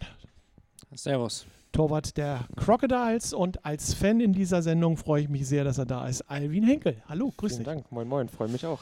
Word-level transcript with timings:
Servus. 0.95 1.45
Torwart 1.71 2.17
der 2.17 2.45
Crocodiles 2.55 3.33
und 3.33 3.65
als 3.65 3.93
Fan 3.93 4.19
in 4.19 4.33
dieser 4.33 4.61
Sendung 4.61 4.97
freue 4.97 5.23
ich 5.23 5.29
mich 5.29 5.47
sehr, 5.47 5.63
dass 5.63 5.77
er 5.77 5.85
da 5.85 6.07
ist. 6.07 6.21
Alvin 6.23 6.63
Henkel. 6.63 7.01
Hallo, 7.07 7.31
grüß 7.35 7.53
Vielen 7.53 7.63
dich. 7.63 7.73
Dank, 7.73 7.91
moin 7.91 8.07
moin, 8.07 8.29
freue 8.29 8.49
mich 8.49 8.65
auch. 8.65 8.79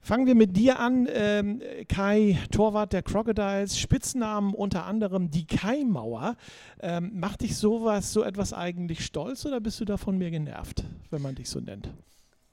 Fangen 0.00 0.26
wir 0.26 0.36
mit 0.36 0.56
dir 0.56 0.78
an, 0.78 1.08
ähm, 1.12 1.60
Kai, 1.88 2.38
Torwart 2.52 2.92
der 2.92 3.02
Crocodiles, 3.02 3.76
Spitznamen 3.76 4.54
unter 4.54 4.84
anderem 4.84 5.32
die 5.32 5.48
Kai-Mauer. 5.48 6.36
Ähm, 6.80 7.18
macht 7.18 7.40
dich 7.40 7.56
sowas, 7.56 8.12
so 8.12 8.22
etwas 8.22 8.52
eigentlich 8.52 9.04
stolz 9.04 9.44
oder 9.46 9.60
bist 9.60 9.80
du 9.80 9.84
davon 9.84 10.16
mir 10.16 10.30
genervt, 10.30 10.84
wenn 11.10 11.22
man 11.22 11.34
dich 11.34 11.50
so 11.50 11.58
nennt? 11.58 11.88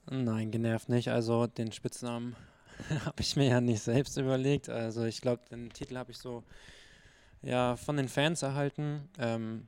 Nein, 0.09 0.49
genervt 0.49 0.89
nicht. 0.89 1.09
Also 1.09 1.45
den 1.45 1.71
Spitznamen 1.71 2.35
habe 3.05 3.21
ich 3.21 3.35
mir 3.35 3.49
ja 3.49 3.61
nicht 3.61 3.81
selbst 3.81 4.17
überlegt. 4.17 4.69
Also 4.69 5.03
ich 5.03 5.21
glaube, 5.21 5.44
den 5.52 5.69
Titel 5.69 5.97
habe 5.97 6.11
ich 6.11 6.17
so 6.17 6.44
ja 7.43 7.75
von 7.75 7.97
den 7.97 8.07
Fans 8.07 8.41
erhalten. 8.41 9.09
Ähm, 9.20 9.67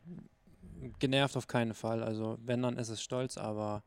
genervt 1.00 1.38
auf 1.38 1.48
keinen 1.48 1.74
Fall. 1.74 2.04
Also 2.04 2.38
wenn, 2.44 2.62
dann 2.62 2.78
ist 2.78 2.90
es 2.90 3.02
stolz, 3.02 3.38
aber 3.38 3.84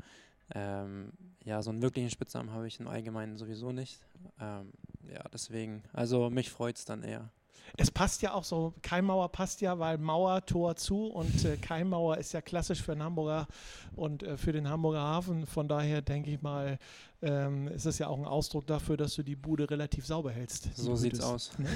ähm, 0.55 1.13
ja, 1.45 1.63
so 1.63 1.71
einen 1.71 1.83
wirklichen 1.83 2.11
Spitznamen 2.11 2.53
habe 2.53 2.67
ich 2.67 2.81
im 2.81 2.89
Allgemeinen 2.89 3.37
sowieso 3.37 3.73
nicht. 3.73 4.01
Ähm, 4.41 4.73
ja, 5.13 5.23
deswegen, 5.33 5.83
also 5.93 6.31
mich 6.31 6.51
freut 6.51 6.77
es 6.77 6.85
dann 6.85 7.03
eher. 7.03 7.31
Es 7.77 7.91
passt 7.91 8.23
ja 8.23 8.33
auch 8.33 8.45
so, 8.45 8.73
Keimauer 8.83 9.31
passt 9.31 9.61
ja, 9.61 9.79
weil 9.79 9.99
Mauer, 9.99 10.45
Tor 10.47 10.77
zu 10.77 11.07
und 11.07 11.45
äh, 11.45 11.57
Keimauer 11.57 12.17
ist 12.17 12.33
ja 12.33 12.41
klassisch 12.41 12.83
für 12.83 12.93
den 12.93 13.03
Hamburger 13.03 13.47
und 13.95 14.23
äh, 14.23 14.37
für 14.39 14.53
den 14.53 14.69
Hamburger 14.69 15.01
Hafen. 15.01 15.47
Von 15.47 15.69
daher 15.69 16.01
denke 16.01 16.31
ich 16.31 16.41
mal, 16.41 16.79
ähm, 17.23 17.69
ist 17.69 17.87
das 17.87 17.99
ja 17.99 18.07
auch 18.09 18.19
ein 18.19 18.25
Ausdruck 18.25 18.67
dafür, 18.67 18.97
dass 18.97 19.15
du 19.15 19.23
die 19.23 19.37
Bude 19.37 19.69
relativ 19.71 20.07
sauber 20.07 20.31
hältst. 20.31 20.77
So 20.77 20.95
sieht's 20.97 21.21
aus. 21.21 21.51
Ne? 21.59 21.69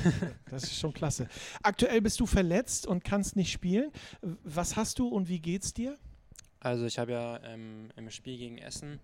Das 0.51 0.65
ist 0.65 0.79
schon 0.79 0.93
klasse. 0.93 1.29
Aktuell 1.63 2.01
bist 2.01 2.21
du 2.21 2.27
verletzt 2.27 2.87
und 2.87 3.03
kannst 3.05 3.37
nicht 3.37 3.51
spielen. 3.51 3.91
Was 4.45 4.77
hast 4.77 4.99
du 4.99 5.09
und 5.09 5.29
wie 5.29 5.41
geht's 5.41 5.75
dir? 5.75 5.99
Also 6.61 6.85
ich 6.87 6.99
habe 6.99 7.13
ja 7.13 7.43
ähm, 7.45 7.91
im 7.97 8.09
Spiel 8.11 8.39
gegen 8.39 8.59
Essen 8.59 9.01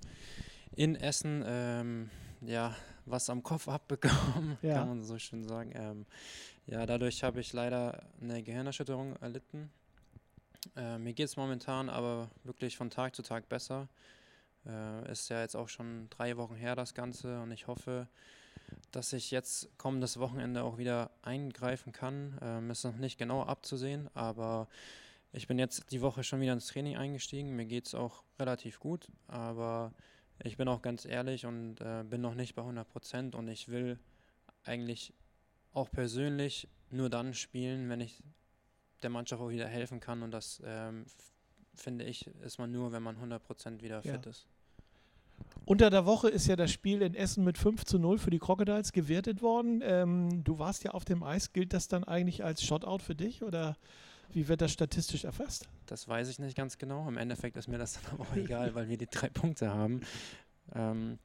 in 0.77 0.95
Essen 0.95 1.43
ähm, 1.47 2.11
ja 2.41 2.77
was 3.05 3.31
am 3.31 3.43
Kopf 3.43 3.69
abbekommen, 3.69 4.59
Ja. 4.63 4.75
kann 4.75 4.89
man 4.89 5.03
so 5.03 5.19
schön 5.19 5.43
sagen. 5.43 5.73
Ähm, 5.75 6.07
ja, 6.67 6.85
dadurch 6.87 7.25
habe 7.25 7.41
ich 7.41 7.53
leider 7.53 8.05
eine 8.21 8.43
Gehirnerschütterung 8.43 9.17
erlitten. 9.17 9.71
Äh, 10.77 10.99
mir 10.99 11.15
geht 11.15 11.27
es 11.27 11.37
momentan 11.37 11.89
aber 11.89 12.31
wirklich 12.45 12.77
von 12.77 12.91
Tag 12.91 13.17
zu 13.17 13.23
Tag 13.23 13.49
besser. 13.49 13.89
Äh, 14.69 15.11
ist 15.11 15.29
ja 15.29 15.41
jetzt 15.41 15.57
auch 15.57 15.69
schon 15.69 16.09
drei 16.11 16.37
Wochen 16.37 16.55
her 16.55 16.77
das 16.77 16.95
Ganze 16.95 17.41
und 17.41 17.51
ich 17.51 17.67
hoffe, 17.67 18.07
dass 18.93 19.13
ich 19.13 19.31
jetzt 19.31 19.77
kommendes 19.79 20.19
Wochenende 20.19 20.63
auch 20.63 20.79
wieder 20.79 21.11
eingreifen 21.23 21.93
kann. 21.93 22.39
Ähm, 22.43 22.71
ist 22.71 22.85
noch 22.85 22.97
nicht 22.97 23.19
genau 23.19 23.43
abzusehen, 23.43 24.09
aber 24.15 24.69
ich 25.33 25.47
bin 25.47 25.59
jetzt 25.59 25.91
die 25.91 26.01
Woche 26.01 26.23
schon 26.25 26.41
wieder 26.41 26.53
ins 26.53 26.67
Training 26.67 26.97
eingestiegen. 26.97 27.57
Mir 27.57 27.67
geht 27.67 27.87
es 27.87 27.95
auch 27.95 28.23
relativ 28.39 28.79
gut, 28.81 29.09
aber 29.27 29.93
ich 30.43 30.57
bin 30.57 30.69
auch 30.69 30.83
ganz 30.83 31.05
ehrlich 31.05 31.47
und 31.47 31.81
äh, 31.81 32.05
bin 32.05 32.21
noch 32.21 32.35
nicht 32.35 32.55
bei 32.55 32.63
100 32.63 32.89
Prozent 32.89 33.35
und 33.35 33.49
ich 33.49 33.69
will 33.69 33.99
eigentlich 34.65 35.13
auch 35.73 35.91
persönlich 35.91 36.69
nur 36.91 37.11
dann 37.11 37.35
spielen, 37.35 37.89
wenn 37.89 38.01
ich 38.01 38.23
der 39.03 39.11
Mannschaft 39.11 39.43
auch 39.43 39.51
wieder 39.51 39.69
helfen 39.69 40.01
kann 40.01 40.23
und 40.23 40.31
das 40.31 40.63
ähm, 40.65 41.07
finde 41.75 42.05
ich, 42.05 42.27
ist 42.43 42.59
man 42.59 42.73
nur, 42.73 42.93
wenn 42.93 43.03
man 43.03 43.17
100 43.17 43.43
Prozent 43.43 43.83
wieder 43.83 44.03
Ja. 44.03 44.13
fit 44.13 44.27
ist. 44.27 44.47
Unter 45.69 45.91
der 45.91 46.07
Woche 46.07 46.31
ist 46.31 46.47
ja 46.47 46.57
das 46.57 46.73
Spiel 46.73 47.03
in 47.03 47.15
Essen 47.15 47.45
mit 47.45 47.59
5 47.59 47.85
zu 47.85 47.99
0 47.99 48.17
für 48.17 48.31
die 48.31 48.39
Crocodiles 48.39 48.91
gewertet 48.91 49.43
worden. 49.43 49.83
Ähm, 49.85 50.43
du 50.43 50.59
warst 50.59 50.83
ja 50.83 50.93
auf 50.93 51.05
dem 51.05 51.23
Eis. 51.23 51.53
Gilt 51.53 51.75
das 51.75 51.89
dann 51.89 52.05
eigentlich 52.05 52.43
als 52.43 52.65
Shotout 52.65 53.01
für 53.01 53.15
dich 53.15 53.43
oder 53.43 53.77
wie 54.33 54.49
wird 54.49 54.63
das 54.63 54.73
statistisch 54.73 55.25
erfasst? 55.25 55.69
Das 55.85 56.09
weiß 56.09 56.31
ich 56.31 56.39
nicht 56.39 56.57
ganz 56.57 56.79
genau. 56.79 57.07
Im 57.07 57.19
Endeffekt 57.19 57.59
ist 57.59 57.69
mir 57.69 57.77
das 57.77 58.01
dann 58.01 58.15
aber 58.15 58.23
auch 58.23 58.35
egal, 58.35 58.75
weil 58.75 58.89
wir 58.89 58.97
die 58.97 59.09
drei 59.09 59.29
Punkte 59.29 59.71
haben. 59.71 60.01
Ähm, 60.75 61.19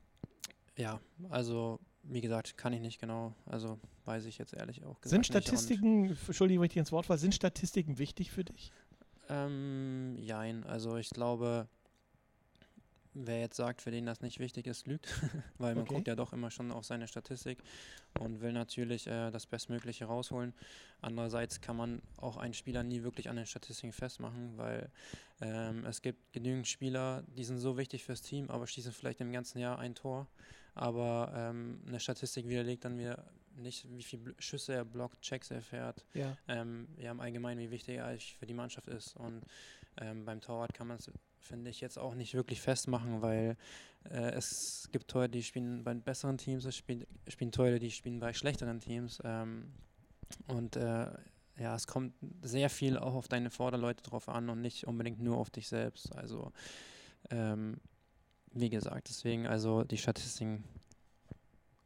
ja, 0.75 0.99
also 1.29 1.79
wie 2.03 2.19
gesagt, 2.19 2.57
kann 2.57 2.73
ich 2.73 2.81
nicht 2.81 2.99
genau, 2.99 3.33
also 3.45 3.79
weiß 4.03 4.25
ich 4.25 4.39
jetzt 4.39 4.53
ehrlich 4.53 4.83
auch 4.83 4.99
gesagt 4.99 5.09
Sind 5.09 5.19
nicht. 5.19 5.47
Statistiken, 5.47 6.17
Entschuldigung, 6.27 6.63
wenn 6.63 6.67
ich 6.67 6.73
dir 6.73 6.81
ins 6.81 6.91
Wort 6.91 7.05
falle, 7.05 7.17
sind 7.17 7.33
Statistiken 7.33 7.97
wichtig 7.97 8.31
für 8.31 8.43
dich? 8.43 8.73
Ähm, 9.29 10.17
jein, 10.17 10.65
also 10.65 10.97
ich 10.97 11.11
glaube, 11.11 11.69
wer 13.13 13.39
jetzt 13.39 13.57
sagt, 13.57 13.81
für 13.81 13.91
den 13.91 14.05
das 14.05 14.21
nicht 14.21 14.39
wichtig 14.39 14.67
ist, 14.67 14.87
lügt, 14.87 15.07
weil 15.57 15.75
man 15.75 15.83
Okay. 15.83 15.95
guckt 15.95 16.07
ja 16.07 16.15
doch 16.15 16.33
immer 16.33 16.51
schon 16.51 16.71
auf 16.71 16.85
seine 16.85 17.07
Statistik 17.07 17.59
und 18.19 18.41
will 18.41 18.53
natürlich 18.53 19.07
äh, 19.07 19.31
das 19.31 19.45
Bestmögliche 19.45 20.05
rausholen. 20.05 20.53
Andererseits 21.01 21.61
kann 21.61 21.75
man 21.77 22.01
auch 22.17 22.37
einen 22.37 22.53
Spieler 22.53 22.83
nie 22.83 23.03
wirklich 23.03 23.29
an 23.29 23.35
den 23.35 23.45
Statistiken 23.45 23.93
festmachen, 23.93 24.57
weil 24.57 24.89
ähm, 25.41 25.85
es 25.85 26.01
gibt 26.01 26.31
genügend 26.33 26.67
Spieler, 26.67 27.23
die 27.35 27.43
sind 27.43 27.57
so 27.59 27.77
wichtig 27.77 28.03
fürs 28.03 28.21
Team, 28.21 28.49
aber 28.49 28.67
schießen 28.67 28.91
vielleicht 28.93 29.21
im 29.21 29.31
ganzen 29.31 29.59
Jahr 29.59 29.79
ein 29.79 29.95
Tor. 29.95 30.27
Aber 30.75 31.31
ähm, 31.35 31.81
eine 31.87 31.99
Statistik 31.99 32.47
widerlegt 32.47 32.83
dann 32.85 32.97
wieder 32.97 33.23
nicht, 33.55 33.85
wie 33.95 34.01
viele 34.01 34.33
Schüsse 34.39 34.73
er 34.73 34.85
blockt, 34.85 35.21
Checks 35.21 35.51
er 35.51 35.61
fährt, 35.61 36.03
Ja. 36.15 36.35
ähm, 36.47 36.87
ja, 36.97 37.11
im 37.11 37.19
Allgemeinen, 37.19 37.59
wie 37.59 37.69
wichtig 37.69 37.97
er 37.97 38.07
eigentlich 38.07 38.35
für 38.37 38.47
die 38.47 38.55
Mannschaft 38.55 38.87
ist. 38.87 39.15
Und 39.15 39.43
ähm, 40.01 40.25
beim 40.25 40.41
Torwart 40.41 40.73
kann 40.73 40.87
man 40.87 40.97
es, 40.97 41.11
finde 41.43 41.69
ich, 41.69 41.81
jetzt 41.81 41.97
auch 41.97 42.15
nicht 42.15 42.33
wirklich 42.33 42.61
festmachen, 42.61 43.21
weil 43.21 43.57
äh, 44.09 44.31
es 44.31 44.89
gibt 44.91 45.09
Torhüter, 45.09 45.31
die 45.31 45.43
spielen 45.43 45.83
bei 45.83 45.93
besseren 45.93 46.37
Teams, 46.37 46.65
es 46.65 46.75
spielen, 46.75 47.05
spielen 47.27 47.51
Torhüter, 47.51 47.79
die 47.79 47.91
spielen 47.91 48.19
bei 48.19 48.33
schlechteren 48.33 48.79
Teams. 48.79 49.21
Ähm, 49.23 49.71
und 50.47 50.75
äh, 50.75 51.07
ja, 51.59 51.75
es 51.75 51.85
kommt 51.85 52.13
sehr 52.41 52.69
viel 52.69 52.97
auch 52.97 53.13
auf 53.13 53.27
deine 53.27 53.51
Vorderleute 53.51 54.01
drauf 54.01 54.27
an 54.29 54.49
und 54.49 54.61
nicht 54.61 54.87
unbedingt 54.87 55.21
nur 55.21 55.37
auf 55.37 55.49
dich 55.49 55.67
selbst. 55.67 56.15
Also, 56.15 56.51
ähm, 57.29 57.77
wie 58.51 58.69
gesagt, 58.69 59.09
deswegen, 59.09 59.45
also 59.45 59.83
die 59.83 59.97
Statistiken 59.97 60.63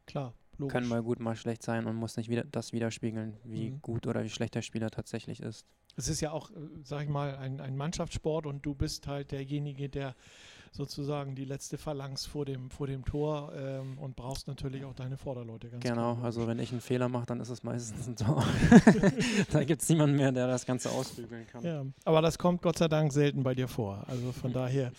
Klar, 0.08 0.32
logisch. 0.58 0.72
können 0.72 0.88
mal 0.88 1.02
gut, 1.02 1.20
mal 1.20 1.36
schlecht 1.36 1.62
sein 1.62 1.86
und 1.86 1.96
muss 1.96 2.16
nicht 2.16 2.28
wieder 2.28 2.44
das 2.44 2.72
widerspiegeln, 2.72 3.36
wie 3.44 3.70
Mhm. 3.70 3.82
gut 3.82 4.06
oder 4.06 4.22
wie 4.24 4.30
schlecht 4.30 4.54
der 4.54 4.62
Spieler 4.62 4.90
tatsächlich 4.90 5.40
ist. 5.40 5.64
Es 5.96 6.08
ist 6.08 6.20
ja 6.20 6.30
auch, 6.30 6.50
äh, 6.50 6.54
sag 6.84 7.02
ich 7.02 7.08
mal, 7.08 7.36
ein, 7.36 7.60
ein 7.60 7.76
Mannschaftssport 7.76 8.46
und 8.46 8.64
du 8.64 8.74
bist 8.74 9.06
halt 9.08 9.32
derjenige, 9.32 9.88
der 9.88 10.14
sozusagen 10.70 11.34
die 11.34 11.46
letzte 11.46 11.78
Phalanx 11.78 12.26
vor 12.26 12.44
dem, 12.44 12.70
vor 12.70 12.86
dem 12.86 13.04
Tor 13.04 13.52
ähm, 13.56 13.98
und 13.98 14.14
brauchst 14.16 14.46
natürlich 14.46 14.84
auch 14.84 14.94
deine 14.94 15.16
Vorderleute. 15.16 15.70
Ganz 15.70 15.82
Genau, 15.82 16.14
klar, 16.14 16.24
also 16.24 16.46
wenn 16.46 16.58
ich 16.58 16.70
einen 16.70 16.82
Fehler 16.82 17.08
mache, 17.08 17.24
dann 17.26 17.40
ist 17.40 17.48
es 17.48 17.62
meistens 17.62 18.06
ein 18.06 18.16
Tor. 18.16 18.44
da 19.50 19.64
gibt 19.64 19.82
es 19.82 19.88
niemanden 19.88 20.16
mehr, 20.16 20.30
der 20.30 20.46
das 20.46 20.66
Ganze 20.66 20.90
ausbügeln 20.90 21.46
kann. 21.46 21.64
Ja, 21.64 21.84
aber 22.04 22.20
das 22.22 22.38
kommt 22.38 22.60
Gott 22.62 22.78
sei 22.78 22.86
Dank 22.86 23.12
selten 23.12 23.42
bei 23.42 23.54
dir 23.54 23.66
vor. 23.66 24.04
Also 24.06 24.30
von 24.32 24.52
daher. 24.52 24.92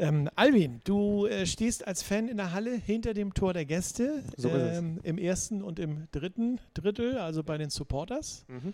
Ähm, 0.00 0.30
Alvin, 0.34 0.80
du 0.84 1.26
äh, 1.26 1.44
stehst 1.44 1.86
als 1.86 2.02
Fan 2.02 2.26
in 2.26 2.38
der 2.38 2.54
Halle 2.54 2.74
hinter 2.74 3.12
dem 3.12 3.34
Tor 3.34 3.52
der 3.52 3.66
Gäste 3.66 4.24
So 4.34 4.48
ähm, 4.48 4.98
im 5.02 5.18
ersten 5.18 5.62
und 5.62 5.78
im 5.78 6.08
dritten 6.10 6.58
Drittel, 6.72 7.18
also 7.18 7.44
bei 7.44 7.58
den 7.58 7.68
Supporters. 7.68 8.46
Mhm. 8.48 8.72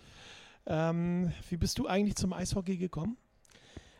Ähm, 0.65 1.33
wie 1.49 1.57
bist 1.57 1.79
du 1.79 1.87
eigentlich 1.87 2.15
zum 2.15 2.31
Eishockey 2.31 2.77
gekommen? 2.77 3.17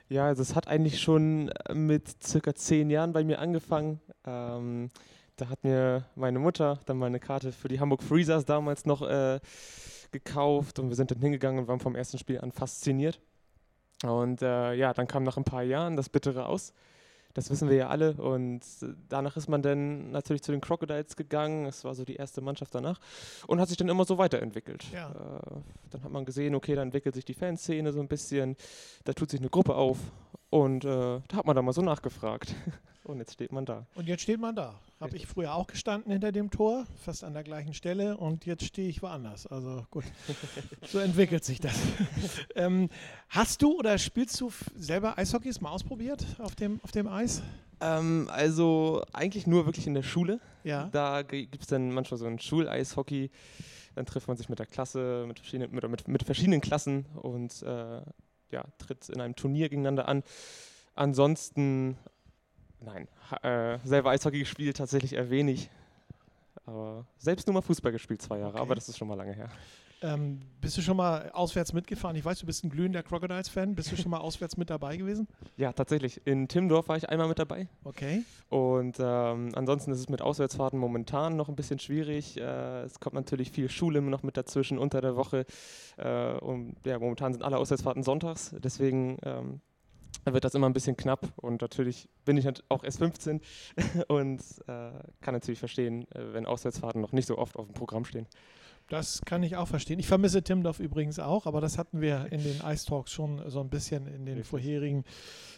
Ja, 0.08 0.28
also 0.28 0.42
es 0.42 0.56
hat 0.56 0.70
eigentlich 0.70 1.02
schon 1.02 1.50
äh, 1.50 1.74
mit 1.74 2.24
circa 2.24 2.56
zehn 2.56 2.90
Jahren 2.90 3.12
bei 3.12 3.26
mir 3.26 3.40
angefangen. 3.40 4.00
Ähm, 4.26 4.90
da 5.36 5.50
hat 5.50 5.66
mir 5.66 6.06
meine 6.16 6.40
Mutter 6.40 6.80
dann 6.86 6.98
mal 6.98 7.08
eine 7.08 7.20
Karte 7.20 7.52
für 7.52 7.68
die 7.68 7.82
Hamburg 7.82 8.04
Freezers 8.04 8.46
damals 8.46 8.86
noch 8.86 9.02
äh, 9.02 9.42
gekauft 10.12 10.80
und 10.80 10.88
wir 10.88 10.96
sind 10.96 11.12
dann 11.12 11.20
hingegangen 11.20 11.60
und 11.60 11.68
waren 11.68 11.82
vom 11.82 11.96
ersten 11.96 12.18
Spiel 12.18 12.40
an 12.40 12.54
fasziniert. 12.54 13.20
Und 14.04 14.42
äh, 14.42 14.74
ja, 14.76 14.94
dann 14.94 15.08
kam 15.08 15.24
nach 15.24 15.36
ein 15.36 15.44
paar 15.44 15.64
Jahren 15.64 15.98
das 15.98 16.08
Bittere 16.08 16.46
aus. 16.46 16.74
Das 17.34 17.50
wissen 17.50 17.70
wir 17.70 17.78
ja 17.78 17.88
alle. 17.88 18.14
Und 18.14 18.62
äh, 18.82 18.94
danach 19.10 19.38
ist 19.38 19.48
man 19.48 19.62
dann 19.62 20.12
natürlich 20.12 20.42
zu 20.42 20.52
den 20.52 20.62
Crocodiles 20.62 21.16
gegangen. 21.16 21.66
Es 21.66 21.84
war 21.84 21.94
so 21.96 22.04
die 22.04 22.16
erste 22.16 22.42
Mannschaft 22.42 22.74
danach. 22.74 23.00
Und 23.48 23.60
hat 23.60 23.68
sich 23.68 23.78
dann 23.78 23.90
immer 23.90 24.06
so 24.06 24.18
weiterentwickelt. 24.18 24.86
Ja. 24.92 25.10
Äh, 25.12 25.62
dann 25.92 26.04
hat 26.04 26.12
man 26.12 26.26
gesehen, 26.26 26.56
okay, 26.56 26.76
da 26.76 26.82
entwickelt 26.82 27.16
sich 27.16 27.26
die 27.26 27.34
Fanszene 27.34 27.94
so 27.94 28.00
ein 28.00 28.08
bisschen. 28.08 28.56
Da 29.04 29.14
tut 29.14 29.30
sich 29.30 29.40
eine 29.40 29.50
Gruppe 29.50 29.76
auf. 29.76 29.98
Und 30.50 30.86
äh, 30.86 30.88
da 31.28 31.38
hat 31.38 31.46
man 31.46 31.56
dann 31.56 31.66
mal 31.66 31.74
so 31.74 31.82
nachgefragt. 31.82 32.56
und 33.08 33.20
jetzt 33.20 33.34
steht 33.34 33.52
man 33.52 33.66
da. 33.66 33.86
Und 33.96 34.08
jetzt 34.08 34.24
steht 34.24 34.40
man 34.40 34.56
da. 34.56 34.80
Habe 35.00 35.16
ich 35.16 35.28
früher 35.28 35.54
auch 35.54 35.68
gestanden 35.68 36.12
hinter 36.12 36.32
dem 36.32 36.50
Tor, 36.50 36.86
fast 37.04 37.24
an 37.24 37.34
der 37.34 37.44
gleichen 37.44 37.74
Stelle 37.74 38.18
und 38.18 38.46
jetzt 38.46 38.66
stehe 38.66 38.90
ich 38.90 39.02
woanders. 39.02 39.46
Also 39.46 39.86
gut, 39.92 40.06
so 40.88 41.00
entwickelt 41.00 41.44
sich 41.44 41.60
das. 41.60 41.76
ähm, 42.56 42.90
hast 43.30 43.62
du 43.62 43.78
oder 43.78 43.98
spielst 43.98 44.42
du 44.42 44.52
selber 44.76 45.18
Eishockeys 45.18 45.62
mal 45.62 45.70
ausprobiert 45.70 46.26
auf 46.40 46.56
dem, 46.56 46.80
auf 46.84 46.92
dem 46.92 47.08
Eis? 47.08 47.44
Ähm, 47.80 48.28
also 48.32 49.04
eigentlich 49.14 49.46
nur 49.46 49.66
wirklich 49.66 49.88
in 49.88 49.94
der 49.94 50.04
Schule. 50.04 50.40
Ja. 50.64 50.90
Da 50.92 51.22
gibt 51.22 51.62
es 51.62 51.68
dann 51.68 51.92
manchmal 51.92 52.18
so 52.18 52.26
ein 52.26 52.40
Schuleishockey. 52.40 53.30
Dann 53.96 54.06
trifft 54.06 54.28
man 54.28 54.38
sich 54.38 54.50
mit 54.50 54.60
der 54.60 54.66
Klasse, 54.66 55.26
mit 55.28 55.40
verschiedenen, 55.40 55.74
mit, 55.74 55.88
mit, 55.90 56.08
mit 56.08 56.24
verschiedenen 56.24 56.62
Klassen 56.62 57.06
und 57.16 57.62
äh, 57.64 58.02
ja, 58.52 58.64
tritt 58.78 59.10
in 59.10 59.22
einem 59.22 59.36
Turnier 59.36 59.70
gegeneinander 59.70 60.08
an. 60.08 60.24
Ansonsten, 60.96 61.98
nein, 62.82 63.08
äh, 63.42 63.80
selber 63.84 64.12
Eishockey 64.12 64.40
gespielt 64.40 64.78
tatsächlich 64.78 65.14
eher 65.14 65.30
wenig. 65.30 65.70
Aber 66.66 67.06
selbst 67.18 67.48
nur 67.48 67.54
mal 67.54 67.62
Fußball 67.62 67.92
gespielt, 67.92 68.22
zwei 68.22 68.40
Jahre, 68.40 68.54
okay. 68.54 68.62
aber 68.62 68.76
das 68.76 68.90
ist 68.90 68.98
schon 68.98 69.08
mal 69.08 69.16
lange 69.16 69.34
her. 69.34 69.50
Ähm, 70.04 70.42
bist 70.62 70.78
du 70.78 70.82
schon 70.82 70.98
mal 70.98 71.32
auswärts 71.32 71.74
mitgefahren? 71.74 72.16
Ich 72.16 72.24
weiß, 72.24 72.40
du 72.40 72.46
bist 72.46 72.64
ein 72.64 72.70
glühender 72.70 73.02
Crocodiles-Fan. 73.02 73.74
Bist 73.74 73.92
du 73.92 73.96
schon 73.96 74.12
mal 74.12 74.20
auswärts 74.20 74.56
mit 74.58 74.70
dabei 74.70 74.98
gewesen? 74.98 75.28
Ja, 75.58 75.74
tatsächlich. 75.74 76.22
In 76.26 76.48
Timdorf 76.48 76.88
war 76.88 76.98
ich 76.98 77.10
einmal 77.10 77.28
mit 77.28 77.40
dabei. 77.40 77.68
Okay. 77.84 78.24
Und 78.50 78.98
ähm, 79.00 79.52
ansonsten 79.56 79.92
ist 79.92 80.00
es 80.00 80.08
mit 80.08 80.22
Auswärtsfahrten 80.22 80.78
momentan 80.78 81.36
noch 81.36 81.50
ein 81.50 81.56
bisschen 81.56 81.80
schwierig. 81.80 82.38
Äh, 82.38 82.84
es 82.84 83.00
kommt 83.00 83.16
natürlich 83.16 83.50
viel 83.50 83.70
Schule 83.70 84.02
noch 84.02 84.22
mit 84.22 84.38
dazwischen 84.38 84.78
unter 84.78 85.02
der 85.02 85.16
Woche. 85.16 85.48
Äh, 85.98 86.34
und 86.34 86.76
ja, 86.86 87.00
momentan 87.00 87.34
sind 87.34 87.42
alle 87.42 87.58
Auswärtsfahrten 87.58 88.04
sonntags. 88.04 88.54
Deswegen 88.60 89.18
ähm, 89.24 89.62
wird 90.26 90.44
das 90.44 90.56
immer 90.56 90.68
ein 90.68 90.74
bisschen 90.74 90.98
knapp. 90.98 91.28
Und 91.38 91.62
natürlich 91.62 92.10
bin 92.26 92.38
ich 92.38 92.48
auch 92.70 92.84
erst 92.84 93.00
15 93.00 93.42
und 94.08 94.42
äh, 94.68 94.92
kann 95.22 95.34
natürlich 95.34 95.60
verstehen, 95.60 96.04
äh, 96.12 96.34
wenn 96.34 96.46
Auswärtsfahrten 96.46 97.02
noch 97.02 97.12
nicht 97.12 97.28
so 97.28 97.38
oft 97.38 97.56
auf 97.58 97.66
dem 97.68 97.74
Programm 97.74 98.06
stehen. 98.06 98.28
Das 98.90 99.22
kann 99.26 99.44
ich 99.44 99.58
auch 99.58 99.68
verstehen. 99.68 100.00
Ich 100.00 100.08
vermisse 100.08 100.44
Timdorf 100.44 100.80
übrigens 100.80 101.20
auch, 101.20 101.46
aber 101.46 101.60
das 101.60 101.78
hatten 101.78 102.00
wir 102.00 102.32
in 102.32 102.42
den 102.42 102.62
Ice 102.66 102.86
Talks 102.86 103.12
schon 103.12 103.42
so 103.50 103.60
ein 103.60 103.70
bisschen 103.70 104.08
in 104.08 104.26
den 104.26 104.46
vorherigen 104.46 105.04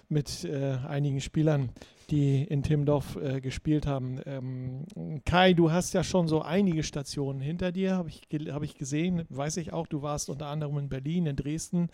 mit 0.07 0.43
äh, 0.43 0.77
einigen 0.87 1.21
Spielern, 1.21 1.69
die 2.09 2.43
in 2.43 2.63
Timdorf 2.63 3.15
äh, 3.17 3.39
gespielt 3.39 3.85
haben. 3.85 4.19
Ähm, 4.25 5.21
Kai, 5.25 5.53
du 5.53 5.71
hast 5.71 5.93
ja 5.93 6.03
schon 6.03 6.27
so 6.27 6.41
einige 6.41 6.81
Stationen 6.81 7.39
hinter 7.39 7.71
dir, 7.71 7.95
habe 7.95 8.09
ich, 8.09 8.27
hab 8.51 8.63
ich 8.63 8.73
gesehen, 8.73 9.25
weiß 9.29 9.57
ich 9.57 9.73
auch. 9.73 9.85
Du 9.85 10.01
warst 10.01 10.31
unter 10.31 10.47
anderem 10.47 10.79
in 10.79 10.89
Berlin, 10.89 11.27
in 11.27 11.35
Dresden, 11.35 11.89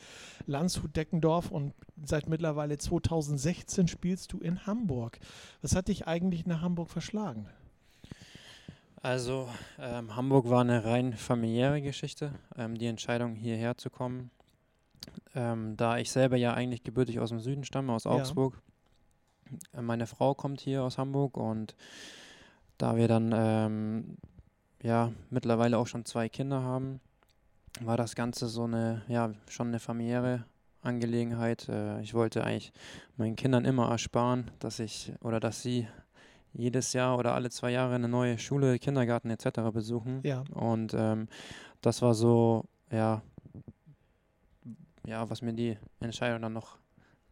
Landshut, 0.46 0.96
Deckendorf 0.96 1.52
und 1.52 1.74
seit 2.02 2.30
mittlerweile 2.30 2.78
2016 2.78 3.90
spielst 3.90 4.32
du 4.32 4.40
in 4.40 4.66
Hamburg. 4.66 5.20
Was 5.62 5.76
hat 5.76 5.90
dich 5.90 6.08
eigentlich 6.08 6.46
nach 6.46 6.62
Hamburg 6.62 6.90
verschlagen? 6.90 7.50
Also 9.06 9.48
ähm, 9.78 10.16
Hamburg 10.16 10.50
war 10.50 10.62
eine 10.62 10.84
rein 10.84 11.14
familiäre 11.14 11.80
Geschichte, 11.80 12.32
ähm, 12.58 12.76
die 12.76 12.88
Entscheidung 12.88 13.36
hierher 13.36 13.78
zu 13.78 13.92
kommen. 13.92 14.32
Ähm, 15.36 15.78
da 15.78 16.00
ich 16.00 16.10
selber 16.10 16.38
ja 16.38 16.56
eigentlich 16.56 16.82
gebürtig 16.84 17.20
aus 17.20 17.30
dem 17.30 17.40
Süden 17.40 17.66
stamme, 17.66 17.94
aus 17.94 18.08
Augsburg. 18.08 18.60
Ja. 19.74 19.80
Äh, 19.80 19.82
meine 19.84 20.08
Frau 20.08 20.34
kommt 20.34 20.60
hier 20.60 20.82
aus 20.82 20.98
Hamburg 20.98 21.38
und 21.38 21.76
da 22.80 22.98
wir 22.98 23.08
dann 23.08 23.32
ähm, 23.32 24.18
ja 24.82 25.12
mittlerweile 25.30 25.78
auch 25.78 25.86
schon 25.86 26.06
zwei 26.06 26.28
Kinder 26.28 26.64
haben, 26.64 27.00
war 27.82 27.98
das 27.98 28.16
Ganze 28.16 28.48
so 28.48 28.64
eine, 28.64 29.04
ja, 29.08 29.36
schon 29.48 29.68
eine 29.68 29.80
familiäre 29.80 30.46
Angelegenheit. 30.82 31.70
Äh, 31.70 32.02
ich 32.02 32.16
wollte 32.16 32.44
eigentlich 32.44 32.74
meinen 33.18 33.36
Kindern 33.36 33.66
immer 33.66 33.88
ersparen, 33.88 34.50
dass 34.58 34.80
ich 34.80 35.14
oder 35.22 35.40
dass 35.40 35.62
sie 35.62 35.88
jedes 36.58 36.94
Jahr 36.94 37.18
oder 37.18 37.34
alle 37.34 37.50
zwei 37.50 37.72
Jahre 37.72 37.96
eine 37.96 38.08
neue 38.08 38.38
Schule, 38.38 38.80
Kindergarten 38.80 39.30
etc. 39.30 39.72
besuchen. 39.74 40.22
Ja. 40.24 40.44
Und 40.52 40.94
ähm, 40.94 41.28
das 41.82 42.02
war 42.02 42.14
so, 42.14 42.66
ja, 42.92 43.22
ja, 45.06 45.30
was 45.30 45.42
mir 45.42 45.54
die 45.54 45.78
Entscheidung 46.00 46.42
dann 46.42 46.54
noch 46.54 46.78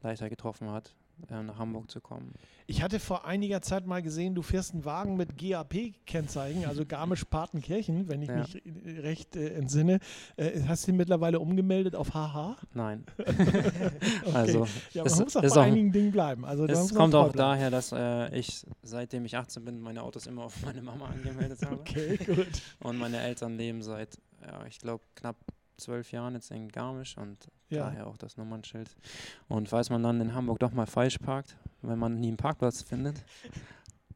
leichter 0.02 0.30
getroffen 0.30 0.70
hat 0.70 0.94
äh, 1.30 1.44
nach 1.44 1.58
Hamburg 1.58 1.90
zu 1.90 2.02
kommen. 2.02 2.34
Ich 2.66 2.82
hatte 2.82 3.00
vor 3.00 3.26
einiger 3.26 3.62
Zeit 3.62 3.86
mal 3.86 4.02
gesehen, 4.02 4.36
du 4.36 4.42
fährst 4.42 4.74
einen 4.74 4.86
Wagen 4.86 5.18
mit 5.18 5.38
GAP-Kennzeichen, 5.38 6.66
also 6.66 6.86
Garmisch-Partenkirchen, 6.86 8.08
wenn 8.08 8.22
ich 8.22 8.30
ja. 8.30 8.38
mich 8.38 8.62
recht 9.04 9.36
äh, 9.36 9.50
entsinne. 9.50 10.00
Äh, 10.38 10.62
hast 10.68 10.88
du 10.88 10.92
ihn 10.92 10.98
mittlerweile 10.98 11.40
umgemeldet 11.40 11.96
auf 11.96 12.14
HH? 12.14 12.58
Nein. 12.74 13.06
okay. 13.18 13.92
Also, 14.34 14.68
ja, 14.92 15.04
man 15.04 15.20
muss 15.20 15.36
auch 15.36 15.42
bei 15.42 15.62
einigen 15.62 15.92
Dingen 15.92 16.12
bleiben. 16.12 16.46
Also, 16.46 16.66
es 16.66 16.94
kommt 16.94 17.16
auch 17.16 17.32
daher, 17.32 17.70
dass 17.70 17.92
äh, 17.92 18.38
ich, 18.38 18.66
seitdem 18.82 19.26
ich 19.26 19.38
18 19.38 19.64
bin, 19.66 19.82
meine 19.82 20.04
Autos 20.04 20.28
immer 20.28 20.46
auf 20.46 20.62
meine 20.64 20.82
Mama 20.82 21.08
angemeldet 21.08 21.62
habe. 21.66 21.76
Okay, 21.76 22.18
gut. 22.18 22.48
Und 22.80 22.98
meine 22.98 23.20
Eltern 23.20 23.58
leben 23.58 23.82
seit, 23.82 24.18
ja, 24.46 24.66
ich 24.66 24.80
glaube, 24.80 25.04
knapp 25.16 25.36
zwölf 25.84 26.12
Jahren 26.12 26.34
jetzt 26.34 26.52
in 26.52 26.70
Garmisch 26.70 27.18
und 27.18 27.38
ja. 27.70 27.86
daher 27.86 28.08
auch 28.08 28.18
das 28.18 28.38
Nummernschild. 28.38 28.90
Und 29.48 29.70
falls 29.70 29.90
man 29.90 30.04
dann 30.04 30.20
in 30.22 30.34
Hamburg 30.34 30.60
doch 30.60 30.72
mal 30.72 30.86
falsch 30.86 31.18
parkt, 31.20 31.56
wenn 31.82 32.00
man 32.00 32.20
nie 32.20 32.30
einen 32.30 32.38
Parkplatz 32.38 32.82
findet, 32.82 33.24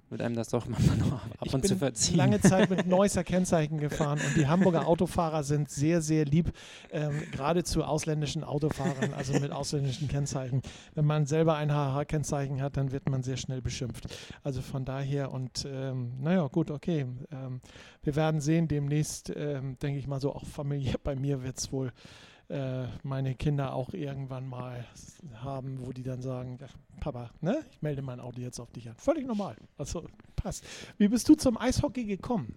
wird 0.09 0.21
einem 0.21 0.36
das 0.36 0.50
doch 0.50 0.68
manchmal 0.68 0.98
noch 0.98 1.13
ab 1.13 1.44
ich 1.44 1.54
und 1.54 1.68
zu 1.68 1.75
verziehen. 1.75 2.18
lange 2.18 2.39
Zeit 2.39 2.69
mit 2.69 2.88
Neusser 2.88 3.24
Kennzeichen 3.24 3.80
gefahren 3.80 4.19
und 4.25 4.38
die 4.38 4.48
Hamburger 4.48 4.88
Autofahrer 4.88 5.44
sind 5.44 5.69
sehr, 5.69 6.01
sehr 6.01 6.25
lieb, 6.25 6.51
ähm, 6.92 7.21
gerade 7.31 7.63
zu 7.63 7.83
ausländischen 7.83 8.44
Autofahrern, 8.44 9.13
also 9.13 9.33
mit 9.39 9.51
ausländischen 9.51 10.07
Kennzeichen. 10.07 10.62
Wenn 10.95 11.06
man 11.06 11.25
selber 11.25 11.56
ein 11.56 11.71
HH-Kennzeichen 11.71 12.62
hat, 12.62 12.77
dann 12.77 12.92
wird 12.92 13.09
man 13.09 13.24
sehr 13.24 13.38
schnell 13.38 13.62
beschimpft. 13.62 14.07
Also 14.44 14.62
von 14.62 14.86
daher 14.86 15.31
und 15.31 15.68
ähm, 15.69 16.13
naja, 16.21 16.48
gut, 16.48 16.71
okay. 16.71 17.06
Ähm, 17.31 17.62
wir 18.01 18.15
werden 18.15 18.39
sehen, 18.39 18.68
demnächst, 18.68 19.31
ähm, 19.36 19.77
denke 19.80 20.00
ich 20.00 20.07
mal 20.07 20.21
so, 20.21 20.33
auch 20.33 20.45
familiär 20.45 20.95
bei 21.04 21.15
mir 21.15 21.44
wird 21.44 21.57
es 21.57 21.71
wohl 21.71 21.92
äh, 22.49 22.85
meine 23.03 23.35
Kinder 23.35 23.73
auch 23.73 23.94
irgendwann 23.94 24.47
mal 24.47 24.85
haben, 25.35 25.85
wo 25.85 25.91
die 25.91 26.03
dann 26.03 26.21
sagen, 26.21 26.57
Papa, 26.99 27.31
ne, 27.41 27.65
ich 27.71 27.81
melde 27.81 28.01
mein 28.01 28.19
Auto 28.19 28.39
jetzt 28.39 28.59
auf 28.59 28.71
dich 28.71 28.88
an. 28.89 28.95
Völlig 28.95 29.25
normal. 29.27 29.57
Also 29.77 30.05
passt. 30.35 30.65
Wie 30.97 31.07
bist 31.07 31.27
du 31.27 31.35
zum 31.35 31.57
Eishockey 31.57 32.05
gekommen? 32.05 32.53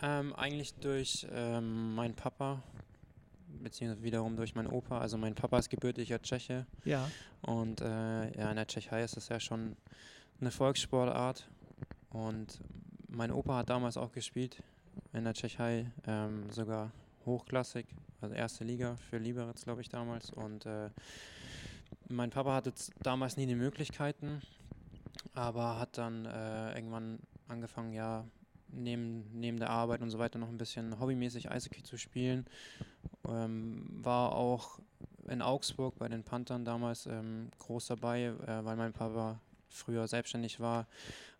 Ähm, 0.00 0.34
eigentlich 0.34 0.74
durch 0.74 1.26
ähm, 1.32 1.94
meinen 1.94 2.14
Papa, 2.14 2.62
beziehungsweise 3.62 4.02
wiederum 4.02 4.36
durch 4.36 4.54
meinen 4.54 4.68
Opa. 4.68 4.98
Also 4.98 5.18
mein 5.18 5.34
Papa 5.34 5.58
ist 5.58 5.68
gebürtiger 5.70 6.20
Tscheche. 6.22 6.66
Ja. 6.84 7.08
Und 7.40 7.80
äh, 7.80 8.36
ja, 8.36 8.50
in 8.50 8.56
der 8.56 8.66
Tschechei 8.66 9.02
ist 9.02 9.16
es 9.16 9.28
ja 9.28 9.40
schon 9.40 9.76
eine 10.40 10.50
Volkssportart. 10.50 11.48
Und 12.10 12.60
mein 13.08 13.32
Opa 13.32 13.58
hat 13.58 13.70
damals 13.70 13.96
auch 13.96 14.12
gespielt 14.12 14.62
in 15.12 15.24
der 15.24 15.34
Tschechei, 15.34 15.90
ähm, 16.06 16.50
sogar 16.50 16.90
hochklassig 17.26 17.86
also 18.22 18.34
erste 18.34 18.64
Liga 18.64 18.96
für 19.10 19.18
Liberec, 19.18 19.56
glaube 19.56 19.80
ich, 19.80 19.88
damals. 19.88 20.30
Und 20.30 20.64
äh, 20.64 20.90
mein 22.08 22.30
Papa 22.30 22.54
hatte 22.54 22.72
damals 23.02 23.36
nie 23.36 23.46
die 23.46 23.56
Möglichkeiten, 23.56 24.40
aber 25.34 25.78
hat 25.78 25.98
dann 25.98 26.26
äh, 26.26 26.74
irgendwann 26.74 27.18
angefangen, 27.48 27.92
ja, 27.92 28.24
neben, 28.68 29.28
neben 29.32 29.58
der 29.58 29.70
Arbeit 29.70 30.00
und 30.00 30.10
so 30.10 30.18
weiter 30.18 30.38
noch 30.38 30.48
ein 30.48 30.56
bisschen 30.56 30.98
hobbymäßig 30.98 31.50
Eishockey 31.50 31.82
zu 31.82 31.98
spielen. 31.98 32.46
Ähm, 33.28 33.86
war 34.02 34.34
auch 34.34 34.78
in 35.28 35.42
Augsburg 35.42 35.98
bei 35.98 36.08
den 36.08 36.22
Panthern 36.22 36.64
damals 36.64 37.06
ähm, 37.06 37.50
groß 37.58 37.86
dabei, 37.86 38.24
äh, 38.24 38.64
weil 38.64 38.76
mein 38.76 38.92
Papa 38.92 39.40
früher 39.68 40.06
selbstständig 40.06 40.60
war 40.60 40.86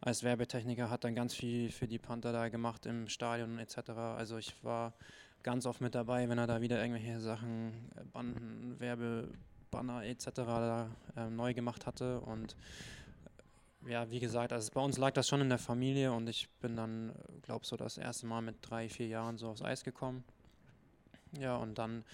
als 0.00 0.22
Werbetechniker, 0.22 0.90
hat 0.90 1.04
dann 1.04 1.14
ganz 1.14 1.34
viel 1.34 1.70
für 1.70 1.86
die 1.86 1.98
Panther 1.98 2.32
da 2.32 2.48
gemacht 2.48 2.86
im 2.86 3.08
Stadion 3.08 3.58
etc. 3.58 3.90
Also 4.16 4.36
ich 4.38 4.54
war 4.64 4.94
ganz 5.42 5.66
oft 5.66 5.80
mit 5.80 5.94
dabei, 5.94 6.28
wenn 6.28 6.38
er 6.38 6.46
da 6.46 6.60
wieder 6.60 6.80
irgendwelche 6.80 7.20
Sachen, 7.20 7.90
äh, 7.96 8.04
Banden, 8.04 8.78
Werbebanner 8.78 10.04
etc. 10.04 10.26
Da, 10.34 10.90
äh, 11.16 11.30
neu 11.30 11.54
gemacht 11.54 11.86
hatte. 11.86 12.20
Und 12.20 12.56
äh, 13.84 13.92
ja, 13.92 14.10
wie 14.10 14.20
gesagt, 14.20 14.52
also 14.52 14.70
bei 14.72 14.80
uns 14.80 14.98
lag 14.98 15.12
das 15.12 15.28
schon 15.28 15.40
in 15.40 15.48
der 15.48 15.58
Familie 15.58 16.12
und 16.12 16.28
ich 16.28 16.48
bin 16.60 16.76
dann, 16.76 17.10
äh, 17.10 17.40
glaube 17.42 17.66
so 17.66 17.76
das 17.76 17.98
erste 17.98 18.26
Mal 18.26 18.42
mit 18.42 18.56
drei, 18.62 18.88
vier 18.88 19.08
Jahren 19.08 19.38
so 19.38 19.48
aufs 19.48 19.62
Eis 19.62 19.84
gekommen. 19.84 20.24
Ja, 21.38 21.56
und 21.56 21.78
dann 21.78 22.04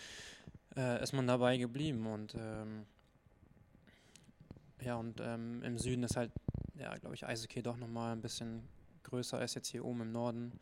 äh, 0.76 1.02
ist 1.02 1.12
man 1.12 1.26
dabei 1.26 1.56
geblieben 1.58 2.06
und 2.06 2.35
ähm, 2.38 2.87
ja, 4.80 4.97
und 4.97 5.20
ähm, 5.20 5.62
im 5.64 5.76
Süden 5.76 6.04
ist 6.04 6.16
halt, 6.16 6.30
ja, 6.76 6.97
glaube 6.99 7.14
ich, 7.16 7.26
Eishockey 7.26 7.62
doch 7.62 7.76
nochmal 7.76 8.12
ein 8.12 8.20
bisschen 8.20 8.62
größer 9.02 9.38
als 9.38 9.54
jetzt 9.54 9.68
hier 9.68 9.85
oben 9.85 10.02
im 10.02 10.12
Norden. 10.12 10.52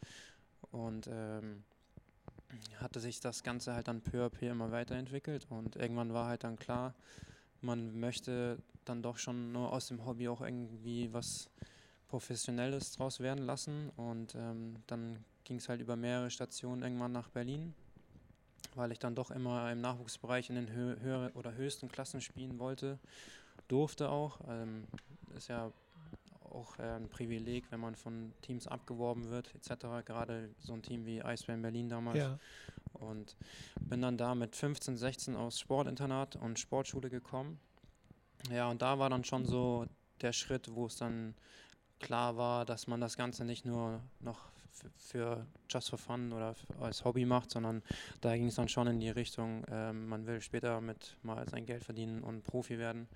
Und 0.70 1.08
ähm, 1.12 1.64
hatte 2.80 3.00
sich 3.00 3.20
das 3.20 3.42
Ganze 3.42 3.74
halt 3.74 3.88
dann 3.88 4.00
peu 4.00 4.24
à 4.24 4.28
peu 4.28 4.46
immer 4.48 4.70
weiterentwickelt 4.70 5.46
und 5.50 5.76
irgendwann 5.76 6.12
war 6.12 6.28
halt 6.28 6.44
dann 6.44 6.56
klar, 6.56 6.94
man 7.60 7.98
möchte 7.98 8.58
dann 8.84 9.02
doch 9.02 9.18
schon 9.18 9.52
nur 9.52 9.72
aus 9.72 9.88
dem 9.88 10.04
Hobby 10.06 10.28
auch 10.28 10.40
irgendwie 10.40 11.12
was 11.12 11.48
Professionelles 12.08 12.92
draus 12.92 13.20
werden 13.20 13.44
lassen 13.44 13.90
und 13.96 14.34
ähm, 14.34 14.76
dann 14.86 15.24
ging 15.44 15.56
es 15.56 15.68
halt 15.68 15.80
über 15.80 15.96
mehrere 15.96 16.30
Stationen 16.30 16.82
irgendwann 16.82 17.12
nach 17.12 17.28
Berlin, 17.28 17.74
weil 18.74 18.92
ich 18.92 18.98
dann 18.98 19.14
doch 19.14 19.30
immer 19.30 19.70
im 19.72 19.80
Nachwuchsbereich 19.80 20.50
in 20.50 20.56
den 20.56 20.72
hö 20.72 20.96
höheren 21.00 21.32
oder 21.32 21.54
höchsten 21.54 21.88
Klassen 21.88 22.20
spielen 22.20 22.58
wollte, 22.58 22.98
durfte 23.68 24.08
auch. 24.10 24.40
Ähm, 24.48 24.84
ist 25.36 25.48
ja 25.48 25.72
auch 26.52 26.78
äh, 26.78 26.82
ein 26.82 27.08
Privileg, 27.08 27.70
wenn 27.70 27.80
man 27.80 27.94
von 27.94 28.32
Teams 28.42 28.66
abgeworben 28.66 29.30
wird, 29.30 29.54
etc. 29.54 30.04
Gerade 30.04 30.50
so 30.58 30.72
ein 30.72 30.82
Team 30.82 31.06
wie 31.06 31.22
Eisbären 31.22 31.62
Berlin 31.62 31.88
damals. 31.88 32.18
Ja. 32.18 32.38
Und 32.92 33.36
bin 33.80 34.00
dann 34.00 34.16
da 34.16 34.34
mit 34.34 34.56
15, 34.56 34.96
16 34.96 35.36
aus 35.36 35.60
Sportinternat 35.60 36.36
und 36.36 36.58
Sportschule 36.58 37.10
gekommen. 37.10 37.58
Ja, 38.50 38.70
und 38.70 38.82
da 38.82 38.98
war 38.98 39.10
dann 39.10 39.24
schon 39.24 39.44
so 39.44 39.86
der 40.20 40.32
Schritt, 40.32 40.74
wo 40.74 40.86
es 40.86 40.96
dann 40.96 41.34
klar 41.98 42.36
war, 42.36 42.64
dass 42.64 42.86
man 42.86 43.00
das 43.00 43.16
Ganze 43.16 43.44
nicht 43.44 43.64
nur 43.64 44.00
noch 44.20 44.38
für 44.96 45.46
Just 45.68 45.90
for 45.90 45.98
Fun 45.98 46.32
oder 46.32 46.54
als 46.80 47.04
Hobby 47.04 47.24
macht, 47.24 47.50
sondern 47.50 47.82
da 48.20 48.36
ging 48.36 48.48
es 48.48 48.56
dann 48.56 48.68
schon 48.68 48.86
in 48.86 49.00
die 49.00 49.08
Richtung, 49.08 49.64
äh, 49.64 49.92
man 49.92 50.26
will 50.26 50.40
später 50.40 50.80
mit 50.80 51.16
mal 51.22 51.48
sein 51.48 51.66
Geld 51.66 51.84
verdienen 51.84 52.22
und 52.22 52.42
Profi 52.44 52.78
werden, 52.78 53.08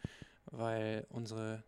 weil 0.47 1.07
unsere 1.11 1.63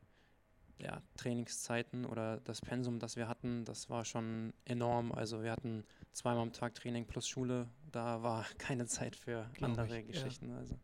ja, 0.79 1.01
Trainingszeiten 1.17 2.05
oder 2.05 2.39
das 2.41 2.61
Pensum, 2.61 2.99
das 2.99 3.17
wir 3.17 3.29
hatten, 3.29 3.65
das 3.65 3.89
war 3.91 4.05
schon 4.05 4.53
enorm. 4.65 5.13
Also 5.13 5.43
wir 5.43 5.53
hatten 5.53 5.85
zweimal 6.13 6.43
am 6.43 6.53
Tag 6.53 6.75
Training 6.75 7.07
plus 7.07 7.29
Schule, 7.29 7.69
da 7.91 8.23
war 8.23 8.45
keine 8.59 8.87
Zeit 8.87 9.17
für 9.17 9.49
Glaub 9.55 9.71
andere 9.71 10.01
ich, 10.01 10.09
Geschichten. 10.09 10.51
ja. 10.51 10.57
Also. 10.57 10.77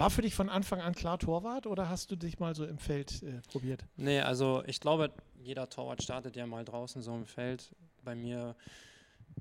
War 0.00 0.08
für 0.08 0.22
dich 0.22 0.34
von 0.34 0.48
Anfang 0.48 0.80
an 0.80 0.94
klar 0.94 1.18
Torwart 1.18 1.66
oder 1.66 1.90
hast 1.90 2.10
du 2.10 2.16
dich 2.16 2.38
mal 2.38 2.54
so 2.54 2.64
im 2.64 2.78
Feld 2.78 3.22
äh, 3.22 3.42
probiert? 3.52 3.84
Nee, 3.96 4.20
also 4.20 4.62
ich 4.66 4.80
glaube, 4.80 5.12
jeder 5.42 5.68
Torwart 5.68 6.02
startet 6.02 6.36
ja 6.36 6.46
mal 6.46 6.64
draußen 6.64 7.02
so 7.02 7.14
im 7.14 7.26
Feld. 7.26 7.74
Bei 8.02 8.14
mir 8.14 8.56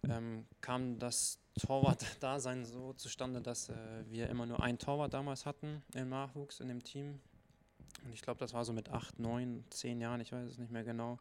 ähm, 0.04 0.46
kam 0.60 1.00
das 1.00 1.40
Torwart-Dasein 1.62 2.66
so 2.66 2.92
zustande, 2.92 3.42
dass 3.42 3.70
äh, 3.70 3.76
wir 4.08 4.28
immer 4.30 4.46
nur 4.46 4.62
einen 4.62 4.78
Torwart 4.78 5.14
damals 5.14 5.46
hatten 5.46 5.84
im 5.94 6.10
Nachwuchs 6.10 6.60
in 6.60 6.68
dem 6.68 6.84
Team. 6.84 7.20
Und 8.06 8.14
ich 8.14 8.22
glaube, 8.22 8.40
das 8.40 8.54
war 8.54 8.66
so 8.66 8.74
mit 8.74 8.90
acht, 8.90 9.20
neun, 9.20 9.64
zehn 9.70 10.02
Jahren, 10.02 10.22
ich 10.22 10.32
weiß 10.32 10.48
es 10.48 10.58
nicht 10.58 10.72
mehr 10.72 10.84
genau. 10.84 11.20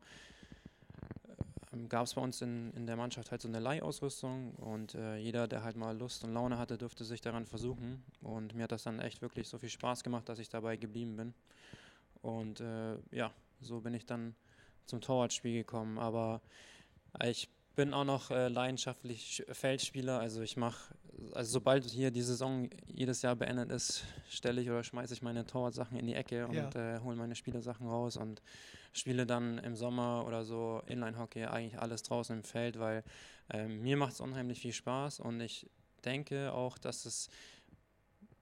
Ähm, 1.73 1.89
Gab 1.89 2.05
es 2.05 2.15
bei 2.15 2.21
uns 2.21 2.41
in, 2.43 2.73
in 2.75 2.87
der 2.87 2.97
Mannschaft 2.97 3.31
halt 3.31 3.43
so 3.43 3.49
eine 3.49 3.61
Leihausrüstung 3.61 4.53
und 4.55 4.95
äh, 4.95 5.17
jeder, 5.17 5.49
der 5.49 5.63
halt 5.63 5.77
mal 5.77 5.97
Lust 5.97 6.25
und 6.25 6.33
Laune 6.33 6.59
hatte, 6.59 6.79
durfte 6.79 7.05
sich 7.05 7.21
daran 7.21 7.47
versuchen. 7.47 8.03
Und 8.23 8.55
mir 8.55 8.65
hat 8.65 8.73
das 8.73 8.83
dann 8.83 9.01
echt 9.01 9.23
wirklich 9.23 9.49
so 9.49 9.59
viel 9.59 9.71
Spaß 9.71 10.03
gemacht, 10.03 10.29
dass 10.29 10.39
ich 10.39 10.49
dabei 10.49 10.77
geblieben 10.77 11.17
bin. 11.17 11.35
Und 12.23 12.61
äh, 12.61 12.97
ja, 13.13 13.33
so 13.61 13.81
bin 13.81 13.95
ich 13.95 14.07
dann 14.07 14.35
zum 14.87 15.01
Torwartspiel 15.01 15.55
gekommen. 15.55 15.99
Aber 15.99 16.41
ich 17.25 17.49
bin 17.79 17.95
auch 17.95 18.03
noch 18.05 18.33
äh, 18.33 18.49
leidenschaftlich 18.49 19.23
Sch- 19.47 19.55
Feldspieler. 19.55 20.19
Also 20.19 20.43
ich 20.43 20.57
mache, 20.57 20.93
also 21.33 21.53
sobald 21.53 21.85
hier 21.85 22.11
die 22.11 22.23
Saison 22.23 22.69
jedes 22.89 23.23
Jahr 23.23 23.37
beendet 23.37 23.71
ist, 23.71 24.03
stelle 24.29 24.61
ich 24.61 24.69
oder 24.69 24.83
schmeiße 24.83 25.15
ich 25.15 25.23
meine 25.23 25.47
Torwartsachen 25.47 25.97
in 25.97 26.05
die 26.09 26.15
Ecke 26.15 26.49
und 26.49 26.55
Ja. 26.57 26.97
äh, 26.97 26.99
hole 27.01 27.15
meine 27.15 27.37
Spielersachen 27.37 27.87
raus 27.87 28.17
und 28.17 28.43
spiele 28.93 29.27
dann 29.27 29.59
im 29.59 29.77
Sommer 29.77 30.25
oder 30.27 30.45
so 30.45 30.83
Inline-Hockey 30.87 31.45
eigentlich 31.45 31.79
alles 31.79 32.03
draußen 32.03 32.39
im 32.39 32.43
Feld, 32.43 32.81
weil 32.81 33.05
ähm, 33.49 33.81
mir 33.81 33.97
macht 33.97 34.15
es 34.15 34.21
unheimlich 34.21 34.59
viel 34.59 34.73
Spaß 34.73 35.21
und 35.21 35.41
ich 35.41 35.71
denke 36.05 36.53
auch, 36.53 36.79
dass 36.79 37.07
es 37.07 37.29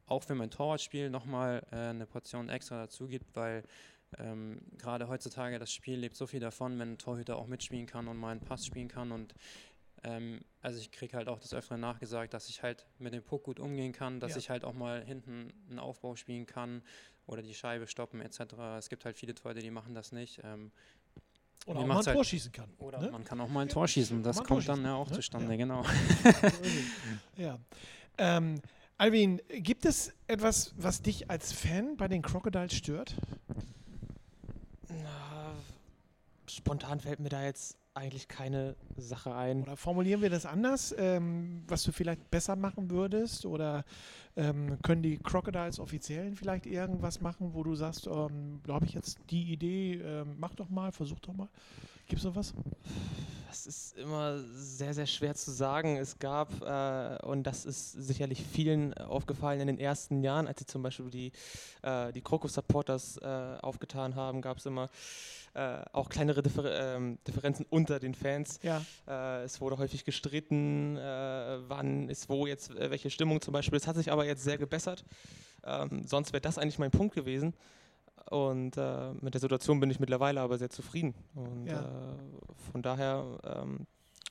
auch 0.07 0.23
für 0.23 0.35
mein 0.35 0.51
Torwartspiel 0.51 1.11
nochmal 1.11 1.67
äh, 1.73 1.77
eine 1.77 2.07
Portion 2.07 2.49
extra 2.49 2.79
dazu 2.83 3.07
gibt, 3.09 3.35
weil 3.37 3.65
ähm, 4.19 4.61
gerade 4.79 5.09
heutzutage 5.09 5.59
das 5.59 5.73
Spiel 5.73 5.99
lebt 5.99 6.17
so 6.17 6.27
viel 6.27 6.41
davon, 6.41 6.79
wenn 6.79 6.93
ein 6.93 6.99
Torhüter 6.99 7.37
auch 7.37 7.47
mitspielen 7.49 7.87
kann 7.87 8.07
und 8.09 8.17
mal 8.17 8.31
einen 8.31 8.41
Pass 8.41 8.65
spielen 8.65 8.89
kann 8.89 9.11
und 9.13 9.35
ähm, 10.05 10.41
also 10.61 10.79
ich 10.79 10.93
kriege 10.93 11.17
halt 11.17 11.27
auch 11.29 11.41
das 11.41 11.53
Öfteren 11.55 11.81
nachgesagt, 11.81 12.33
dass 12.35 12.49
ich 12.49 12.63
halt 12.63 12.87
mit 12.99 13.15
dem 13.15 13.23
Puck 13.25 13.45
gut 13.45 13.59
umgehen 13.59 13.93
kann, 13.93 14.21
dass 14.21 14.33
Ja. 14.33 14.39
ich 14.39 14.51
halt 14.51 14.65
auch 14.65 14.75
mal 14.75 15.03
hinten 15.05 15.53
einen 15.69 15.79
Aufbau 15.81 16.15
spielen 16.15 16.47
kann 16.47 16.83
oder 17.27 17.43
die 17.43 17.55
Scheibe 17.55 17.87
stoppen 17.89 18.21
etc. 18.21 18.41
Es 18.79 18.89
gibt 18.89 19.05
halt 19.05 19.17
viele 19.17 19.35
Torhüter, 19.35 19.61
die 19.61 19.71
machen 19.71 19.95
das 19.95 20.13
nicht. 20.13 20.41
Ähm, 20.45 20.71
Oder 21.67 21.81
mal 21.85 21.99
ein 21.99 22.07
halt- 22.07 22.15
Tor 22.15 22.25
schießen 22.25 22.53
kann. 22.53 22.71
oder 22.79 23.01
ne? 23.01 23.11
man 23.11 23.25
kann 23.25 23.41
auch 23.41 23.49
mal 23.49 23.63
ein 23.63 23.69
Tor 23.69 23.89
schießen, 23.89 24.23
das 24.23 24.37
kommt 24.45 24.69
dann 24.69 24.85
ja 24.85 24.85
schießen, 24.85 24.87
auch 24.91 25.09
ne? 25.11 25.17
zustande, 25.17 25.51
Ja. 25.51 25.57
genau. 25.57 25.83
Ja. 27.37 27.59
Ähm, 28.19 28.61
Alvin, 28.99 29.43
gibt 29.49 29.85
es 29.85 30.15
etwas, 30.27 30.73
was 30.79 31.03
dich 31.03 31.29
als 31.31 31.53
Fan 31.53 31.99
bei 31.99 32.09
den 32.09 32.23
Crocodiles 32.23 32.75
stört? 32.75 33.15
Na, 34.89 35.55
spontan 36.49 37.01
fällt 37.01 37.21
mir 37.21 37.29
da 37.29 37.45
jetzt 37.45 37.77
eigentlich 37.97 38.29
keine 38.29 38.77
Sache 38.97 39.35
ein. 39.35 39.63
Oder 39.63 39.77
formulieren 39.77 40.21
wir 40.21 40.31
das 40.31 40.47
anders, 40.47 40.95
ähm, 40.99 41.63
was 41.67 41.83
du 41.83 41.93
vielleicht 41.93 42.31
besser 42.31 42.55
machen 42.55 42.91
würdest? 42.91 43.47
Oder 43.47 43.85
ähm, 44.37 44.79
können 44.83 45.03
die 45.03 45.19
Crocodiles 45.19 45.81
Offiziellen 45.81 46.37
vielleicht 46.37 46.67
irgendwas 46.67 47.21
machen, 47.21 47.55
wo 47.55 47.63
du 47.63 47.75
sagst, 47.75 48.07
ähm, 48.07 48.61
da 48.67 48.75
habe 48.75 48.85
ich 48.85 48.93
jetzt 48.93 49.19
die 49.31 49.53
Idee, 49.53 49.95
ähm, 49.95 50.37
mach 50.39 50.55
doch 50.55 50.69
mal, 50.69 50.93
versuch 50.93 51.19
doch 51.21 51.33
mal. 51.33 51.49
Gibt 52.07 52.19
es 52.19 52.23
sowas? 52.23 52.55
Das 53.49 53.67
ist 53.67 53.97
immer 53.97 54.39
sehr, 54.53 54.93
sehr 54.93 55.07
schwer 55.07 55.35
zu 55.35 55.51
sagen. 55.51 55.97
Es 55.97 56.19
gab, 56.19 56.63
äh, 56.63 57.25
und 57.25 57.45
das 57.45 57.65
ist 57.65 57.93
sicherlich 57.93 58.43
vielen 58.43 58.93
aufgefallen 58.95 59.61
in 59.61 59.67
den 59.67 59.79
ersten 59.79 60.23
Jahren, 60.23 60.47
als 60.47 60.59
sie 60.59 60.67
zum 60.67 60.83
Beispiel 60.83 61.09
die, 61.09 61.33
äh, 61.83 62.13
die 62.13 62.21
Crocus-Supporters 62.21 63.17
äh, 63.17 63.57
aufgetan 63.63 64.15
haben, 64.15 64.43
gab 64.43 64.59
es 64.59 64.67
immer 64.67 64.91
äh, 65.57 65.83
auch 65.93 66.11
kleinere 66.11 66.43
Differ 66.43 66.97
ähm, 66.97 67.19
Differenzen 67.27 67.65
unter 67.71 67.99
den 67.99 68.15
Fans. 68.15 68.61
Ja. 68.63 68.83
Äh, 69.09 69.45
es 69.45 69.61
wurde 69.61 69.79
häufig 69.79 70.05
gestritten, 70.05 70.97
äh, 70.99 71.59
wann 71.69 72.09
ist 72.11 72.29
wo 72.29 72.47
jetzt 72.47 72.71
äh, 72.77 72.91
welche 72.91 73.09
Stimmung 73.09 73.41
zum 73.41 73.53
Beispiel. 73.53 73.79
Es 73.79 73.87
hat 73.87 73.97
sich 73.97 74.13
aber 74.13 74.27
jetzt 74.27 74.45
sehr 74.45 74.59
gebessert. 74.59 75.05
Ähm, 75.65 76.05
sonst 76.07 76.33
wäre 76.33 76.43
das 76.43 76.59
eigentlich 76.59 76.79
mein 76.79 76.91
Punkt 76.91 77.15
gewesen. 77.15 77.55
Und 78.31 78.77
äh, 78.77 79.13
mit 79.21 79.35
der 79.35 79.41
Situation 79.41 79.81
bin 79.81 79.91
ich 79.91 79.99
mittlerweile 80.01 80.41
aber 80.41 80.59
sehr 80.59 80.69
zufrieden. 80.71 81.15
Und 81.35 81.67
Ja. 81.67 81.89
von 82.73 82.83
daher, 82.83 83.25
ähm, 83.45 83.87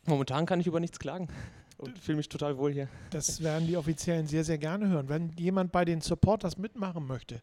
momentan 0.05 0.45
kann 0.45 0.59
ich 0.59 0.67
über 0.67 0.79
nichts 0.79 0.99
klagen 0.99 1.27
und 1.77 1.97
fühle 1.97 2.17
mich 2.17 2.29
total 2.29 2.57
wohl 2.57 2.71
hier. 2.71 2.87
Das 3.09 3.41
werden 3.41 3.67
die 3.67 3.77
Offiziellen 3.77 4.27
sehr, 4.27 4.43
sehr 4.43 4.57
gerne 4.57 4.89
hören. 4.89 5.09
Wenn 5.09 5.29
jemand 5.37 5.71
bei 5.71 5.85
den 5.85 6.01
Supporters 6.01 6.57
mitmachen 6.57 7.07
möchte, 7.07 7.41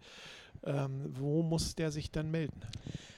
ähm, 0.65 1.07
wo 1.19 1.43
muss 1.43 1.75
der 1.75 1.91
sich 1.91 2.11
dann 2.11 2.31
melden? 2.31 2.61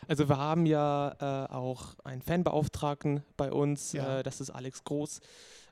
Also 0.06 0.28
wir 0.28 0.36
haben 0.38 0.66
ja 0.66 1.14
äh, 1.48 1.52
auch 1.52 1.98
einen 2.04 2.20
Fanbeauftragten 2.22 3.22
bei 3.36 3.50
uns, 3.50 3.92
Ja. 3.92 4.20
äh, 4.20 4.22
das 4.22 4.40
ist 4.40 4.50
Alex 4.50 4.84
Groß. 4.84 5.20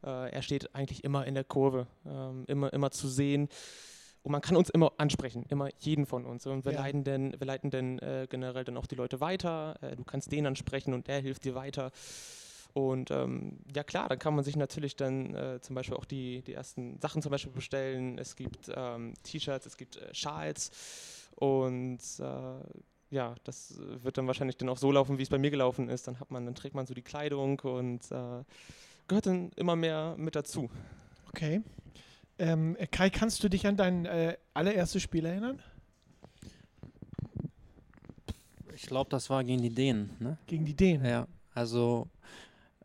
Äh, 0.04 0.30
er 0.32 0.42
steht 0.42 0.74
eigentlich 0.74 1.04
immer 1.04 1.26
in 1.26 1.34
der 1.34 1.44
Kurve, 1.44 1.86
ähm, 2.06 2.44
immer, 2.48 2.72
immer 2.72 2.90
zu 2.90 3.08
sehen. 3.08 3.48
Und 4.22 4.32
man 4.32 4.40
kann 4.40 4.56
uns 4.56 4.70
immer 4.70 4.92
ansprechen, 4.98 5.44
immer 5.48 5.68
jeden 5.80 6.06
von 6.06 6.24
uns. 6.24 6.46
Und 6.46 6.64
wir 6.64 6.72
Ja. 6.72 6.80
leiten 6.80 7.04
dann, 7.04 7.32
wir 7.38 7.46
leiten 7.46 7.70
dann 7.70 7.98
äh, 7.98 8.26
generell 8.30 8.64
dann 8.64 8.76
auch 8.76 8.86
die 8.86 8.94
Leute 8.94 9.20
weiter. 9.20 9.76
Äh, 9.82 9.96
du 9.96 10.04
kannst 10.04 10.30
den 10.32 10.46
ansprechen 10.46 10.94
und 10.94 11.08
der 11.08 11.20
hilft 11.20 11.44
dir 11.44 11.54
weiter. 11.54 11.90
Und 12.72 13.10
ähm, 13.10 13.58
ja 13.74 13.82
klar, 13.84 14.08
dann 14.08 14.18
kann 14.18 14.34
man 14.34 14.44
sich 14.44 14.56
natürlich 14.56 14.96
dann 14.96 15.34
äh, 15.34 15.60
zum 15.60 15.74
Beispiel 15.74 15.96
auch 15.96 16.06
die, 16.06 16.42
die 16.42 16.54
ersten 16.54 16.98
Sachen 17.00 17.20
zum 17.20 17.30
Beispiel 17.30 17.52
bestellen. 17.52 18.16
Es 18.18 18.34
gibt 18.34 18.70
ähm, 18.74 19.12
T-Shirts, 19.24 19.66
es 19.66 19.76
gibt 19.76 19.96
äh, 19.96 20.14
Schals 20.14 20.70
und 21.36 22.00
äh, 22.18 22.80
ja, 23.10 23.34
das 23.44 23.74
wird 23.78 24.16
dann 24.16 24.26
wahrscheinlich 24.26 24.56
dann 24.56 24.68
auch 24.68 24.78
so 24.78 24.90
laufen, 24.90 25.18
wie 25.18 25.22
es 25.22 25.28
bei 25.28 25.38
mir 25.38 25.50
gelaufen 25.50 25.88
ist. 25.88 26.08
Dann 26.08 26.18
hat 26.18 26.30
man, 26.30 26.46
dann 26.46 26.54
trägt 26.54 26.74
man 26.74 26.86
so 26.86 26.94
die 26.94 27.02
Kleidung 27.02 27.60
und 27.60 28.10
äh, 28.10 28.44
gehört 29.06 29.26
dann 29.26 29.50
immer 29.56 29.76
mehr 29.76 30.14
mit 30.16 30.34
dazu. 30.34 30.70
Okay. 31.28 31.60
Ähm, 32.38 32.76
Kai, 32.90 33.10
kannst 33.10 33.44
du 33.44 33.48
dich 33.48 33.66
an 33.66 33.76
dein 33.76 34.06
äh, 34.06 34.36
allererstes 34.54 35.02
Spiel 35.02 35.26
erinnern? 35.26 35.60
Ich 38.74 38.86
glaube, 38.86 39.10
das 39.10 39.28
war 39.30 39.44
gegen 39.44 39.62
die 39.62 39.74
Dänen, 39.74 40.16
ne? 40.18 40.38
Gegen 40.46 40.64
die 40.64 40.74
Dänen? 40.74 41.04
Ja, 41.04 41.28
also 41.54 42.08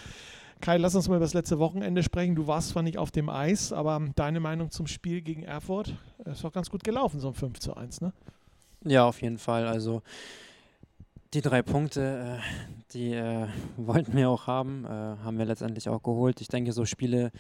Kai, 0.61 0.77
lass 0.77 0.95
uns 0.95 1.09
mal 1.09 1.17
über 1.17 1.25
das 1.25 1.35
letzte 1.35 1.59
Wochenende 1.59 2.05
sprechen. 2.05 2.37
Du 2.37 2.47
warst 2.47 2.69
zwar 2.69 2.85
nicht 2.85 2.99
auf 2.99 3.11
dem 3.11 3.29
Eis, 3.29 3.73
aber 3.73 4.01
deine 4.15 4.39
Meinung 4.39 4.71
zum 4.71 4.87
Spiel 4.87 5.23
gegen 5.23 5.43
Erfurt 5.43 5.93
ist 6.25 6.45
doch 6.45 6.53
ganz 6.53 6.71
gut 6.71 6.85
gelaufen, 6.85 7.19
so 7.19 7.29
ein 7.29 7.35
5 7.35 7.59
zu 7.59 7.77
1, 7.77 8.01
ne? 8.01 8.13
Ja, 8.85 9.05
auf 9.05 9.21
jeden 9.23 9.39
Fall. 9.39 9.67
Also 9.67 10.03
die 11.35 11.41
drei 11.41 11.63
Punkte, 11.63 12.39
äh, 12.39 12.93
die 12.93 13.13
äh, 13.13 13.49
wollten 13.77 14.15
wir 14.15 14.31
auch 14.31 14.47
haben, 14.47 14.85
äh, 14.85 14.89
haben 14.89 15.37
wir 15.37 15.47
letztendlich 15.47 15.89
auch 15.89 16.03
geholt. 16.03 16.41
Ich 16.41 16.49
denke, 16.49 16.73
so 16.73 16.85
Spiele 16.85 17.33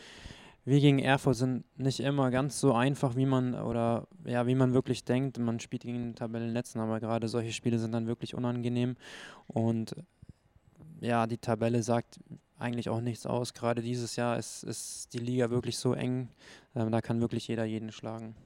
wie 0.65 0.81
gegen 0.81 1.01
Erfurt 1.01 1.37
sind 1.37 1.65
nicht 1.77 2.01
immer 2.01 2.31
ganz 2.31 2.61
so 2.61 2.73
einfach, 2.73 3.17
wie 3.17 3.27
man 3.27 3.55
oder 3.55 4.07
ja, 4.25 4.47
wie 4.47 4.55
man 4.55 4.75
wirklich 4.75 5.05
denkt. 5.05 5.39
Man 5.39 5.59
spielt 5.59 5.83
gegen 5.83 5.99
den 5.99 6.15
Tabellenletzten, 6.15 6.81
aber 6.81 7.01
gerade 7.01 7.27
solche 7.29 7.53
Spiele 7.53 7.79
sind 7.79 7.93
dann 7.93 8.07
wirklich 8.07 8.35
unangenehm. 8.35 8.97
Und 9.49 9.97
ja, 11.01 11.27
die 11.27 11.39
Tabelle 11.39 11.83
sagt 11.83 12.21
eigentlich 12.59 12.89
auch 12.89 13.01
nichts 13.01 13.27
aus. 13.27 13.55
Gerade 13.55 13.83
dieses 13.83 14.15
Jahr 14.15 14.39
ist, 14.39 14.63
ist 14.63 15.13
die 15.15 15.19
Liga 15.19 15.51
wirklich 15.51 15.79
so 15.79 15.95
eng, 15.95 16.29
ähm, 16.77 16.93
da 16.93 17.01
kann 17.01 17.21
wirklich 17.21 17.49
jeder 17.49 17.65
jeden 17.65 17.91
schlagen. 17.91 18.37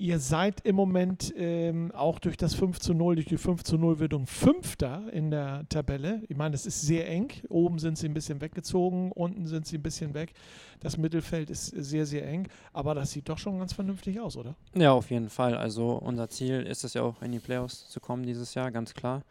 Ihr 0.00 0.18
seid 0.18 0.62
im 0.62 0.76
Moment 0.76 1.30
ähm, 1.36 1.92
auch 1.92 2.20
durch 2.20 2.38
das 2.38 2.54
5 2.54 2.78
zu 2.80 2.94
0, 2.94 3.16
durch 3.16 3.26
die 3.26 3.36
5 3.36 3.62
zu 3.64 3.76
0 3.76 3.98
Wirkung 3.98 4.26
Fünfter 4.26 5.12
in 5.12 5.30
der 5.30 5.66
Tabelle. 5.68 6.22
Ich 6.26 6.38
meine, 6.38 6.54
es 6.54 6.64
ist 6.64 6.80
sehr 6.80 7.06
eng. 7.06 7.30
Oben 7.50 7.78
sind 7.78 7.98
sie 7.98 8.08
ein 8.08 8.14
bisschen 8.14 8.40
weggezogen, 8.40 9.12
unten 9.12 9.46
sind 9.46 9.66
sie 9.66 9.76
ein 9.76 9.82
bisschen 9.82 10.14
weg. 10.14 10.32
Das 10.80 10.96
Mittelfeld 10.96 11.50
ist 11.50 11.66
sehr, 11.66 12.06
sehr 12.06 12.26
eng. 12.26 12.48
Aber 12.72 12.94
das 12.94 13.10
sieht 13.10 13.28
doch 13.28 13.36
schon 13.36 13.58
ganz 13.58 13.74
vernünftig 13.74 14.18
aus, 14.18 14.38
oder? 14.38 14.56
Ja, 14.74 14.92
auf 14.92 15.10
jeden 15.10 15.28
Fall. 15.28 15.54
Also 15.54 15.90
unser 15.98 16.30
Ziel 16.30 16.62
ist 16.62 16.82
es 16.82 16.94
ja 16.94 17.02
auch 17.02 17.20
in 17.20 17.32
die 17.32 17.38
Playoffs 17.38 17.90
zu 17.90 18.00
kommen 18.00 18.22
dieses 18.22 18.54
Jahr, 18.54 18.70
ganz 18.70 18.94
klar. 18.94 19.22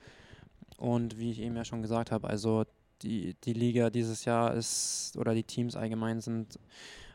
Und 0.77 1.17
wie 1.17 1.31
ich 1.31 1.39
eben 1.39 1.55
ja 1.55 1.65
schon 1.65 1.81
gesagt 1.81 2.11
habe, 2.11 2.29
also 2.29 2.63
die, 3.01 3.35
die 3.43 3.53
Liga 3.53 3.89
dieses 3.89 4.23
Jahr 4.23 4.53
ist, 4.53 5.17
oder 5.17 5.33
die 5.33 5.43
Teams 5.45 5.75
allgemein 5.75 6.21
sind 6.21 6.59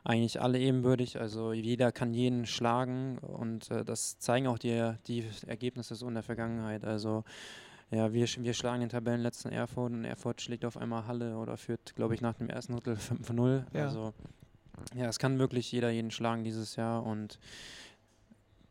eigentlich 0.04 0.40
alle 0.40 0.58
ebenbürtig. 0.58 1.18
Also 1.18 1.52
jeder 1.52 1.90
kann 1.90 2.12
jeden 2.12 2.46
schlagen 2.46 3.18
und 3.18 3.70
äh, 3.70 3.84
das 3.84 4.18
zeigen 4.18 4.46
auch 4.46 4.58
die, 4.58 4.92
die 5.06 5.24
Ergebnisse 5.46 5.94
so 5.94 6.06
in 6.06 6.14
der 6.14 6.22
Vergangenheit. 6.22 6.84
Also 6.84 7.24
ja, 7.90 8.12
wir, 8.12 8.26
wir 8.26 8.54
schlagen 8.54 8.80
den 8.80 8.90
Tabellenletzten 8.90 9.50
Erfurt 9.50 9.92
und 9.92 10.04
Erfurt 10.04 10.42
schlägt 10.42 10.64
auf 10.64 10.76
einmal 10.76 11.06
Halle 11.06 11.36
oder 11.38 11.56
führt, 11.56 11.94
glaube 11.96 12.14
ich, 12.14 12.20
nach 12.20 12.34
dem 12.34 12.48
ersten 12.48 12.74
Drittel 12.74 12.94
5-0. 12.96 13.64
Ja. 13.72 13.84
Also 13.84 14.12
ja, 14.94 15.06
es 15.06 15.18
kann 15.18 15.38
wirklich 15.38 15.72
jeder 15.72 15.90
jeden 15.90 16.10
schlagen 16.10 16.44
dieses 16.44 16.76
Jahr 16.76 17.04
und 17.04 17.38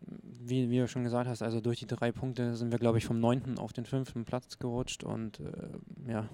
wie, 0.06 0.70
wie 0.70 0.80
du 0.80 0.88
schon 0.88 1.04
gesagt 1.04 1.30
hast, 1.30 1.42
also 1.42 1.62
durch 1.62 1.80
die 1.80 1.88
drei 1.88 2.12
Punkte 2.12 2.56
sind 2.56 2.72
wir, 2.72 2.80
glaube 2.80 2.98
ich, 2.98 3.06
vom 3.06 3.20
neunten 3.20 3.58
auf 3.58 3.74
den 3.74 3.86
fünften 3.86 4.26
Platz 4.26 4.60
gerutscht 4.60 5.04
und 5.04 5.40
äh, 5.40 6.12
ja, 6.12 6.28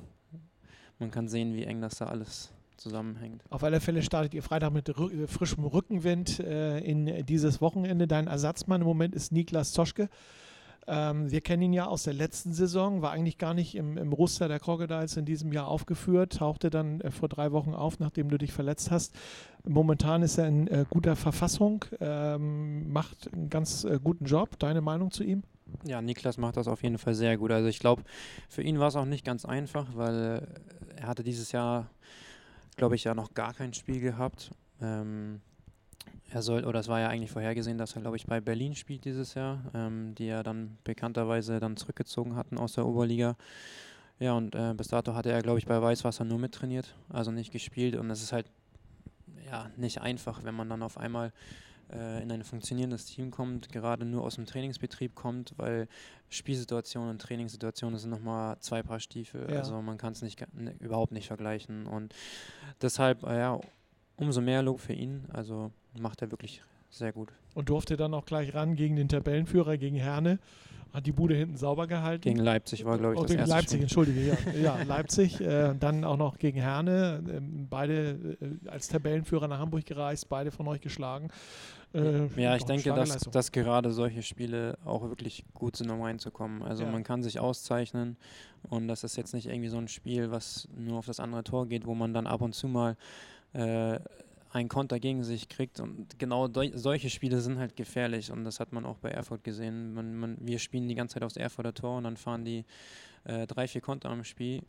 man 0.97 1.11
kann 1.11 1.27
sehen, 1.27 1.53
wie 1.53 1.63
eng 1.63 1.79
das 1.79 1.95
da 1.95 2.07
alles 2.07 2.51
zusammenhängt. 2.79 3.43
Auf 3.49 3.63
alle 3.63 3.79
Fälle 3.79 4.01
startet 4.01 4.33
ihr 4.33 4.43
Freitag 4.43 4.71
mit 4.71 4.97
rü 4.97 5.23
äh, 5.23 5.27
frischem 5.27 5.63
Rückenwind 5.65 6.39
äh, 6.39 6.79
in 6.79 7.25
dieses 7.25 7.61
Wochenende. 7.61 8.07
Dein 8.07 8.27
Ersatzmann 8.27 8.81
im 8.81 8.87
Moment 8.87 9.15
ist 9.15 9.31
Niklas 9.31 9.71
Zoschke. 9.71 10.09
Ähm, 10.87 11.29
wir 11.29 11.41
kennen 11.41 11.61
ihn 11.61 11.73
ja 11.73 11.85
aus 11.85 12.03
der 12.03 12.13
letzten 12.13 12.51
Saison, 12.51 13.03
war 13.03 13.11
eigentlich 13.11 13.37
gar 13.37 13.53
nicht 13.53 13.75
im, 13.75 13.97
im 13.97 14.11
Roster 14.11 14.47
der 14.47 14.59
Crocodiles 14.59 15.17
in 15.17 15.25
diesem 15.25 15.53
Jahr 15.53 15.67
aufgeführt, 15.67 16.37
tauchte 16.37 16.71
dann 16.71 16.99
äh, 17.01 17.11
vor 17.11 17.29
drei 17.29 17.51
Wochen 17.51 17.75
auf, 17.75 17.99
nachdem 17.99 18.29
du 18.29 18.39
dich 18.39 18.51
verletzt 18.51 18.89
hast. 18.89 19.13
Momentan 19.67 20.23
ist 20.23 20.39
er 20.39 20.47
in 20.47 20.67
äh, 20.67 20.85
guter 20.89 21.15
Verfassung, 21.15 21.85
ähm, 21.99 22.91
macht 22.91 23.31
einen 23.31 23.51
ganz 23.51 23.83
äh, 23.83 23.99
guten 24.03 24.25
Job. 24.25 24.57
Deine 24.57 24.81
Meinung 24.81 25.11
zu 25.11 25.23
ihm? 25.23 25.43
Ja, 25.85 26.01
Niklas 26.01 26.39
macht 26.39 26.57
das 26.57 26.67
auf 26.67 26.81
jeden 26.81 26.97
Fall 26.97 27.13
sehr 27.13 27.37
gut. 27.37 27.51
Also 27.51 27.67
ich 27.67 27.77
glaube, 27.77 28.01
für 28.47 28.63
ihn 28.63 28.79
war 28.79 28.87
es 28.87 28.95
auch 28.95 29.05
nicht 29.05 29.23
ganz 29.23 29.45
einfach, 29.45 29.85
weil 29.93 30.47
er 30.95 31.07
hatte 31.07 31.23
dieses 31.23 31.51
Jahr, 31.51 31.91
glaube 32.79 32.95
ich, 32.95 33.03
ja 33.03 33.13
noch 33.13 33.35
gar 33.35 33.53
kein 33.53 33.73
Spiel 33.73 33.99
gehabt. 33.99 34.51
Ähm, 34.81 35.41
er 36.31 36.41
soll, 36.41 36.65
oder 36.65 36.79
es 36.79 36.87
war 36.87 36.99
ja 36.99 37.09
eigentlich 37.09 37.31
vorhergesehen, 37.31 37.77
dass 37.77 37.95
er, 37.95 38.01
glaube 38.01 38.17
ich, 38.17 38.25
bei 38.25 38.39
Berlin 38.39 38.75
spielt 38.75 39.05
dieses 39.05 39.33
Jahr, 39.33 39.63
ähm, 39.73 40.15
die 40.15 40.27
ja 40.27 40.43
dann 40.43 40.77
bekannterweise 40.83 41.59
dann 41.59 41.75
zurückgezogen 41.75 42.35
hatten 42.35 42.57
aus 42.57 42.73
der 42.73 42.85
Oberliga. 42.85 43.35
Ja, 44.19 44.33
und 44.33 44.55
äh, 44.55 44.73
bis 44.75 44.87
dato 44.87 45.13
hatte 45.13 45.31
er, 45.31 45.41
glaube 45.41 45.59
ich, 45.59 45.65
bei 45.65 45.81
Weißwasser 45.81 46.25
nur 46.25 46.39
mittrainiert, 46.39 46.95
also 47.09 47.31
nicht 47.31 47.51
gespielt. 47.51 47.95
Und 47.95 48.09
es 48.09 48.21
ist 48.21 48.31
halt 48.31 48.47
ja 49.45 49.69
nicht 49.77 50.01
einfach, 50.01 50.43
wenn 50.43 50.55
man 50.55 50.69
dann 50.69 50.83
auf 50.83 50.97
einmal 50.97 51.31
äh, 51.93 52.21
in 52.21 52.31
ein 52.31 52.43
funktionierendes 52.43 53.05
Team 53.05 53.31
kommt, 53.31 53.71
gerade 53.71 54.05
nur 54.05 54.23
aus 54.23 54.35
dem 54.35 54.45
Trainingsbetrieb 54.45 55.15
kommt, 55.15 55.53
weil 55.57 55.87
Spielsituationen 56.29 57.09
und 57.09 57.21
Trainingssituationen 57.21 57.99
sind 57.99 58.09
nochmal 58.09 58.57
zwei 58.59 58.83
Paar 58.83 58.99
Stiefel. 58.99 59.47
Ja. 59.49 59.57
Also 59.57 59.81
man 59.81 59.97
kann 59.97 60.13
es 60.13 60.21
nicht, 60.21 60.41
ne, 60.53 60.75
überhaupt 60.79 61.11
nicht 61.11 61.27
vergleichen. 61.27 61.87
Und 61.87 62.13
deshalb, 62.81 63.23
äh, 63.23 63.39
ja, 63.39 63.59
umso 64.17 64.41
mehr 64.41 64.61
Lob 64.61 64.79
für 64.79 64.93
ihn. 64.93 65.25
Also 65.33 65.71
macht 65.99 66.21
er 66.21 66.31
wirklich 66.31 66.61
sehr 66.89 67.11
gut. 67.11 67.29
Und 67.53 67.69
durfte 67.69 67.97
dann 67.97 68.13
auch 68.13 68.25
gleich 68.25 68.53
ran 68.53 68.75
gegen 68.75 68.95
den 68.95 69.07
Tabellenführer, 69.07 69.77
gegen 69.77 69.95
Herne. 69.95 70.39
Hat 70.93 71.05
die 71.05 71.11
Bude 71.11 71.35
hinten 71.35 71.55
sauber 71.55 71.85
gehalten. 71.85 72.21
Gegen 72.21 72.39
Leipzig 72.39 72.83
war, 72.83 72.97
glaube 72.97 73.13
ich, 73.13 73.19
Oh, 73.19 73.21
das 73.21 73.29
gegen 73.29 73.41
erste 73.41 73.55
Leipzig, 73.55 73.69
Spiel. 73.69 73.81
entschuldige, 73.83 74.21
ja. 74.21 74.53
ja 74.77 74.83
Leipzig, 74.83 75.39
äh, 75.39 75.75
dann 75.79 76.03
auch 76.03 76.17
noch 76.17 76.39
gegen 76.39 76.59
Herne, 76.59 77.23
ähm, 77.29 77.67
beide 77.69 78.37
äh, 78.41 78.69
als 78.69 78.87
Tabellenführer 78.87 79.47
nach 79.47 79.59
Hamburg 79.59 79.85
gereist, 79.85 80.29
beide 80.29 80.49
von 80.49 80.67
euch 80.67 80.81
geschlagen. 80.81 81.27
Äh, 81.93 82.27
Ja, 82.39 82.55
ich 82.55 82.63
denke, 82.65 82.93
dass, 82.93 83.17
dass 83.31 83.51
gerade 83.51 83.91
solche 83.91 84.21
Spiele 84.21 84.77
auch 84.85 85.03
wirklich 85.03 85.43
gut 85.53 85.75
sind, 85.75 85.89
um 85.89 86.01
reinzukommen. 86.01 86.61
Also 86.61 86.83
Ja. 86.83 86.91
man 86.91 87.03
kann 87.03 87.23
sich 87.23 87.39
auszeichnen 87.39 88.17
und 88.69 88.87
das 88.87 89.03
ist 89.03 89.15
jetzt 89.17 89.33
nicht 89.33 89.47
irgendwie 89.47 89.69
so 89.69 89.77
ein 89.77 89.87
Spiel, 89.87 90.31
was 90.31 90.67
nur 90.75 90.99
auf 90.99 91.05
das 91.05 91.19
andere 91.19 91.43
Tor 91.43 91.67
geht, 91.67 91.85
wo 91.85 91.95
man 91.95 92.13
dann 92.13 92.27
ab 92.27 92.41
und 92.41 92.53
zu 92.53 92.67
mal 92.67 92.95
äh, 93.53 93.99
einen 94.51 94.69
Konter 94.69 94.99
gegen 94.99 95.23
sich 95.23 95.47
kriegt. 95.47 95.79
Und 95.79 96.17
genau 96.19 96.47
solche 96.73 97.09
Spiele 97.09 97.41
sind 97.41 97.57
halt 97.59 97.75
gefährlich 97.75 98.31
und 98.31 98.43
das 98.43 98.59
hat 98.59 98.71
man 98.71 98.85
auch 98.85 98.97
bei 98.97 99.09
Erfurt 99.09 99.43
gesehen. 99.43 99.93
Man, 99.93 100.15
man, 100.15 100.37
wir 100.39 100.59
spielen 100.59 100.87
die 100.87 100.95
ganze 100.95 101.15
Zeit 101.15 101.23
aufs 101.23 101.37
Erfurter 101.37 101.73
Tor 101.73 101.97
und 101.97 102.03
dann 102.03 102.17
fahren 102.17 102.45
die 102.45 102.65
äh, 103.25 103.45
drei, 103.47 103.67
vier 103.67 103.81
Konter 103.81 104.09
am 104.09 104.23
Spiel 104.23 104.63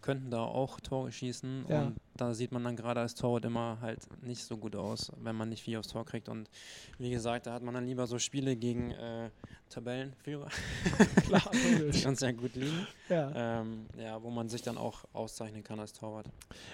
könnten 0.00 0.30
da 0.30 0.42
auch 0.44 0.80
Tore 0.80 1.12
schießen 1.12 1.66
Ja. 1.68 1.82
und 1.82 1.96
da 2.16 2.34
sieht 2.34 2.52
man 2.52 2.62
dann 2.64 2.76
gerade 2.76 3.00
als 3.00 3.14
Torwart 3.14 3.44
immer 3.46 3.78
halt 3.80 4.00
nicht 4.22 4.44
so 4.44 4.56
gut 4.58 4.76
aus, 4.76 5.10
wenn 5.22 5.36
man 5.36 5.48
nicht 5.48 5.62
viel 5.62 5.78
aufs 5.78 5.88
Tor 5.88 6.04
kriegt 6.04 6.28
und 6.28 6.50
wie 6.98 7.10
gesagt, 7.10 7.46
da 7.46 7.52
hat 7.54 7.62
man 7.62 7.74
dann 7.74 7.86
lieber 7.86 8.06
so 8.06 8.18
Spiele 8.18 8.56
gegen 8.56 8.90
äh, 8.90 9.30
Tabellenführer, 9.70 10.48
Klar, 11.26 11.50
die 11.52 12.06
uns 12.06 12.20
ja 12.20 12.32
gut 12.32 12.54
liegen, 12.56 12.86
ja. 13.08 13.60
ähm, 13.60 13.86
ja, 13.96 14.22
wo 14.22 14.28
man 14.30 14.48
sich 14.48 14.62
dann 14.62 14.76
auch 14.76 15.04
auszeichnen 15.12 15.62
kann 15.62 15.78
als 15.80 15.92
Torwart. 15.92 16.26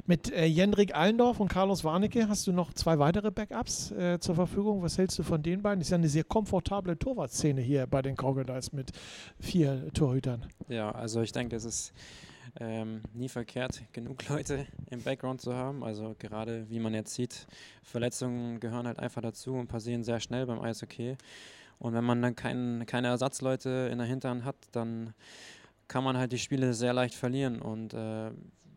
Mit 0.07 0.33
äh, 0.33 0.47
Jendrik 0.47 0.95
Allendorf 0.97 1.39
und 1.39 1.49
Carlos 1.49 1.85
Warnecke 1.85 2.29
hast 2.29 2.47
du 2.47 2.53
noch 2.53 2.73
zwei 2.73 2.99
weitere 2.99 3.31
Backups 3.31 3.91
äh, 3.93 4.19
zur 4.19 4.35
Verfügung. 4.35 4.83
Was 4.83 4.97
hältst 4.99 5.19
du 5.19 5.23
von 5.23 5.43
den 5.43 5.63
beiden? 5.63 5.81
Das 5.81 5.89
ist 5.89 5.91
ja 5.93 5.99
eine 5.99 6.09
sehr 6.09 6.25
komfortable 6.25 6.99
Torwartszene 6.99 7.61
hier 7.61 7.87
bei 7.87 8.01
den 8.03 8.17
Crocodiles 8.17 8.73
mit 8.73 8.93
vier 9.39 9.93
Torhütern. 9.93 10.47
Ja, 10.69 10.91
also 10.91 11.21
ich 11.21 11.33
denke, 11.33 11.55
es 11.57 11.65
ist 11.65 11.93
ähm, 12.61 13.03
nie 13.13 13.29
verkehrt, 13.29 13.83
genug 13.93 14.29
Leute 14.29 14.67
im 14.91 15.03
Background 15.03 15.41
zu 15.41 15.55
haben. 15.55 15.83
Also 15.85 16.15
gerade 16.19 16.69
wie 16.71 16.79
man 16.81 16.95
jetzt 16.95 17.15
sieht, 17.15 17.47
Verletzungen 17.83 18.61
gehören 18.61 18.87
halt 18.87 18.99
einfach 18.99 19.23
dazu 19.23 19.55
und 19.55 19.67
passieren 19.69 20.05
sehr 20.05 20.21
schnell 20.21 20.47
beim 20.47 20.61
Eishockey. 20.61 21.17
Und 21.79 21.93
wenn 21.95 22.05
man 22.05 22.23
dann 22.23 22.35
kein, 22.35 22.85
keine 22.87 23.09
Ersatzleute 23.09 23.89
in 23.93 23.99
der 23.99 24.07
Hinterhand 24.07 24.45
hat, 24.45 24.57
dann 24.73 25.13
kann 25.89 26.03
man 26.05 26.17
halt 26.17 26.33
die 26.33 26.39
Spiele 26.39 26.73
sehr 26.75 26.93
leicht 26.95 27.15
verlieren. 27.15 27.61
Und 27.61 27.93
äh, 27.95 28.31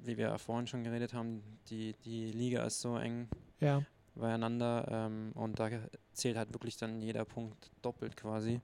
wie 0.04 0.18
wir 0.18 0.38
vorhin 0.38 0.68
schon 0.68 0.84
geredet 0.84 1.14
haben, 1.14 1.42
die, 1.70 1.94
die 2.06 2.32
Liga 2.32 2.64
ist 2.66 2.82
so 2.82 2.98
eng 2.98 3.30
Ja. 3.60 3.82
beieinander 4.16 4.88
ähm, 4.92 5.32
und 5.34 5.60
da 5.60 5.70
zählt 6.14 6.38
halt 6.38 6.54
wirklich 6.54 6.78
dann 6.78 7.02
jeder 7.02 7.26
Punkt 7.26 7.72
doppelt 7.82 8.18
quasi. 8.18 8.60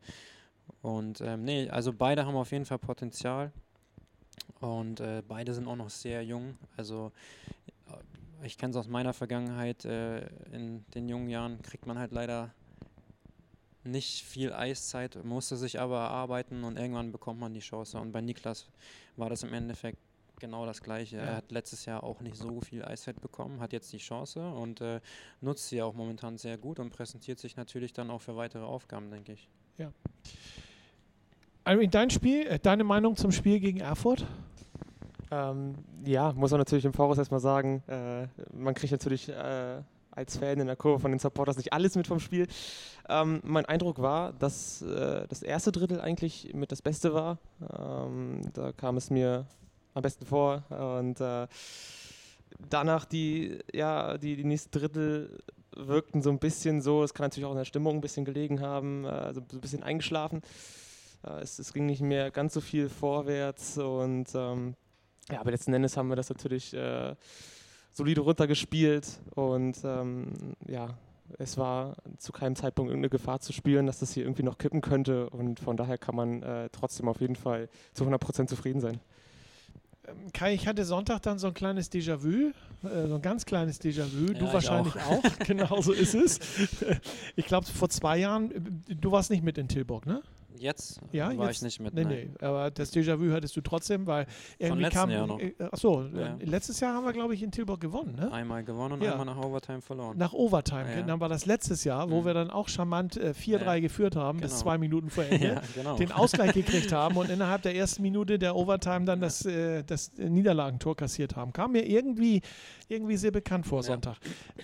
Und 0.81 1.21
ähm, 1.21 1.43
nee, 1.43 1.69
also 1.69 1.93
beide 1.93 2.25
haben 2.25 2.35
auf 2.35 2.51
jeden 2.51 2.65
Fall 2.65 2.79
Potenzial 2.79 3.51
und 4.59 4.99
äh, 4.99 5.21
beide 5.27 5.53
sind 5.53 5.67
auch 5.67 5.75
noch 5.75 5.89
sehr 5.89 6.23
jung. 6.23 6.57
Also 6.77 7.11
äh, 7.87 8.45
ich 8.45 8.57
kenne 8.57 8.71
es 8.71 8.77
aus 8.77 8.87
meiner 8.87 9.13
Vergangenheit, 9.13 9.85
äh, 9.85 10.25
in 10.51 10.85
den 10.93 11.09
jungen 11.09 11.29
Jahren 11.29 11.61
kriegt 11.61 11.85
man 11.85 11.99
halt 11.99 12.11
leider 12.11 12.53
nicht 13.83 14.23
viel 14.23 14.51
Eiszeit, 14.51 15.23
musste 15.23 15.57
sich 15.57 15.79
aber 15.79 15.99
erarbeiten 15.99 16.63
und 16.63 16.77
irgendwann 16.77 17.11
bekommt 17.11 17.39
man 17.39 17.53
die 17.53 17.59
Chance. 17.59 17.99
Und 17.99 18.11
bei 18.11 18.21
Niklas 18.21 18.67
war 19.15 19.29
das 19.29 19.43
im 19.43 19.53
Endeffekt 19.53 19.99
genau 20.39 20.65
das 20.65 20.81
Gleiche. 20.81 21.17
Ja. 21.17 21.23
Er 21.23 21.35
hat 21.37 21.51
letztes 21.51 21.85
Jahr 21.85 22.03
auch 22.03 22.21
nicht 22.21 22.35
so 22.35 22.61
viel 22.61 22.83
Eiszeit 22.83 23.21
bekommen, 23.21 23.59
hat 23.59 23.73
jetzt 23.73 23.93
die 23.93 23.99
Chance 23.99 24.47
und 24.51 24.81
äh, 24.81 24.99
nutzt 25.41 25.69
sie 25.69 25.81
auch 25.81 25.93
momentan 25.93 26.37
sehr 26.37 26.57
gut 26.57 26.79
und 26.79 26.89
präsentiert 26.89 27.39
sich 27.39 27.55
natürlich 27.55 27.93
dann 27.93 28.09
auch 28.09 28.21
für 28.21 28.35
weitere 28.35 28.63
Aufgaben, 28.63 29.11
denke 29.11 29.33
ich. 29.33 29.47
Irene, 31.67 31.89
dein 31.89 32.11
Spiel, 32.11 32.45
äh, 32.45 32.59
deine 32.59 32.83
Meinung 32.83 33.15
zum 33.15 33.31
Spiel 33.31 33.59
gegen 33.59 33.79
Erfurt? 33.79 34.23
Ähm, 35.31 35.73
ja, 36.05 36.31
muss 36.33 36.51
man 36.51 36.59
natürlich 36.59 36.85
im 36.85 36.93
Voraus 36.93 37.17
erstmal 37.17 37.39
sagen, 37.39 37.81
äh, 37.87 38.27
man 38.53 38.75
kriegt 38.75 38.91
natürlich 38.91 39.29
äh, 39.29 39.81
als 40.11 40.37
Fan 40.37 40.59
in 40.59 40.67
der 40.67 40.75
Kurve 40.75 40.99
von 40.99 41.11
den 41.11 41.19
Supporters 41.19 41.57
nicht 41.57 41.73
alles 41.73 41.95
mit 41.95 42.05
vom 42.05 42.19
Spiel. 42.19 42.47
Ähm, 43.09 43.41
mein 43.43 43.65
Eindruck 43.65 43.99
war, 43.99 44.33
dass 44.33 44.83
äh, 44.83 45.25
das 45.27 45.41
erste 45.41 45.71
Drittel 45.71 45.99
eigentlich 45.99 46.53
mit 46.53 46.71
das 46.71 46.83
Beste 46.83 47.15
war. 47.15 47.39
Ähm, 47.61 48.41
da 48.53 48.71
kam 48.71 48.97
es 48.97 49.09
mir 49.09 49.47
am 49.95 50.03
besten 50.03 50.27
vor 50.27 50.63
und 50.69 51.19
äh, 51.19 51.47
danach 52.69 53.05
die, 53.05 53.57
ja, 53.73 54.19
die, 54.19 54.35
die 54.35 54.43
nächsten 54.43 54.69
Drittel 54.69 55.39
wirkten 55.75 56.21
so 56.21 56.29
ein 56.29 56.37
bisschen 56.39 56.81
so, 56.81 57.03
es 57.03 57.15
kann 57.15 57.25
natürlich 57.25 57.45
auch 57.45 57.51
in 57.51 57.57
der 57.57 57.65
Stimmung 57.65 57.95
ein 57.95 58.01
bisschen 58.01 58.23
gelegen 58.23 58.61
haben, 58.61 59.05
äh, 59.05 59.33
so, 59.33 59.41
so 59.49 59.57
ein 59.57 59.61
bisschen 59.61 59.81
eingeschlafen. 59.81 60.43
Äh, 61.25 61.41
es, 61.41 61.59
es 61.59 61.73
ging 61.73 61.85
nicht 61.85 62.01
mehr 62.01 62.31
ganz 62.31 62.53
so 62.53 62.61
viel 62.61 62.89
vorwärts 62.89 63.77
und 63.77 64.27
ähm, 64.35 64.75
ja, 65.31 65.39
aber 65.39 65.51
letzten 65.51 65.73
Endes 65.73 65.97
haben 65.97 66.09
wir 66.09 66.15
das 66.15 66.29
natürlich 66.29 66.73
äh, 66.73 67.15
solide 67.91 68.21
runtergespielt 68.21 69.07
und 69.33 69.77
ähm, 69.83 70.27
ja, 70.67 70.89
es 71.39 71.57
war 71.57 71.95
zu 72.17 72.31
keinem 72.31 72.55
Zeitpunkt 72.55 72.89
irgendeine 72.89 73.09
Gefahr 73.09 73.39
zu 73.39 73.51
spüren, 73.51 73.87
dass 73.87 73.99
das 73.99 74.13
hier 74.13 74.23
irgendwie 74.23 74.43
noch 74.43 74.57
kippen 74.57 74.81
könnte 74.81 75.29
und 75.29 75.59
von 75.59 75.77
daher 75.77 75.97
kann 75.97 76.15
man 76.15 76.43
äh, 76.43 76.69
trotzdem 76.71 77.07
auf 77.07 77.19
jeden 77.21 77.35
Fall 77.35 77.69
zu 77.93 78.05
100% 78.05 78.47
zufrieden 78.47 78.79
sein. 78.79 78.99
Ähm, 80.07 80.31
Kai, 80.33 80.53
ich 80.53 80.67
hatte 80.67 80.85
Sonntag 80.85 81.21
dann 81.23 81.39
so 81.39 81.47
ein 81.47 81.53
kleines 81.53 81.91
Déjà-vu, 81.91 82.51
äh, 82.87 83.07
so 83.07 83.15
ein 83.15 83.21
ganz 83.21 83.45
kleines 83.45 83.81
Déjà-vu. 83.81 84.27
du 84.27 84.33
Ja, 84.33 84.47
ich 84.47 84.53
wahrscheinlich 84.53 84.95
auch. 84.97 85.23
genau 85.47 85.81
so 85.81 85.91
ist 85.93 86.13
es. 86.13 86.39
Ich 87.35 87.47
glaube, 87.47 87.65
vor 87.65 87.89
zwei 87.89 88.19
Jahren, 88.19 88.51
äh, 88.51 88.95
du 88.95 89.11
warst 89.11 89.31
nicht 89.31 89.43
mit 89.43 89.57
in 89.57 89.67
Tilburg, 89.67 90.05
ne? 90.05 90.21
Jetzt 90.57 90.99
Ja, 91.11 91.35
war 91.37 91.47
jetzt- 91.47 91.57
ich 91.57 91.61
nicht 91.63 91.79
mit. 91.79 91.93
Nee, 91.93 92.03
nein. 92.03 92.33
nee, 92.39 92.45
aber 92.45 92.71
das 92.71 92.93
Déjà-vu 92.93 93.31
hattest 93.31 93.55
du 93.55 93.61
trotzdem, 93.61 94.05
weil 94.07 94.25
irgendwie 94.57 94.89
kam. 94.89 95.09
Jahr 95.09 95.27
noch. 95.27 95.39
Äh, 95.39 95.53
achso, 95.71 96.03
Ja. 96.13 96.35
äh, 96.37 96.45
letztes 96.45 96.79
Jahr 96.79 96.93
haben 96.93 97.05
wir, 97.05 97.13
glaube 97.13 97.33
ich, 97.33 97.43
in 97.43 97.51
Tilburg 97.51 97.79
gewonnen, 97.81 98.15
ne? 98.15 98.31
Einmal 98.31 98.63
gewonnen 98.63 98.93
und 98.93 99.03
Ja. 99.03 99.11
einmal 99.11 99.25
nach 99.25 99.37
Overtime 99.37 99.81
verloren. 99.81 100.17
Nach 100.17 100.33
Overtime. 100.33 100.85
Ja. 100.95 101.01
Dann 101.03 101.19
war 101.19 101.29
das 101.29 101.45
letztes 101.45 101.83
Jahr, 101.83 102.09
wo 102.09 102.21
Mhm. 102.21 102.25
wir 102.25 102.33
dann 102.33 102.49
auch 102.51 102.67
charmant 102.69 103.17
äh, 103.17 103.33
4-3 103.33 103.75
Ja. 103.75 103.81
geführt 103.81 104.15
haben, 104.15 104.39
bis 104.39 104.51
Genau. 104.51 104.61
zwei 104.63 104.77
Minuten 104.77 105.09
vor 105.09 105.23
Ende. 105.25 105.61
genau. 105.75 105.95
Den 105.97 106.11
Ausgleich 106.11 106.53
gekriegt 106.53 106.91
haben 106.91 107.17
und 107.17 107.29
innerhalb 107.29 107.61
der 107.61 107.75
ersten 107.75 108.01
Minute 108.01 108.39
der 108.39 108.55
Overtime 108.55 109.05
dann 109.05 109.21
das, 109.21 109.45
äh, 109.45 109.83
das 109.83 110.11
Niederlagentor 110.17 110.95
kassiert 110.95 111.35
haben. 111.35 111.53
Kam 111.53 111.71
mir 111.73 111.85
irgendwie, 111.87 112.41
irgendwie 112.87 113.17
sehr 113.17 113.31
bekannt 113.31 113.65
vor. 113.67 113.83
Sonntag. 113.83 114.17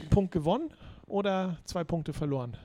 Punkt 0.10 0.32
gewonnen 0.32 0.70
oder 1.08 1.58
zwei 1.66 1.84
Punkte 1.84 2.14
verloren? 2.14 2.56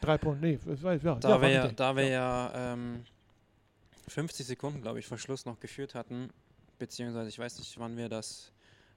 Drei 0.00 0.18
Punkte, 0.18 0.44
nee, 0.46 0.58
das 0.64 0.82
war- 0.82 0.94
ja, 0.94 1.14
Da 1.16 1.28
ja, 1.30 1.40
wir, 1.42 1.48
ja, 1.50 1.68
da 1.68 1.96
wir 1.96 2.08
ja 2.08 2.72
ähm, 2.72 3.04
50 4.08 4.46
Sekunden, 4.46 4.80
glaube 4.82 4.98
ich, 4.98 5.06
vor 5.06 5.18
Schluss 5.18 5.44
noch 5.44 5.60
geführt 5.60 5.94
hatten, 5.94 6.30
beziehungsweise 6.78 7.28
ich 7.28 7.38
weiß 7.38 7.58
nicht, 7.58 7.78
wann 7.78 7.96
wir 7.96 8.08
das, 8.08 8.50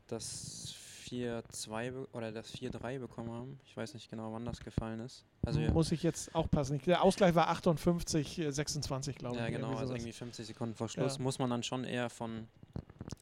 das 0.08 0.74
4-2 1.10 1.92
be- 1.92 2.08
oder 2.14 2.32
das 2.32 2.50
4-3 2.54 2.98
bekommen 3.00 3.32
haben. 3.32 3.60
Ich 3.66 3.76
weiß 3.76 3.94
nicht 3.94 4.10
genau, 4.10 4.32
wann 4.34 4.46
das 4.46 4.60
gefallen 4.62 5.02
ist. 5.02 5.26
Also 5.46 5.60
Muss 5.60 5.92
ich 5.92 6.02
jetzt 6.02 6.34
aufpassen. 6.34 6.78
Ich- 6.78 6.84
Der 6.84 7.04
Ausgleich 7.04 7.36
war 7.36 7.50
58, 7.50 8.40
äh, 8.40 8.52
26, 8.52 9.18
glaube 9.18 9.38
ja 9.38 9.46
ich. 9.48 9.52
genau, 9.54 9.68
irgendwie 9.68 9.82
also 9.82 9.94
irgendwie 9.96 10.14
50 10.14 10.48
Sekunden 10.48 10.74
vor 10.76 10.88
Schluss 10.90 11.18
Ja. 11.18 11.22
muss 11.24 11.38
man 11.38 11.50
dann 11.50 11.62
schon 11.64 11.84
eher 11.84 12.10
von 12.10 12.48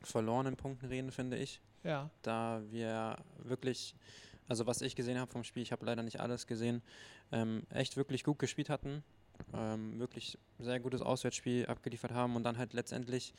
verlorenen 0.03 0.55
Punkten 0.55 0.85
reden, 0.85 1.11
finde 1.11 1.37
ich. 1.37 1.59
ja. 1.83 2.09
da 2.21 2.61
wir 2.69 3.17
wirklich, 3.39 3.95
also 4.51 4.67
was 4.67 4.81
ich 4.81 4.95
gesehen 4.95 5.17
habe 5.17 5.31
vom 5.31 5.43
Spiel, 5.45 5.63
ich 5.63 5.71
habe 5.71 5.85
leider 5.85 6.03
nicht 6.03 6.19
alles 6.19 6.45
gesehen, 6.45 6.81
ähm, 7.31 7.63
echt 7.69 7.95
wirklich 7.95 8.23
gut 8.25 8.37
gespielt 8.37 8.69
hatten, 8.69 9.01
ähm, 9.53 9.97
wirklich 9.97 10.37
sehr 10.59 10.79
gutes 10.81 11.01
Auswärtsspiel 11.01 11.65
abgeliefert 11.67 12.11
haben 12.11 12.35
und 12.35 12.43
dann 12.43 12.57
halt 12.57 12.73
letztendlich 12.73 13.33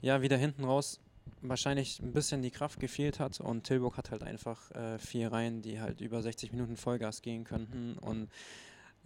ja 0.00 0.22
wieder 0.22 0.38
hinten 0.38 0.64
raus 0.64 0.98
wahrscheinlich 1.42 2.00
ein 2.00 2.12
bisschen 2.12 2.40
die 2.42 2.50
Kraft 2.50 2.80
gefehlt 2.80 3.20
hat 3.20 3.38
und 3.40 3.64
Tilburg 3.64 3.98
hat 3.98 4.10
halt 4.10 4.22
einfach 4.22 4.70
äh, 4.72 4.98
vier 4.98 5.30
Reihen, 5.30 5.60
die 5.62 5.78
halt 5.80 6.00
über 6.00 6.22
60 6.22 6.52
Minuten 6.52 6.76
Vollgas 6.76 7.20
gehen 7.22 7.44
könnten 7.44 7.98
und 7.98 8.30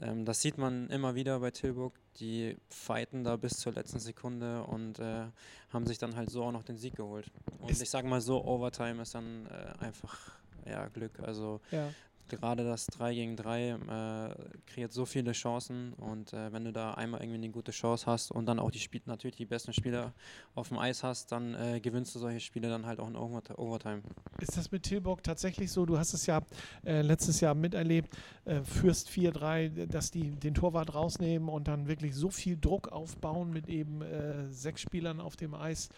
ähm, 0.00 0.24
das 0.24 0.40
sieht 0.40 0.56
man 0.58 0.88
immer 0.90 1.14
wieder 1.14 1.38
bei 1.40 1.50
Tilburg. 1.50 1.94
Die 2.18 2.56
fighten 2.68 3.22
da 3.24 3.36
bis 3.36 3.58
zur 3.58 3.72
letzten 3.74 3.98
Sekunde 4.00 4.64
und 4.64 4.98
äh, 5.00 5.26
haben 5.72 5.86
sich 5.86 5.98
dann 5.98 6.16
halt 6.16 6.30
so 6.30 6.42
auch 6.44 6.50
noch 6.52 6.64
den 6.64 6.76
Sieg 6.76 6.96
geholt. 6.96 7.30
Und 7.60 7.70
Ist- 7.70 7.82
ich 7.82 7.90
sage 7.90 8.08
mal 8.08 8.20
so, 8.20 8.44
Overtime 8.44 9.02
ist 9.02 9.14
dann 9.14 9.46
äh, 9.46 9.84
einfach 9.84 10.32
ja, 10.66 10.86
Glück. 10.88 11.20
Also 11.20 11.60
ja. 11.70 11.88
gerade 12.28 12.64
das 12.64 12.86
3 12.86 13.14
gegen 13.14 13.36
3 13.36 13.68
äh, 13.70 14.34
kreiert 14.66 14.92
so 14.92 15.04
viele 15.04 15.32
Chancen 15.32 15.92
und 15.94 16.32
äh, 16.32 16.52
wenn 16.52 16.64
du 16.64 16.72
da 16.72 16.94
einmal 16.94 17.20
irgendwie 17.20 17.38
eine 17.38 17.50
gute 17.50 17.72
Chance 17.72 18.06
hast 18.06 18.30
und 18.30 18.46
dann 18.46 18.58
auch 18.58 18.70
die 18.70 18.78
Spiel 18.78 19.02
natürlich 19.06 19.36
die 19.36 19.44
besten 19.44 19.72
Spieler 19.72 20.12
auf 20.54 20.68
dem 20.68 20.78
Eis 20.78 21.02
hast, 21.02 21.32
dann 21.32 21.54
äh, 21.54 21.80
gewinnst 21.80 22.14
du 22.14 22.18
solche 22.18 22.40
Spiele 22.40 22.68
dann 22.68 22.86
halt 22.86 23.00
auch 23.00 23.08
in 23.08 23.16
Overti- 23.16 23.56
Overtime. 23.56 24.02
Ist 24.40 24.56
das 24.56 24.70
mit 24.70 24.84
Tilburg 24.84 25.22
tatsächlich 25.22 25.70
so? 25.70 25.86
Du 25.86 25.98
hast 25.98 26.14
es 26.14 26.26
ja 26.26 26.40
äh, 26.84 27.02
letztes 27.02 27.40
Jahr 27.40 27.54
miterlebt, 27.54 28.16
äh, 28.44 28.62
führst 28.62 29.08
4-3, 29.08 29.86
dass 29.86 30.10
die 30.10 30.30
den 30.30 30.54
Torwart 30.54 30.94
rausnehmen 30.94 31.48
und 31.48 31.68
dann 31.68 31.88
wirklich 31.88 32.14
so 32.14 32.30
viel 32.30 32.58
Druck 32.58 32.88
aufbauen 32.88 33.52
mit 33.52 33.68
eben 33.68 34.02
äh, 34.02 34.50
sechs 34.50 34.80
Spielern 34.80 35.20
auf 35.20 35.36
dem 35.36 35.54
Eis 35.54 35.88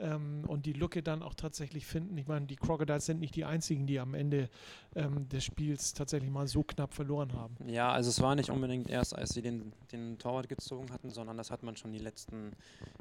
ähm, 0.00 0.44
und 0.46 0.66
die 0.66 0.72
Lücke 0.72 1.02
dann 1.02 1.22
auch 1.22 1.34
tatsächlich 1.34 1.86
finden. 1.86 2.16
Ich 2.18 2.26
meine, 2.26 2.46
die 2.46 2.56
Crocodiles 2.56 3.06
sind 3.06 3.20
nicht 3.20 3.36
die 3.36 3.44
einzigen, 3.44 3.86
die 3.86 4.00
am 4.00 4.14
Ende 4.14 4.48
ähm, 4.94 5.28
des 5.28 5.44
Spiels 5.44 5.92
tatsächlich 5.92 6.30
mal 6.30 6.48
so 6.48 6.62
knapp 6.62 6.94
verloren 6.94 7.32
haben. 7.34 7.56
Ja, 7.66 7.92
also 7.92 8.10
es 8.10 8.20
war 8.20 8.34
nicht 8.34 8.50
unbedingt 8.50 8.88
erst, 8.88 9.14
als 9.14 9.30
sie 9.30 9.42
den, 9.42 9.72
den 9.92 10.18
Torwart 10.18 10.48
gezogen 10.48 10.90
hatten, 10.92 11.10
sondern 11.10 11.36
das 11.36 11.50
hat 11.50 11.62
man 11.62 11.76
schon 11.76 11.92
die 11.92 11.98
letzten 11.98 12.52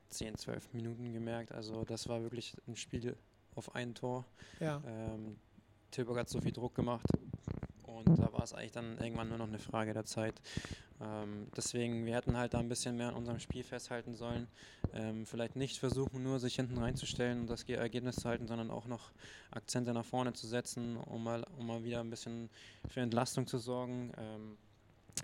10, 0.10 0.38
12 0.38 0.74
Minuten 0.74 1.14
gemerkt. 1.14 1.52
Also 1.52 1.84
das 1.86 2.08
war 2.08 2.22
wirklich 2.22 2.56
ein 2.68 2.76
Spiel 2.76 3.16
auf 3.56 3.76
ein 3.76 3.96
Tor. 3.96 4.26
Ja. 4.60 4.82
Ähm, 4.86 5.38
Tilburg 5.92 6.20
hat 6.20 6.30
so 6.30 6.40
viel 6.40 6.52
Druck 6.52 6.76
gemacht 6.76 7.06
und 7.98 8.18
da 8.18 8.32
war 8.32 8.44
es 8.44 8.54
eigentlich 8.54 8.72
dann 8.72 8.98
irgendwann 8.98 9.30
nur 9.30 9.38
noch 9.38 9.48
eine 9.48 9.60
Frage 9.60 9.94
der 9.94 10.06
Zeit. 10.06 10.42
Ähm, 11.02 11.48
deswegen, 11.56 12.06
wir 12.06 12.16
hätten 12.16 12.36
halt 12.36 12.54
da 12.54 12.60
ein 12.60 12.70
bisschen 12.70 12.98
mehr 12.98 13.10
an 13.10 13.16
unserem 13.16 13.40
Spiel 13.40 13.64
festhalten 13.64 14.14
sollen. 14.14 14.48
Ähm, 14.94 15.26
vielleicht 15.26 15.56
nicht 15.56 15.78
versuchen, 15.78 16.24
nur 16.24 16.40
sich 16.40 16.56
hinten 16.56 16.78
reinzustellen 16.78 17.42
und 17.42 17.50
das 17.50 17.66
Ge- 17.66 17.78
Ergebnis 17.78 18.18
zu 18.18 18.28
halten, 18.28 18.48
sondern 18.48 18.70
auch 18.70 18.86
noch 18.86 19.12
Akzente 19.52 19.94
nach 19.94 20.06
vorne 20.06 20.34
zu 20.34 20.48
setzen, 20.48 20.98
um 20.98 21.24
mal, 21.24 21.46
um 21.58 21.68
mal 21.68 21.84
wieder 21.84 22.02
ein 22.02 22.10
bisschen 22.10 22.50
für 22.88 23.02
Entlastung 23.02 23.48
zu 23.48 23.58
sorgen. 23.58 24.12
Ähm, 24.18 24.58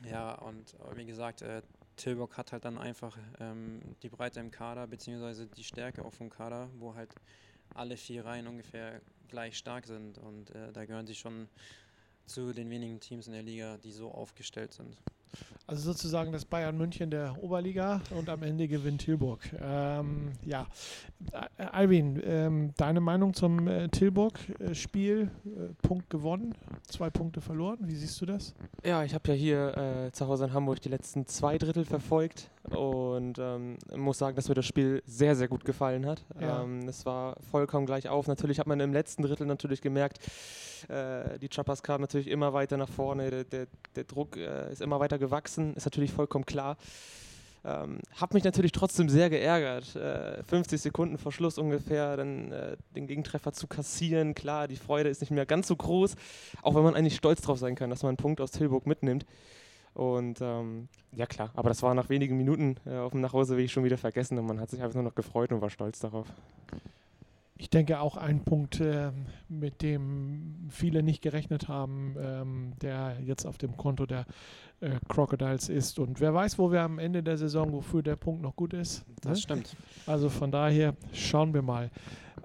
ja, 0.10 0.34
und 0.36 0.74
äh, 0.76 0.98
wie 0.98 1.06
gesagt, 1.06 1.42
äh, 1.42 1.62
Tilburg 1.98 2.38
hat 2.38 2.52
halt 2.52 2.66
dann 2.66 2.78
einfach 2.78 3.18
ähm, 3.40 3.82
die 4.04 4.10
Breite 4.10 4.40
im 4.40 4.52
Kader, 4.52 4.88
beziehungsweise 4.88 5.48
die 5.48 5.64
Stärke 5.64 6.04
auch 6.04 6.14
vom 6.14 6.30
Kader, 6.30 6.70
wo 6.78 6.96
halt 6.96 7.16
alle 7.74 7.98
vier 7.98 8.26
Reihen 8.26 8.48
ungefähr 8.48 9.02
gleich 9.28 9.58
stark 9.58 9.88
sind. 9.88 10.18
Und 10.18 10.52
äh, 10.52 10.72
da 10.72 10.86
gehören 10.86 11.08
sie 11.08 11.16
schon 11.16 11.48
zu 12.26 12.54
den 12.54 12.70
wenigen 12.70 13.00
Teams 13.00 13.28
in 13.28 13.34
der 13.34 13.44
Liga, 13.44 13.78
die 13.84 13.92
so 13.92 14.12
aufgestellt 14.12 14.74
sind. 14.74 14.98
Also 15.68 15.92
sozusagen 15.92 16.32
das 16.32 16.46
Bayern 16.46 16.78
München 16.78 17.12
der 17.12 17.36
Oberliga 17.44 18.00
und 18.12 18.30
am 18.30 18.42
Ende 18.44 18.70
gewinnt 18.70 19.02
Tilburg. 19.02 19.42
Ähm, 19.60 20.32
ja, 20.46 20.66
Ä- 21.34 21.66
Alvin, 21.72 22.22
ähm, 22.24 22.74
deine 22.78 23.02
Meinung 23.02 23.34
zum 23.34 23.68
äh, 23.68 23.90
Tilburg-Spiel? 23.90 25.30
Äh, 25.46 25.74
Punkt 25.86 26.10
gewonnen, 26.10 26.56
zwei 26.88 27.10
Punkte 27.10 27.42
verloren. 27.42 27.80
Wie 27.82 27.96
siehst 27.96 28.22
du 28.22 28.26
das? 28.26 28.54
Ja, 28.86 29.04
ich 29.04 29.14
habe 29.14 29.28
ja 29.30 29.34
hier 29.34 29.78
äh, 30.08 30.12
zu 30.14 30.26
Hause 30.28 30.46
in 30.46 30.54
Hamburg 30.54 30.80
die 30.82 30.90
letzten 30.90 31.26
zwei 31.26 31.58
Drittel 31.58 31.84
verfolgt 31.84 32.50
und 32.70 33.38
ähm, 33.40 33.78
muss 33.96 34.18
sagen, 34.18 34.36
dass 34.36 34.50
mir 34.50 34.56
das 34.56 34.66
Spiel 34.66 35.02
sehr, 35.06 35.36
sehr 35.36 35.48
gut 35.48 35.66
gefallen 35.66 36.06
hat. 36.06 36.24
Ja. 36.40 36.64
Ähm, 36.64 36.88
es 36.88 37.06
war 37.06 37.38
vollkommen 37.52 37.86
gleich 37.86 38.10
auf. 38.10 38.28
Natürlich 38.28 38.60
hat 38.60 38.68
man 38.68 38.80
im 38.80 38.94
letzten 38.94 39.24
Drittel 39.24 39.46
natürlich 39.46 39.82
gemerkt, 39.82 40.20
äh, 40.90 41.40
die 41.40 41.50
Chappers 41.50 41.84
kamen 41.84 42.02
natürlich 42.02 42.28
immer 42.28 42.54
weiter 42.54 42.78
nach 42.78 42.90
vorne, 42.90 43.30
der, 43.30 43.44
der, 43.44 43.68
der 43.96 44.04
Druck 44.04 44.38
äh, 44.38 44.72
ist 44.72 44.82
immer 44.82 45.00
weiter 45.00 45.18
gewachsen, 45.18 45.74
ist 45.76 45.86
natürlich 45.86 46.12
vollkommen 46.12 46.46
klar. 46.46 46.78
Ähm, 47.66 48.00
hab 48.20 48.36
mich 48.36 48.44
natürlich 48.44 48.72
trotzdem 48.72 49.10
sehr 49.10 49.30
geärgert. 49.30 49.96
Äh, 49.96 50.44
50 50.44 50.80
Sekunden 50.80 51.18
vor 51.18 51.32
Schluss 51.32 51.58
ungefähr, 51.58 52.16
dann 52.16 52.52
äh, 52.52 52.78
den 52.96 53.08
Gegentreffer 53.08 53.54
zu 53.54 53.66
kassieren. 53.66 54.36
Klar, 54.36 54.68
die 54.68 54.76
Freude 54.76 55.10
ist 55.10 55.22
nicht 55.22 55.32
mehr 55.32 55.48
ganz 55.48 55.68
so 55.68 55.76
groß, 55.76 56.16
auch 56.62 56.76
wenn 56.76 56.84
man 56.84 56.96
eigentlich 56.96 57.16
stolz 57.16 57.42
drauf 57.42 57.58
sein 57.58 57.76
kann, 57.76 57.90
dass 57.90 58.04
man 58.04 58.10
einen 58.10 58.18
Punkt 58.18 58.40
aus 58.40 58.52
Tilburg 58.52 58.86
mitnimmt. 58.86 59.26
Und 59.96 60.40
ähm, 60.42 60.90
ja 61.14 61.26
klar, 61.26 61.52
aber 61.56 61.70
das 61.70 61.82
war 61.82 61.94
nach 61.96 62.10
wenigen 62.10 62.36
Minuten 62.36 62.76
äh, 62.86 62.98
auf 62.98 63.14
dem 63.14 63.22
Nachhauseweg 63.22 63.72
schon 63.72 63.86
wieder 63.86 63.98
vergessen 63.98 64.38
und 64.38 64.46
man 64.46 64.60
hat 64.60 64.70
sich 64.70 64.82
einfach 64.82 64.96
nur 64.96 65.04
noch 65.04 65.16
gefreut 65.16 65.54
und 65.54 65.62
war 65.62 65.70
stolz 65.70 66.00
darauf. 66.00 66.28
Ich 67.58 67.70
denke 67.70 68.02
auch 68.02 68.18
ein 68.18 68.44
Punkt, 68.44 68.82
äh, 68.82 69.12
mit 69.48 69.82
dem 69.82 70.68
viele 70.70 71.02
nicht 71.02 71.22
gerechnet 71.22 71.70
haben, 71.70 72.18
ähm, 72.20 72.74
der 72.82 73.16
jetzt 73.24 73.46
auf 73.46 73.58
dem 73.58 73.78
Konto 73.78 74.06
der 74.06 74.26
äh, 74.82 75.00
Crocodiles 75.08 75.70
ist. 75.70 75.98
Und 75.98 76.20
wer 76.20 76.34
weiß, 76.34 76.60
wo 76.60 76.74
wir 76.74 76.82
am 76.82 77.00
Ende 77.00 77.24
der 77.24 77.38
Saison, 77.38 77.72
wofür 77.72 78.04
der 78.04 78.18
Punkt 78.18 78.42
noch 78.42 78.58
gut 78.58 78.74
ist. 78.74 79.06
Das 79.22 79.32
ne? 79.32 79.38
stimmt. 79.38 79.78
Also 80.06 80.28
von 80.30 80.52
daher 80.52 80.96
schauen 81.14 81.54
wir 81.54 81.62
mal. 81.62 81.90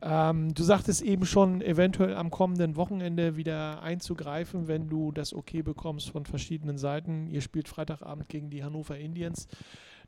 Ähm, 0.02 0.54
du 0.54 0.62
sagtest 0.62 1.02
eben 1.02 1.26
schon, 1.26 1.60
eventuell 1.60 2.14
am 2.14 2.30
kommenden 2.30 2.76
Wochenende 2.76 3.36
wieder 3.36 3.82
einzugreifen, 3.82 4.66
wenn 4.66 4.88
du 4.88 5.12
das 5.12 5.34
Okay 5.34 5.62
bekommst 5.62 6.10
von 6.10 6.24
verschiedenen 6.24 6.78
Seiten. 6.78 7.26
Ihr 7.26 7.42
spielt 7.42 7.68
Freitagabend 7.68 8.28
gegen 8.28 8.50
die 8.50 8.64
Hannover 8.64 8.96
Indians. 8.96 9.46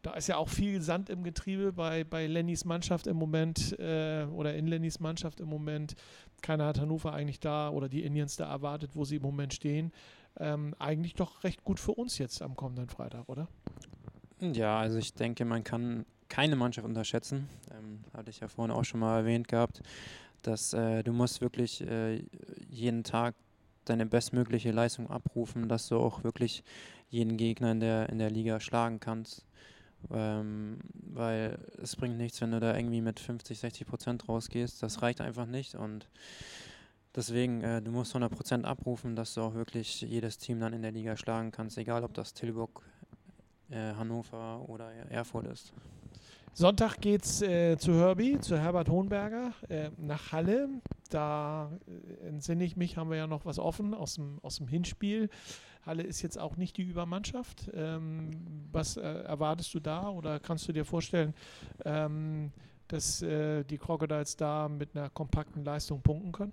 Da 0.02 0.14
ist 0.14 0.26
ja 0.26 0.36
auch 0.36 0.48
viel 0.48 0.82
Sand 0.82 1.10
im 1.10 1.22
Getriebe 1.22 1.72
bei, 1.72 2.02
bei 2.02 2.26
Lennys 2.26 2.64
Mannschaft 2.64 3.06
im 3.06 3.16
Moment 3.16 3.78
äh, 3.78 4.24
oder 4.32 4.54
in 4.54 4.66
Lennys 4.66 4.98
Mannschaft 4.98 5.40
im 5.40 5.48
Moment. 5.48 5.94
Keiner 6.40 6.66
hat 6.66 6.80
Hannover 6.80 7.12
eigentlich 7.12 7.38
da 7.38 7.70
oder 7.70 7.88
die 7.88 8.02
Indians 8.02 8.36
da 8.36 8.50
erwartet, 8.50 8.92
wo 8.94 9.04
sie 9.04 9.16
im 9.16 9.22
Moment 9.22 9.54
stehen. 9.54 9.92
Ähm, 10.40 10.74
eigentlich 10.78 11.14
doch 11.14 11.44
recht 11.44 11.62
gut 11.62 11.78
für 11.78 11.92
uns 11.92 12.18
jetzt 12.18 12.42
am 12.42 12.56
kommenden 12.56 12.88
Freitag, 12.88 13.28
oder? 13.28 13.46
Ja, 14.40 14.80
also 14.80 14.98
ich 14.98 15.14
denke, 15.14 15.44
man 15.44 15.62
kann 15.62 16.04
keine 16.32 16.56
Mannschaft 16.56 16.86
unterschätzen. 16.86 17.46
Ähm, 17.72 18.00
hatte 18.14 18.30
ich 18.30 18.40
ja 18.40 18.48
vorhin 18.48 18.74
auch 18.74 18.84
schon 18.84 19.00
mal 19.00 19.18
erwähnt 19.18 19.48
gehabt, 19.48 19.82
dass 20.40 20.72
äh, 20.72 21.02
du 21.02 21.12
musst 21.12 21.42
wirklich 21.42 21.82
äh, 21.82 22.24
jeden 22.70 23.04
Tag 23.04 23.34
deine 23.84 24.06
bestmögliche 24.06 24.70
Leistung 24.70 25.10
abrufen, 25.10 25.68
dass 25.68 25.88
du 25.88 25.98
auch 25.98 26.24
wirklich 26.24 26.64
jeden 27.10 27.36
Gegner 27.36 27.72
in 27.72 27.80
der, 27.80 28.08
in 28.08 28.18
der 28.18 28.30
Liga 28.30 28.60
schlagen 28.60 28.98
kannst. 28.98 29.44
Ähm, 30.10 30.78
weil 30.92 31.58
es 31.82 31.96
bringt 31.96 32.16
nichts, 32.16 32.40
wenn 32.40 32.50
du 32.50 32.60
da 32.60 32.74
irgendwie 32.74 33.02
mit 33.02 33.20
50, 33.20 33.58
60 33.58 33.86
Prozent 33.86 34.26
rausgehst. 34.26 34.82
Das 34.82 35.02
reicht 35.02 35.20
einfach 35.20 35.46
nicht 35.46 35.74
und 35.74 36.08
deswegen, 37.14 37.62
äh, 37.62 37.82
du 37.82 37.90
musst 37.90 38.12
100 38.12 38.32
Prozent 38.32 38.64
abrufen, 38.64 39.16
dass 39.16 39.34
du 39.34 39.42
auch 39.42 39.52
wirklich 39.52 40.00
jedes 40.00 40.38
Team 40.38 40.60
dann 40.60 40.72
in 40.72 40.80
der 40.80 40.92
Liga 40.92 41.14
schlagen 41.14 41.52
kannst, 41.52 41.76
egal 41.76 42.04
ob 42.04 42.14
das 42.14 42.32
Tilburg, 42.32 42.82
äh, 43.68 43.92
Hannover 43.92 44.66
oder 44.66 44.90
Erfurt 45.10 45.46
ist. 45.46 45.74
Sonntag 46.54 47.00
geht 47.00 47.24
es 47.24 47.40
äh, 47.40 47.78
zu 47.78 47.94
Herbie, 47.94 48.38
zu 48.38 48.58
Herbert 48.58 48.90
Hohenberger, 48.90 49.52
äh, 49.70 49.90
nach 49.96 50.32
Halle. 50.32 50.68
Da 51.08 51.70
äh, 51.86 52.28
entsinne 52.28 52.64
ich 52.64 52.76
mich, 52.76 52.98
haben 52.98 53.08
wir 53.08 53.16
ja 53.16 53.26
noch 53.26 53.46
was 53.46 53.58
offen 53.58 53.94
aus 53.94 54.16
dem, 54.16 54.38
aus 54.42 54.56
dem 54.56 54.68
Hinspiel. 54.68 55.30
Halle 55.86 56.02
ist 56.02 56.20
jetzt 56.20 56.38
auch 56.38 56.58
nicht 56.58 56.76
die 56.76 56.82
Übermannschaft. 56.82 57.70
Ähm, 57.72 58.66
was 58.70 58.98
äh, 58.98 59.00
erwartest 59.00 59.72
du 59.72 59.80
da 59.80 60.10
oder 60.10 60.40
kannst 60.40 60.68
du 60.68 60.74
dir 60.74 60.84
vorstellen, 60.84 61.32
ähm, 61.86 62.52
dass 62.86 63.22
äh, 63.22 63.64
die 63.64 63.78
Crocodiles 63.78 64.36
da 64.36 64.68
mit 64.68 64.94
einer 64.94 65.08
kompakten 65.08 65.64
Leistung 65.64 66.02
punkten 66.02 66.32
können? 66.32 66.52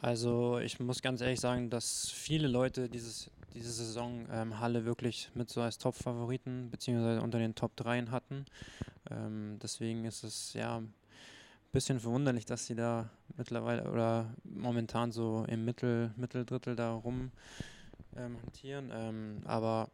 Also 0.00 0.58
ich 0.58 0.80
muss 0.80 1.02
ganz 1.02 1.20
ehrlich 1.20 1.38
sagen, 1.38 1.70
dass 1.70 2.10
viele 2.10 2.48
Leute 2.48 2.88
dieses, 2.88 3.30
diese 3.54 3.72
Saison 3.72 4.26
ähm, 4.30 4.60
Halle 4.60 4.84
wirklich 4.84 5.30
mit 5.34 5.50
so 5.50 5.60
als 5.60 5.78
Top-Favoriten 5.78 6.70
beziehungsweise 6.70 7.22
unter 7.22 7.38
den 7.38 7.54
Top 7.54 7.76
3 7.76 8.06
hatten. 8.06 8.46
Ähm, 9.10 9.58
deswegen 9.62 10.04
ist 10.04 10.24
es 10.24 10.52
ja 10.54 10.78
ein 10.78 10.92
bisschen 11.72 12.00
verwunderlich, 12.00 12.46
dass 12.46 12.66
sie 12.66 12.74
da 12.74 13.10
mittlerweile 13.36 13.90
oder 13.90 14.34
momentan 14.44 15.12
so 15.12 15.44
im 15.48 15.64
Mittel, 15.64 16.12
Mitteldrittel 16.16 16.76
da 16.76 16.92
rum 16.92 17.30
ähm, 18.16 18.36
hantieren. 18.42 18.90
Ähm, 18.92 19.40
aber 19.44 19.90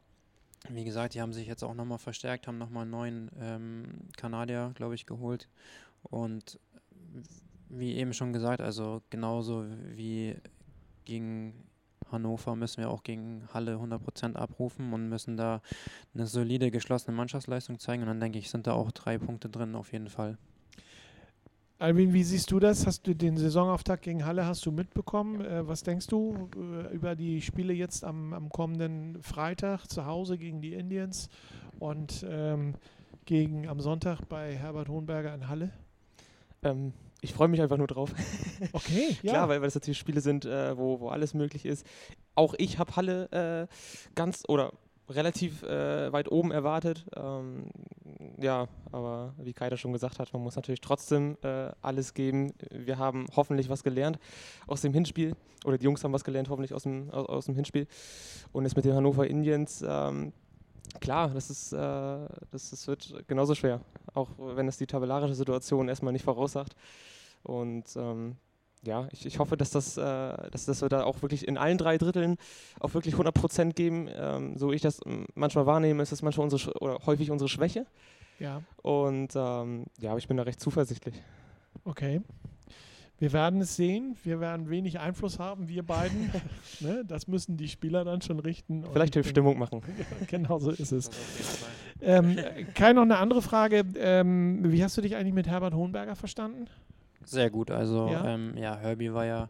wie 0.68 0.84
gesagt, 0.84 1.14
die 1.14 1.20
haben 1.20 1.32
sich 1.32 1.46
jetzt 1.46 1.62
auch 1.62 1.74
nochmal 1.74 1.98
verstärkt, 1.98 2.46
haben 2.46 2.58
nochmal 2.58 2.82
einen 2.82 2.90
neuen 2.90 3.30
ähm, 3.40 3.86
Kanadier, 4.16 4.72
glaube 4.74 4.94
ich, 4.94 5.06
geholt. 5.06 5.48
Und 6.02 6.58
wie 7.68 7.94
eben 7.94 8.14
schon 8.14 8.32
gesagt, 8.32 8.60
also 8.60 9.02
genauso 9.10 9.66
wie 9.94 10.36
gegen 11.04 11.65
Hannover 12.10 12.56
müssen 12.56 12.78
wir 12.78 12.90
auch 12.90 13.02
gegen 13.02 13.48
Halle 13.52 13.76
100% 13.76 14.36
abrufen 14.36 14.92
und 14.92 15.08
müssen 15.08 15.36
da 15.36 15.60
eine 16.14 16.26
solide, 16.26 16.70
geschlossene 16.70 17.16
Mannschaftsleistung 17.16 17.78
zeigen. 17.78 18.02
Und 18.02 18.08
dann 18.08 18.20
denke 18.20 18.38
ich, 18.38 18.50
sind 18.50 18.66
da 18.66 18.72
auch 18.72 18.90
drei 18.92 19.18
Punkte 19.18 19.48
drin 19.48 19.74
auf 19.74 19.92
jeden 19.92 20.08
Fall. 20.08 20.38
Alvin, 21.78 22.14
wie 22.14 22.24
siehst 22.24 22.50
du 22.50 22.58
das? 22.58 22.86
Hast 22.86 23.06
du 23.06 23.14
den 23.14 23.36
Saisonauftakt 23.36 24.02
gegen 24.02 24.24
Halle 24.24 24.46
hast 24.46 24.64
du 24.64 24.72
mitbekommen? 24.72 25.42
Äh, 25.42 25.68
was 25.68 25.82
denkst 25.82 26.06
du 26.06 26.48
äh, 26.56 26.94
über 26.94 27.14
die 27.14 27.42
Spiele 27.42 27.74
jetzt 27.74 28.02
am, 28.02 28.32
am, 28.32 28.48
kommenden 28.48 29.22
Freitag 29.22 29.86
zu 29.86 30.06
Hause 30.06 30.38
gegen 30.38 30.62
die 30.62 30.72
Indians 30.72 31.28
und 31.78 32.24
ähm, 32.26 32.76
gegen 33.26 33.68
am 33.68 33.80
Sonntag 33.80 34.22
bei 34.26 34.56
Herbert 34.56 34.88
Hohenberger 34.88 35.34
in 35.34 35.48
Halle? 35.48 35.70
Ähm, 36.62 36.94
ich 37.20 37.32
freue 37.32 37.48
mich 37.48 37.60
einfach 37.62 37.78
nur 37.78 37.86
drauf. 37.86 38.12
Okay, 38.72 39.16
ja. 39.22 39.32
Klar, 39.32 39.48
weil, 39.48 39.60
weil 39.60 39.66
das 39.66 39.74
natürlich 39.74 39.98
Spiele 39.98 40.20
sind, 40.20 40.46
äh, 40.46 40.76
wo, 40.78 41.00
wo 41.00 41.08
alles 41.08 41.34
möglich 41.34 41.66
ist. 41.66 41.86
Auch 42.34 42.54
ich 42.56 42.78
habe 42.78 42.96
Halle 42.96 43.68
äh, 43.68 44.14
ganz 44.14 44.44
oder 44.48 44.72
relativ 45.08 45.62
äh, 45.62 46.12
weit 46.12 46.30
oben 46.30 46.50
erwartet. 46.50 47.06
Ähm, 47.14 47.66
ja, 48.40 48.66
aber 48.92 49.34
wie 49.38 49.52
Kaida 49.52 49.76
schon 49.76 49.92
gesagt 49.92 50.18
hat, 50.18 50.32
man 50.32 50.42
muss 50.42 50.56
natürlich 50.56 50.80
trotzdem 50.80 51.36
äh, 51.42 51.70
alles 51.82 52.14
geben. 52.14 52.52
Wir 52.70 52.98
haben 52.98 53.26
hoffentlich 53.36 53.68
was 53.68 53.82
gelernt 53.84 54.18
aus 54.66 54.80
dem 54.80 54.92
Hinspiel. 54.92 55.34
Oder 55.64 55.78
die 55.78 55.84
Jungs 55.84 56.02
haben 56.02 56.12
was 56.12 56.24
gelernt, 56.24 56.48
hoffentlich 56.48 56.74
aus 56.74 56.84
dem, 56.84 57.10
aus, 57.10 57.28
aus 57.28 57.44
dem 57.46 57.54
Hinspiel. 57.54 57.86
Und 58.52 58.64
jetzt 58.64 58.76
mit 58.76 58.84
den 58.84 58.94
Hannover 58.94 59.26
Indians, 59.26 59.84
ähm, 59.86 60.32
klar, 61.00 61.30
das, 61.30 61.50
ist, 61.50 61.72
äh, 61.72 61.76
das, 62.50 62.70
das 62.70 62.86
wird 62.86 63.24
genauso 63.28 63.54
schwer. 63.54 63.80
Auch 64.14 64.30
wenn 64.38 64.68
es 64.68 64.78
die 64.78 64.86
tabellarische 64.86 65.34
Situation 65.34 65.88
erstmal 65.88 66.12
nicht 66.12 66.24
voraussagt. 66.24 66.74
Und 67.42 67.84
ähm, 67.96 68.36
ja, 68.82 69.08
ich, 69.12 69.26
ich 69.26 69.38
hoffe, 69.38 69.56
dass, 69.56 69.70
das, 69.70 69.96
äh, 69.96 70.02
dass, 70.50 70.66
dass 70.66 70.82
wir 70.82 70.88
da 70.88 71.04
auch 71.04 71.22
wirklich 71.22 71.46
in 71.46 71.58
allen 71.58 71.78
drei 71.78 71.98
Dritteln 71.98 72.36
auch 72.80 72.94
wirklich 72.94 73.14
100 73.14 73.34
Prozent 73.34 73.76
geben. 73.76 74.08
Ähm, 74.14 74.56
so 74.56 74.72
ich 74.72 74.82
das 74.82 75.00
manchmal 75.34 75.66
wahrnehme, 75.66 76.02
ist 76.02 76.12
das 76.12 76.22
manchmal 76.22 76.44
unsere 76.44 76.72
oder 76.80 76.98
häufig 77.06 77.30
unsere 77.30 77.48
Schwäche. 77.48 77.86
Ja. 78.38 78.62
Und 78.82 79.34
ähm, 79.34 79.84
ja, 79.98 80.10
aber 80.10 80.18
ich 80.18 80.28
bin 80.28 80.36
da 80.36 80.42
recht 80.42 80.60
zuversichtlich. 80.60 81.14
Okay. 81.84 82.20
Wir 83.18 83.32
werden 83.32 83.60
es 83.62 83.76
sehen. 83.76 84.16
Wir 84.24 84.40
werden 84.40 84.68
wenig 84.68 85.00
Einfluss 85.00 85.38
haben, 85.38 85.68
wir 85.68 85.82
beiden. 85.82 86.30
ne? 86.80 87.04
Das 87.06 87.26
müssen 87.28 87.56
die 87.56 87.68
Spieler 87.68 88.04
dann 88.04 88.20
schon 88.20 88.38
richten. 88.38 88.84
Vielleicht 88.92 89.14
hilft 89.14 89.30
Stimmung 89.30 89.58
machen. 89.58 89.82
genau 90.28 90.58
so 90.58 90.70
ist 90.70 90.92
es. 90.92 91.10
Ähm, 92.02 92.36
Kai, 92.74 92.92
noch 92.92 93.02
eine 93.02 93.16
andere 93.16 93.40
Frage. 93.40 93.82
Ähm, 93.96 94.70
wie 94.70 94.84
hast 94.84 94.98
du 94.98 95.00
dich 95.00 95.16
eigentlich 95.16 95.32
mit 95.32 95.48
Herbert 95.48 95.72
Hohenberger 95.72 96.14
verstanden? 96.14 96.66
Sehr 97.24 97.48
gut. 97.48 97.70
Also 97.70 98.08
ja, 98.08 98.34
ähm, 98.34 98.54
ja 98.54 98.76
Herbie 98.76 99.14
war 99.14 99.24
ja 99.24 99.48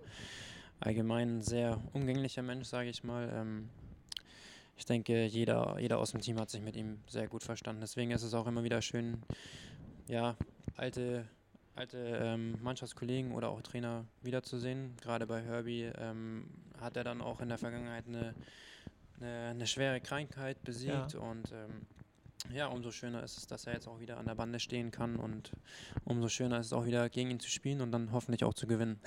allgemein 0.79 1.39
ein 1.39 1.43
sehr 1.43 1.81
umgänglicher 1.93 2.43
Mensch, 2.43 2.69
sage 2.69 2.89
ich 2.89 3.03
mal. 3.03 3.29
Ähm, 3.35 3.69
ich 4.77 4.85
denke, 4.85 5.25
jeder, 5.25 5.77
jeder 5.81 5.99
aus 5.99 6.13
dem 6.13 6.21
Team 6.21 6.39
hat 6.39 6.51
sich 6.51 6.63
mit 6.63 6.77
ihm 6.77 6.99
sehr 7.09 7.29
gut 7.29 7.43
verstanden. 7.43 7.81
Deswegen 7.81 8.11
ist 8.11 8.23
es 8.23 8.33
auch 8.33 8.47
immer 8.47 8.63
wieder 8.63 8.81
schön, 8.81 9.23
ja, 10.07 10.37
alte, 10.77 11.25
alte 11.77 11.99
ähm, 11.99 12.57
Mannschaftskollegen 12.63 13.33
oder 13.33 13.51
auch 13.51 13.63
Trainer 13.63 14.05
wiederzusehen. 14.23 14.97
Gerade 15.01 15.27
bei 15.27 15.43
Herbie 15.43 15.91
ähm, 15.99 16.49
hat 16.81 16.97
er 16.97 17.05
dann 17.05 17.21
auch 17.21 17.41
in 17.41 17.49
der 17.49 17.59
Vergangenheit 17.59 18.07
eine, 18.09 18.35
eine, 19.21 19.49
eine 19.51 19.67
schwere 19.67 20.01
Krankheit 20.01 20.63
besiegt 20.65 21.13
ja. 21.13 21.21
und 21.21 21.53
ähm, 21.53 21.87
ja, 22.55 22.69
umso 22.69 22.91
schöner 22.91 23.23
ist 23.23 23.39
es, 23.39 23.47
dass 23.47 23.67
er 23.67 23.75
jetzt 23.75 23.89
auch 23.89 23.99
wieder 23.99 24.19
an 24.19 24.27
der 24.27 24.35
Bande 24.35 24.61
stehen 24.61 24.91
kann 24.91 25.17
und 25.17 25.53
umso 26.05 26.29
schöner 26.29 26.61
ist 26.61 26.67
es 26.67 26.73
auch 26.73 26.87
wieder 26.87 27.09
gegen 27.09 27.31
ihn 27.31 27.41
zu 27.41 27.51
spielen 27.51 27.81
und 27.81 27.91
dann 27.93 28.13
hoffentlich 28.13 28.45
auch 28.45 28.55
zu 28.55 28.67
gewinnen. 28.67 29.01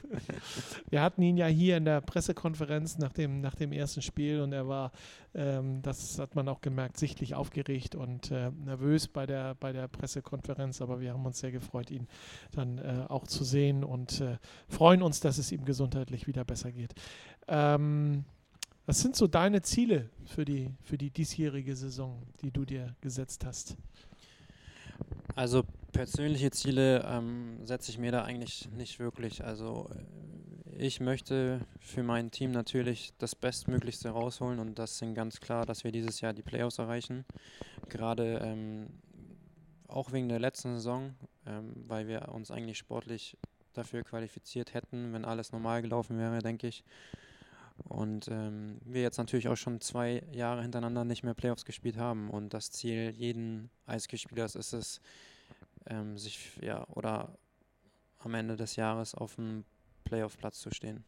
Wir 0.90 1.00
hatten 1.00 1.22
ihn 1.22 1.36
ja 1.36 1.46
hier 1.46 1.76
in 1.76 1.84
der 1.84 2.00
Pressekonferenz 2.00 2.98
nach 2.98 3.12
dem, 3.12 3.40
nach 3.40 3.54
dem 3.54 3.72
ersten 3.72 4.02
Spiel 4.02 4.40
und 4.40 4.52
er 4.52 4.68
war, 4.68 4.92
ähm, 5.34 5.80
das 5.82 6.18
hat 6.18 6.34
man 6.34 6.48
auch 6.48 6.60
gemerkt, 6.60 6.98
sichtlich 6.98 7.34
aufgeregt 7.34 7.94
und 7.94 8.30
äh, 8.30 8.50
nervös 8.50 9.08
bei 9.08 9.26
der, 9.26 9.54
bei 9.54 9.72
der 9.72 9.88
Pressekonferenz, 9.88 10.82
aber 10.82 11.00
wir 11.00 11.12
haben 11.12 11.24
uns 11.24 11.38
sehr 11.38 11.52
gefreut, 11.52 11.90
ihn 11.90 12.08
dann 12.52 12.78
äh, 12.78 13.06
auch 13.08 13.26
zu 13.26 13.44
sehen 13.44 13.84
und 13.84 14.20
äh, 14.20 14.38
freuen 14.68 15.02
uns, 15.02 15.20
dass 15.20 15.38
es 15.38 15.50
ihm 15.50 15.64
gesundheitlich 15.64 16.26
wieder 16.26 16.44
besser 16.44 16.72
geht. 16.72 16.94
Ähm, 17.48 18.24
was 18.90 18.98
sind 18.98 19.14
so 19.14 19.28
deine 19.28 19.62
Ziele 19.62 20.10
für 20.24 20.44
die, 20.44 20.74
für 20.82 20.98
die 20.98 21.10
diesjährige 21.10 21.76
Saison, 21.76 22.20
die 22.42 22.50
du 22.50 22.64
dir 22.64 22.96
gesetzt 23.00 23.44
hast? 23.44 23.76
Also 25.36 25.62
persönliche 25.92 26.50
Ziele 26.50 27.04
ähm, 27.08 27.64
setze 27.64 27.92
ich 27.92 27.98
mir 27.98 28.10
da 28.10 28.24
eigentlich 28.24 28.68
nicht 28.72 28.98
wirklich. 28.98 29.44
Also 29.44 29.88
äh, 30.74 30.84
Ich 30.84 30.98
möchte 30.98 31.60
für 31.78 32.02
mein 32.02 32.32
Team 32.32 32.50
natürlich 32.50 33.12
das 33.18 33.36
Bestmöglichste 33.36 34.08
rausholen 34.08 34.58
und 34.58 34.76
das 34.76 34.98
sind 34.98 35.14
ganz 35.14 35.38
klar, 35.38 35.66
dass 35.66 35.84
wir 35.84 35.92
dieses 35.92 36.20
Jahr 36.20 36.32
die 36.32 36.42
Playoffs 36.42 36.78
erreichen. 36.78 37.24
Gerade 37.88 38.40
ähm, 38.42 38.88
auch 39.86 40.10
wegen 40.10 40.28
der 40.28 40.40
letzten 40.40 40.74
Saison, 40.74 41.14
ähm, 41.46 41.74
weil 41.86 42.08
wir 42.08 42.30
uns 42.30 42.50
eigentlich 42.50 42.78
sportlich 42.78 43.38
dafür 43.72 44.02
qualifiziert 44.02 44.74
hätten, 44.74 45.12
wenn 45.12 45.24
alles 45.24 45.52
normal 45.52 45.80
gelaufen 45.80 46.18
wäre, 46.18 46.40
denke 46.40 46.66
ich. 46.66 46.82
Und 47.84 48.28
ähm, 48.28 48.78
wir 48.84 49.02
jetzt 49.02 49.18
natürlich 49.18 49.48
auch 49.48 49.56
schon 49.56 49.80
zwei 49.80 50.22
Jahre 50.32 50.62
hintereinander 50.62 51.04
nicht 51.04 51.22
mehr 51.22 51.34
Playoffs 51.34 51.64
gespielt 51.64 51.96
haben. 51.96 52.30
Und 52.30 52.54
das 52.54 52.70
Ziel 52.70 53.10
jeden 53.10 53.70
Eisgespielers 53.86 54.54
ist 54.54 54.72
es, 54.72 55.00
ähm, 55.86 56.16
sich 56.18 56.50
ja 56.60 56.86
oder 56.88 57.36
am 58.18 58.34
Ende 58.34 58.56
des 58.56 58.76
Jahres 58.76 59.14
auf 59.14 59.36
dem 59.36 59.64
Playoff-Platz 60.04 60.60
zu 60.60 60.70
stehen. 60.70 61.04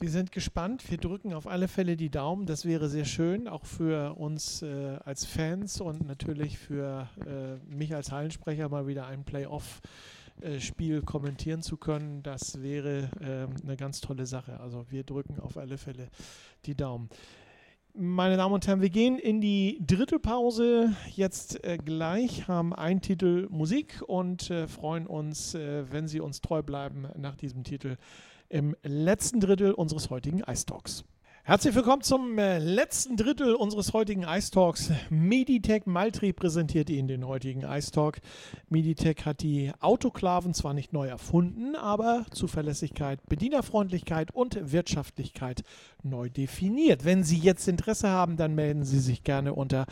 Wir 0.00 0.10
sind 0.10 0.30
gespannt. 0.30 0.88
Wir 0.88 0.98
drücken 0.98 1.34
auf 1.34 1.48
alle 1.48 1.66
Fälle 1.66 1.96
die 1.96 2.08
Daumen. 2.10 2.46
Das 2.46 2.64
wäre 2.64 2.88
sehr 2.88 3.04
schön, 3.04 3.48
auch 3.48 3.64
für 3.64 4.14
uns 4.16 4.62
äh, 4.62 4.96
als 5.04 5.24
Fans 5.24 5.80
und 5.80 6.06
natürlich 6.06 6.56
für 6.56 7.08
äh, 7.26 7.56
mich 7.68 7.92
als 7.92 8.12
Hallensprecher 8.12 8.68
mal 8.68 8.86
wieder 8.86 9.08
ein 9.08 9.24
Playoff-Spiel 10.38 11.02
kommentieren 11.02 11.62
zu 11.62 11.76
können. 11.76 12.22
Das 12.22 12.62
wäre 12.62 13.10
äh, 13.20 13.62
eine 13.62 13.76
ganz 13.76 14.00
tolle 14.00 14.26
Sache. 14.26 14.60
Also 14.60 14.86
wir 14.90 15.04
drücken 15.04 15.38
auf 15.40 15.56
alle 15.56 15.78
Fälle 15.78 16.08
die 16.64 16.74
Daumen. 16.74 17.08
Meine 17.94 18.36
Damen 18.36 18.54
und 18.54 18.66
Herren, 18.66 18.80
wir 18.80 18.90
gehen 18.90 19.18
in 19.18 19.40
die 19.40 19.80
dritte 19.84 20.20
Pause 20.20 20.94
jetzt 21.16 21.64
äh, 21.64 21.78
gleich, 21.78 22.46
haben 22.46 22.72
einen 22.72 23.00
Titel 23.00 23.48
Musik 23.50 24.02
und 24.06 24.50
äh, 24.50 24.68
freuen 24.68 25.06
uns, 25.06 25.54
äh, 25.54 25.90
wenn 25.90 26.06
Sie 26.06 26.20
uns 26.20 26.40
treu 26.40 26.62
bleiben 26.62 27.08
nach 27.16 27.34
diesem 27.34 27.64
Titel 27.64 27.96
im 28.48 28.76
letzten 28.82 29.40
Drittel 29.40 29.72
unseres 29.72 30.10
heutigen 30.10 30.40
Ice 30.40 30.64
Talks. 30.64 31.04
Herzlich 31.48 31.74
willkommen 31.74 32.02
zum 32.02 32.38
äh, 32.38 32.58
letzten 32.58 33.16
Drittel 33.16 33.54
unseres 33.54 33.94
heutigen 33.94 34.24
Ice 34.24 34.50
Talks. 34.50 34.90
Meditech 35.08 35.86
Maltri 35.86 36.34
präsentiert 36.34 36.90
Ihnen 36.90 37.08
den 37.08 37.26
heutigen 37.26 37.62
Ice 37.62 37.90
Talk. 37.90 38.18
Meditech 38.68 39.24
hat 39.24 39.40
die 39.40 39.72
Autoklaven 39.80 40.52
zwar 40.52 40.74
nicht 40.74 40.92
neu 40.92 41.08
erfunden, 41.08 41.74
aber 41.74 42.26
Zuverlässigkeit, 42.32 43.26
Bedienerfreundlichkeit 43.30 44.30
und 44.30 44.58
Wirtschaftlichkeit 44.72 45.64
neu 46.02 46.28
definiert. 46.28 47.06
Wenn 47.06 47.24
Sie 47.24 47.38
jetzt 47.38 47.66
Interesse 47.66 48.10
haben, 48.10 48.36
dann 48.36 48.54
melden 48.54 48.84
Sie 48.84 49.00
sich 49.00 49.24
gerne 49.24 49.54
unter 49.54 49.86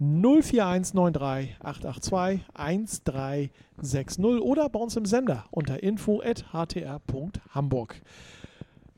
04193 0.00 1.56
882 1.60 2.44
1360 2.52 4.42
oder 4.42 4.68
bei 4.68 4.78
uns 4.78 4.94
im 4.94 5.06
Sender 5.06 5.46
unter 5.52 5.82
info.htr.hamburg. 5.82 8.02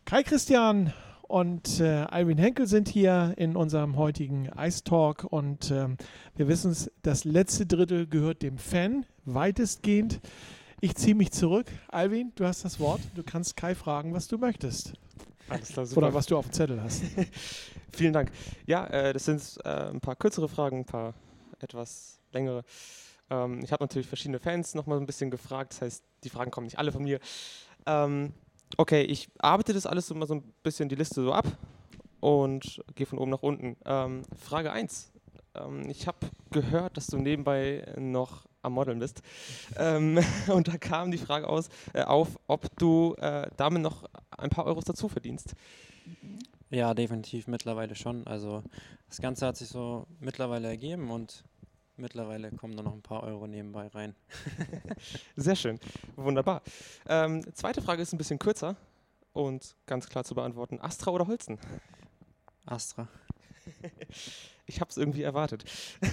Kai 0.05 0.25
Christian 0.25 0.93
und 1.31 1.79
äh, 1.79 2.07
Alvin 2.11 2.39
Henkel 2.39 2.67
sind 2.67 2.89
hier 2.89 3.35
in 3.37 3.55
unserem 3.55 3.97
heutigen 3.97 4.51
Ice 4.59 4.83
Talk 4.83 5.23
und 5.23 5.71
äh, 5.71 5.87
wir 6.35 6.49
wissen 6.49 6.73
es, 6.73 6.91
das 7.03 7.23
letzte 7.23 7.67
Drittel 7.67 8.09
gehört 8.09 8.43
dem 8.43 8.59
Fan 8.59 9.07
weitestgehend. 9.27 10.21
Ich 10.81 10.97
ziehe 10.97 11.15
mich 11.15 11.31
zurück. 11.31 11.67
Alvin, 11.87 12.33
du 12.35 12.45
hast 12.47 12.65
das 12.65 12.81
Wort. 12.81 13.01
Du 13.15 13.23
kannst 13.23 13.57
Kai 13.57 13.77
fragen, 13.77 14.13
was 14.13 14.27
du 14.27 14.39
möchtest. 14.39 14.95
Alles 15.49 15.69
klar, 15.69 15.87
Oder 15.95 16.13
was 16.15 16.27
du 16.27 16.37
auf 16.37 16.47
dem 16.47 16.53
Zettel 16.53 16.83
hast. 16.83 17.05
Vielen 17.93 18.13
Dank. 18.13 18.33
Ja, 18.67 18.89
äh, 18.89 19.13
das 19.13 19.27
sind 19.27 19.41
äh, 19.65 19.91
ein 19.91 20.01
paar 20.01 20.17
kürzere 20.17 20.49
Fragen, 20.49 20.79
ein 20.79 20.85
paar 20.85 21.15
etwas 21.61 22.19
längere. 22.33 22.65
Ähm, 23.31 23.61
ich 23.63 23.71
habe 23.71 23.85
natürlich 23.85 24.09
verschiedene 24.09 24.41
Fans 24.41 24.75
nochmal 24.75 24.99
ein 24.99 25.07
bisschen 25.07 25.31
gefragt. 25.31 25.75
Das 25.75 25.83
heißt, 25.83 26.05
die 26.25 26.29
Fragen 26.29 26.51
kommen 26.51 26.65
nicht 26.65 26.81
alle 26.81 26.91
von 26.91 27.05
mir. 27.05 27.21
Ähm, 27.87 28.33
okay, 28.77 29.03
ich 29.03 29.29
arbeite 29.39 29.73
das 29.73 29.87
alles 29.87 30.11
immer 30.11 30.27
so 30.27 30.35
ein 30.35 30.43
bisschen 30.63 30.89
die 30.89 30.97
Liste 30.97 31.23
so 31.23 31.33
ab 31.33 31.47
und 32.21 32.83
gehe 32.95 33.07
von 33.07 33.19
oben 33.19 33.31
nach 33.31 33.43
unten. 33.43 33.77
Ähm, 33.85 34.23
Frage 34.39 34.73
1. 34.73 35.11
Ähm, 35.55 35.89
ich 35.89 36.07
habe 36.07 36.19
gehört, 36.51 36.97
dass 36.97 37.07
du 37.07 37.19
nebenbei 37.19 37.87
noch 37.99 38.47
am 38.63 38.75
Modeln 38.75 38.99
bist. 38.99 39.23
Ähm, 39.77 40.19
und 40.49 40.69
da 40.69 40.77
kam 40.79 41.11
die 41.11 41.19
Frage 41.19 41.49
aus, 41.49 41.69
äh, 41.93 42.03
auf, 42.03 42.39
ob 42.47 42.77
du 42.77 43.15
äh, 43.19 43.49
damit 43.57 43.83
noch 43.83 44.05
ein 44.31 44.51
paar 44.51 44.67
Euros 44.67 44.85
dazu 44.85 45.09
verdienst. 45.09 45.55
Ja, 46.71 46.95
definitiv 46.95 47.49
mittlerweile 47.49 47.95
schon. 47.95 48.27
Also 48.27 48.63
das 49.09 49.21
Ganze 49.21 49.47
hat 49.47 49.57
sich 49.57 49.69
so 49.69 50.07
mittlerweile 50.21 50.69
ergeben 50.69 51.11
und 51.11 51.45
mittlerweile 52.01 52.51
kommen 52.53 52.77
da 52.77 52.83
noch 52.83 52.95
ein 52.95 53.03
paar 53.03 53.23
Euro 53.23 53.47
nebenbei 53.47 53.89
rein. 53.89 54.15
Sehr 55.37 55.57
schön, 55.57 55.79
wunderbar. 56.17 56.63
Ähm, 57.09 57.45
zweite 57.55 57.83
Frage 57.83 58.03
ist 58.03 58.13
ein 58.13 58.19
bisschen 58.19 58.39
kürzer 58.39 58.77
und 59.33 59.77
ganz 59.87 60.09
klar 60.09 60.25
zu 60.25 60.35
beantworten. 60.35 60.81
Astra 60.81 61.11
oder 61.11 61.27
Holzen? 61.27 61.59
Astra. 62.67 63.09
Ich 64.67 64.81
habe 64.81 64.89
es 64.89 64.97
irgendwie 64.99 65.23
erwartet. 65.23 65.65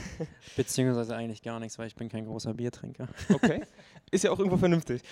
Beziehungsweise 0.56 1.16
eigentlich 1.16 1.44
gar 1.44 1.60
nichts, 1.60 1.78
weil 1.78 1.86
ich 1.86 1.96
bin 1.96 2.10
kein 2.10 2.26
großer 2.26 2.56
Biertrinker. 2.56 3.08
Okay, 3.32 3.62
ist 4.10 4.24
ja 4.24 4.32
auch 4.32 4.40
irgendwo 4.40 4.58
vernünftig. 4.58 5.04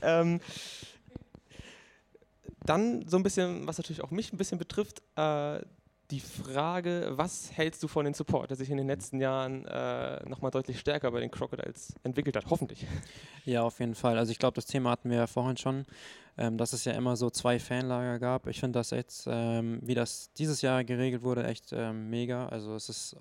ähm, 0.00 0.40
dann 2.64 3.06
so 3.06 3.18
ein 3.18 3.22
bisschen, 3.22 3.66
was 3.66 3.76
natürlich 3.76 4.02
auch 4.02 4.10
mich 4.10 4.32
ein 4.32 4.38
bisschen 4.38 4.56
betrifft, 4.58 5.02
äh, 5.16 5.60
die 6.12 6.20
Frage, 6.20 7.12
was 7.12 7.50
hältst 7.56 7.82
du 7.82 7.88
von 7.88 8.04
dem 8.04 8.12
Support, 8.12 8.50
der 8.50 8.56
sich 8.58 8.68
in 8.68 8.76
den 8.76 8.86
letzten 8.86 9.18
Jahren 9.18 9.64
äh, 9.64 10.22
nochmal 10.28 10.50
deutlich 10.50 10.78
stärker 10.78 11.10
bei 11.10 11.20
den 11.20 11.30
Crocodiles 11.30 11.94
entwickelt 12.02 12.36
hat, 12.36 12.44
hoffentlich? 12.50 12.86
Ja, 13.44 13.62
auf 13.62 13.80
jeden 13.80 13.96
Fall. 13.96 14.18
Also 14.18 14.30
ich 14.30 14.38
glaube, 14.38 14.54
das 14.54 14.66
Thema 14.66 14.90
hatten 14.90 15.10
wir 15.10 15.16
ja 15.16 15.26
vorhin 15.26 15.56
schon, 15.56 15.84
ähm, 16.36 16.58
dass 16.58 16.74
es 16.74 16.84
ja 16.84 16.92
immer 16.92 17.16
so 17.16 17.28
zwei 17.28 17.58
Fanlager 17.58 18.20
gab. 18.20 18.46
Ich 18.46 18.60
finde 18.60 18.78
das 18.78 18.90
jetzt, 18.90 19.26
ähm, 19.28 19.80
wie 19.82 19.94
das 19.94 20.32
dieses 20.34 20.62
Jahr 20.62 20.84
geregelt 20.84 21.22
wurde, 21.22 21.44
echt 21.44 21.72
ähm, 21.72 22.08
mega. 22.08 22.46
Also 22.46 22.76
es 22.76 22.88
ist 22.88 23.16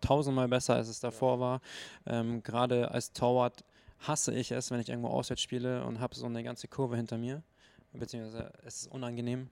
tausendmal 0.00 0.48
besser, 0.48 0.76
als 0.76 0.88
es 0.88 1.00
davor 1.00 1.38
war. 1.40 1.60
Ähm, 2.06 2.42
Gerade 2.42 2.92
als 2.92 3.12
Torwart 3.12 3.64
hasse 3.98 4.32
ich 4.32 4.52
es, 4.52 4.70
wenn 4.70 4.80
ich 4.80 4.88
irgendwo 4.88 5.08
auswärts 5.08 5.42
spiele 5.42 5.84
und 5.84 6.00
habe 6.00 6.14
so 6.14 6.24
eine 6.24 6.42
ganze 6.42 6.68
Kurve 6.68 6.96
hinter 6.96 7.18
mir. 7.18 7.42
Beziehungsweise 7.92 8.52
es 8.64 8.82
ist 8.82 8.92
unangenehm. 8.92 9.50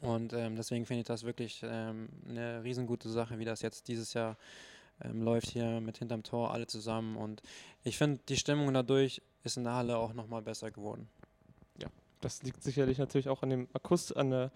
Und 0.00 0.32
ähm, 0.32 0.56
deswegen 0.56 0.86
finde 0.86 1.00
ich 1.00 1.06
das 1.06 1.24
wirklich 1.24 1.62
ähm, 1.64 2.08
eine 2.28 2.64
riesengute 2.64 3.08
Sache, 3.08 3.38
wie 3.38 3.44
das 3.44 3.62
jetzt 3.62 3.88
dieses 3.88 4.14
Jahr 4.14 4.36
ähm, 5.04 5.22
läuft 5.22 5.48
hier 5.48 5.80
mit 5.80 5.98
hinterm 5.98 6.22
Tor 6.22 6.52
alle 6.52 6.66
zusammen. 6.66 7.16
Und 7.16 7.42
ich 7.84 7.98
finde, 7.98 8.20
die 8.28 8.36
Stimmung 8.36 8.72
dadurch 8.72 9.22
ist 9.44 9.56
in 9.56 9.64
der 9.64 9.74
Halle 9.74 9.96
auch 9.96 10.14
nochmal 10.14 10.42
besser 10.42 10.70
geworden. 10.70 11.08
Ja, 11.80 11.88
das 12.20 12.42
liegt 12.42 12.62
sicherlich 12.62 12.98
natürlich 12.98 13.28
auch 13.28 13.42
an, 13.42 13.50
dem 13.50 13.68
Akust 13.72 14.16
an, 14.16 14.30
der, 14.30 14.50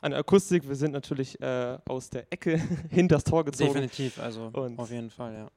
an 0.00 0.10
der 0.10 0.20
Akustik. 0.20 0.68
Wir 0.68 0.76
sind 0.76 0.92
natürlich 0.92 1.40
äh, 1.40 1.78
aus 1.86 2.10
der 2.10 2.26
Ecke 2.30 2.60
hinter 2.90 3.16
das 3.16 3.24
Tor 3.24 3.44
gezogen. 3.44 3.72
Definitiv, 3.72 4.18
also 4.18 4.50
Und 4.52 4.78
auf 4.78 4.90
jeden 4.90 5.10
Fall, 5.10 5.34
ja. 5.34 5.48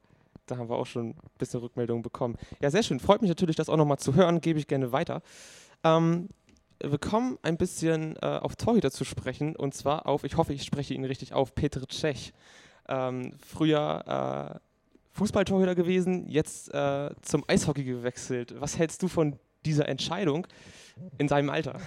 Da 0.48 0.58
haben 0.58 0.70
wir 0.70 0.76
auch 0.76 0.86
schon 0.86 1.10
ein 1.10 1.16
bisschen 1.40 1.60
Rückmeldungen 1.60 2.04
bekommen. 2.04 2.38
Ja, 2.62 2.70
sehr 2.70 2.84
schön. 2.84 3.00
Freut 3.00 3.22
mich 3.22 3.30
natürlich, 3.30 3.56
das 3.56 3.68
auch 3.68 3.78
nochmal 3.78 3.98
zu 3.98 4.14
hören. 4.14 4.42
Gebe 4.42 4.60
ich 4.60 4.68
gerne 4.68 4.92
weiter. 4.92 5.24
Ähm, 5.84 6.30
wir 6.92 6.98
kommen 6.98 7.38
ein 7.42 7.58
bisschen 7.58 8.16
äh, 8.18 8.26
auf 8.26 8.56
Torhüter 8.56 8.92
zu 8.92 9.04
sprechen 9.04 9.56
und 9.56 9.74
zwar 9.74 10.06
auf, 10.08 10.24
ich 10.24 10.38
hoffe, 10.38 10.54
ich 10.54 10.64
spreche 10.64 10.94
ihn 10.94 11.06
richtig 11.06 11.34
auf, 11.34 11.56
Petr 11.56 11.88
Cech. 11.90 12.34
Ähm, 12.88 13.34
früher 13.46 14.56
äh, 14.56 14.60
Fußballtorhüter 15.14 15.76
gewesen, 15.76 16.28
jetzt 16.28 16.74
äh, 16.74 17.10
zum 17.22 17.44
Eishockey 17.48 17.84
gewechselt. 17.84 18.54
Was 18.60 18.78
hältst 18.78 19.02
du 19.02 19.08
von 19.08 19.40
dieser 19.66 19.88
Entscheidung 19.88 20.46
in 21.18 21.28
seinem 21.28 21.50
Alter? 21.50 21.80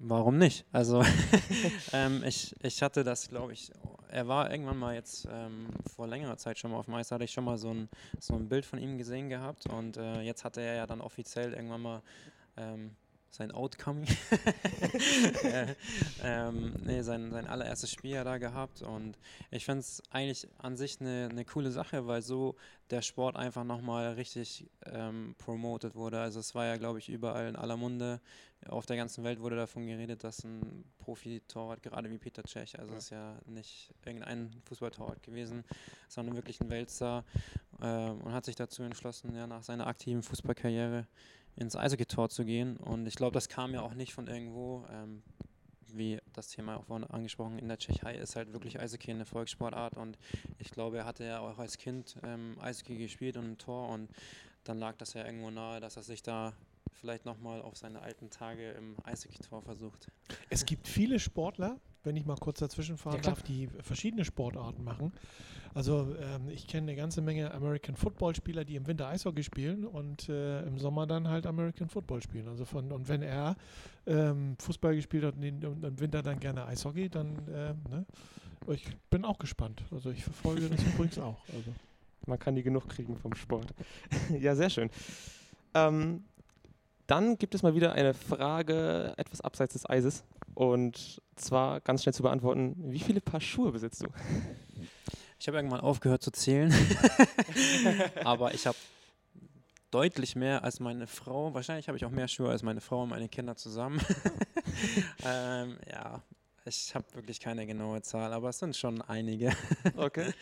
Warum 0.00 0.38
nicht? 0.38 0.64
Also 0.70 1.02
ähm, 1.92 2.22
ich, 2.24 2.54
ich 2.62 2.82
hatte 2.82 3.02
das, 3.02 3.28
glaube 3.28 3.52
ich, 3.52 3.72
er 4.08 4.28
war 4.28 4.50
irgendwann 4.50 4.78
mal 4.78 4.94
jetzt 4.94 5.26
ähm, 5.30 5.66
vor 5.92 6.06
längerer 6.06 6.36
Zeit 6.36 6.58
schon 6.58 6.70
mal 6.70 6.78
auf 6.78 6.84
dem 6.84 6.94
Eis, 6.94 7.10
hatte 7.10 7.24
ich 7.24 7.32
schon 7.32 7.44
mal 7.44 7.58
so 7.58 7.74
ein, 7.74 7.88
so 8.20 8.34
ein 8.34 8.48
Bild 8.48 8.64
von 8.64 8.78
ihm 8.78 8.96
gesehen 8.96 9.28
gehabt 9.28 9.66
und 9.66 9.96
äh, 9.96 10.20
jetzt 10.20 10.44
hatte 10.44 10.60
er 10.60 10.76
ja 10.76 10.86
dann 10.86 11.00
offiziell 11.00 11.52
irgendwann 11.52 11.82
mal 11.82 12.02
ähm, 12.56 12.92
sein 13.30 13.52
Outcoming. 13.52 14.06
äh, 15.44 15.74
ähm, 16.22 16.74
nee, 16.84 17.02
sein, 17.02 17.30
sein 17.30 17.46
allererstes 17.46 17.90
Spiel 17.90 18.12
ja 18.12 18.24
da 18.24 18.38
gehabt 18.38 18.82
und 18.82 19.18
ich 19.50 19.64
finde 19.64 19.80
es 19.80 20.02
eigentlich 20.10 20.48
an 20.58 20.76
sich 20.76 21.00
eine 21.00 21.28
ne 21.28 21.44
coole 21.44 21.70
Sache, 21.70 22.06
weil 22.06 22.22
so 22.22 22.56
der 22.90 23.02
Sport 23.02 23.36
einfach 23.36 23.64
nochmal 23.64 24.14
richtig 24.14 24.66
ähm, 24.86 25.34
promoted 25.38 25.94
wurde. 25.94 26.20
Also 26.20 26.40
es 26.40 26.54
war 26.54 26.64
ja, 26.64 26.76
glaube 26.76 26.98
ich, 26.98 27.08
überall 27.08 27.48
in 27.48 27.56
aller 27.56 27.76
Munde, 27.76 28.20
auf 28.66 28.86
der 28.86 28.96
ganzen 28.96 29.24
Welt 29.24 29.40
wurde 29.40 29.56
davon 29.56 29.86
geredet, 29.86 30.24
dass 30.24 30.44
ein 30.44 30.84
Profi-Torwart, 30.98 31.82
gerade 31.82 32.10
wie 32.10 32.18
Peter 32.18 32.42
Cech, 32.42 32.78
also 32.78 32.92
ja. 32.92 32.98
ist 32.98 33.10
ja 33.10 33.38
nicht 33.46 33.94
irgendein 34.04 34.50
Fußballtorwart 34.64 35.22
gewesen, 35.22 35.64
sondern 36.08 36.34
wirklich 36.34 36.60
ein 36.60 36.68
Weltstar 36.68 37.24
äh, 37.80 38.10
und 38.10 38.32
hat 38.32 38.44
sich 38.44 38.56
dazu 38.56 38.82
entschlossen, 38.82 39.34
ja, 39.36 39.46
nach 39.46 39.62
seiner 39.62 39.86
aktiven 39.86 40.22
Fußballkarriere 40.22 41.06
ins 41.58 41.76
Eishockey-Tor 41.76 42.28
zu 42.30 42.44
gehen. 42.44 42.76
Und 42.76 43.06
ich 43.06 43.14
glaube, 43.14 43.34
das 43.34 43.48
kam 43.48 43.74
ja 43.74 43.82
auch 43.82 43.94
nicht 43.94 44.12
von 44.12 44.26
irgendwo. 44.26 44.86
Ähm, 44.90 45.22
wie 45.94 46.18
das 46.32 46.48
Thema 46.48 46.76
auch 46.76 46.84
vorhin 46.84 47.08
angesprochen, 47.08 47.58
in 47.58 47.68
der 47.68 47.78
Tschechei 47.78 48.14
ist 48.16 48.36
halt 48.36 48.52
wirklich 48.52 48.78
Eishockey 48.78 49.10
eine 49.10 49.24
Volkssportart 49.24 49.96
und 49.96 50.18
ich 50.58 50.70
glaube, 50.70 50.98
er 50.98 51.04
hatte 51.04 51.24
ja 51.24 51.40
auch 51.40 51.58
als 51.58 51.78
Kind 51.78 52.16
ähm, 52.22 52.56
Eishockey 52.60 52.96
gespielt 52.96 53.36
und 53.36 53.52
ein 53.52 53.58
Tor 53.58 53.88
und 53.88 54.10
dann 54.64 54.78
lag 54.78 54.96
das 54.96 55.14
ja 55.14 55.24
irgendwo 55.24 55.50
nahe, 55.50 55.80
dass 55.80 55.96
er 55.96 56.02
sich 56.02 56.22
da 56.22 56.52
vielleicht 56.92 57.24
nochmal 57.24 57.62
auf 57.62 57.76
seine 57.76 58.02
alten 58.02 58.28
Tage 58.30 58.72
im 58.72 58.96
Eishockey-Tor 59.04 59.62
versucht. 59.62 60.08
Es 60.50 60.66
gibt 60.66 60.88
viele 60.88 61.18
Sportler, 61.18 61.80
wenn 62.04 62.16
ich 62.16 62.26
mal 62.26 62.36
kurz 62.36 62.60
dazwischen 62.60 62.96
fahren 62.96 63.16
Ja, 63.16 63.22
darf, 63.22 63.42
die 63.42 63.68
verschiedene 63.82 64.24
Sportarten 64.24 64.84
machen. 64.84 65.12
Also 65.74 66.14
ähm, 66.20 66.48
ich 66.48 66.66
kenne 66.66 66.90
eine 66.90 66.96
ganze 66.96 67.20
Menge 67.20 67.52
American 67.52 67.96
Football 67.96 68.34
Spieler, 68.34 68.64
die 68.64 68.76
im 68.76 68.86
Winter 68.86 69.08
Eishockey 69.08 69.42
spielen 69.42 69.84
und 69.84 70.28
äh, 70.28 70.62
im 70.62 70.78
Sommer 70.78 71.06
dann 71.06 71.28
halt 71.28 71.46
American 71.46 71.88
Football 71.88 72.22
spielen. 72.22 72.48
Also 72.48 72.64
von 72.64 72.90
und 72.90 73.08
wenn 73.08 73.22
er 73.22 73.56
ähm, 74.06 74.56
Fußball 74.58 74.96
gespielt 74.96 75.24
hat 75.24 75.34
und 75.36 75.44
im 75.44 76.00
Winter 76.00 76.22
dann 76.22 76.40
gerne 76.40 76.66
Eishockey, 76.66 77.08
dann 77.08 77.36
äh, 77.48 77.74
ne? 77.90 78.06
ich 78.68 78.84
bin 79.10 79.24
auch 79.24 79.38
gespannt. 79.38 79.84
Also 79.90 80.10
ich 80.10 80.24
verfolge 80.24 80.68
das 80.68 80.82
übrigens 80.94 81.18
auch. 81.18 81.38
Also. 81.54 81.72
Man 82.26 82.38
kann 82.38 82.54
die 82.54 82.62
genug 82.62 82.88
kriegen 82.88 83.16
vom 83.16 83.34
Sport. 83.34 83.72
ja, 84.40 84.54
sehr 84.54 84.70
schön. 84.70 84.90
Ähm, 85.74 86.24
dann 87.08 87.38
gibt 87.38 87.54
es 87.54 87.62
mal 87.62 87.74
wieder 87.74 87.92
eine 87.92 88.14
Frage 88.14 89.14
etwas 89.16 89.40
abseits 89.40 89.72
des 89.72 89.88
Eises. 89.88 90.24
Und 90.54 91.20
zwar 91.36 91.80
ganz 91.80 92.02
schnell 92.02 92.14
zu 92.14 92.22
beantworten: 92.22 92.76
Wie 92.92 93.00
viele 93.00 93.20
Paar 93.20 93.40
Schuhe 93.40 93.72
besitzt 93.72 94.04
du? 94.04 94.08
Ich 95.40 95.48
habe 95.48 95.56
irgendwann 95.56 95.80
aufgehört 95.80 96.22
zu 96.22 96.30
zählen, 96.30 96.72
aber 98.24 98.54
ich 98.54 98.66
habe 98.66 98.76
deutlich 99.90 100.36
mehr 100.36 100.64
als 100.64 100.80
meine 100.80 101.06
Frau. 101.06 101.54
Wahrscheinlich 101.54 101.88
habe 101.88 101.96
ich 101.96 102.04
auch 102.04 102.10
mehr 102.10 102.28
Schuhe 102.28 102.50
als 102.50 102.62
meine 102.62 102.80
Frau 102.80 103.04
und 103.04 103.08
meine 103.08 103.28
Kinder 103.28 103.56
zusammen. 103.56 104.00
ähm, 105.24 105.78
ja, 105.90 106.20
ich 106.64 106.94
habe 106.94 107.06
wirklich 107.14 107.40
keine 107.40 107.66
genaue 107.66 108.02
Zahl, 108.02 108.32
aber 108.32 108.50
es 108.50 108.58
sind 108.58 108.76
schon 108.76 109.00
einige. 109.00 109.52
Okay. 109.96 110.32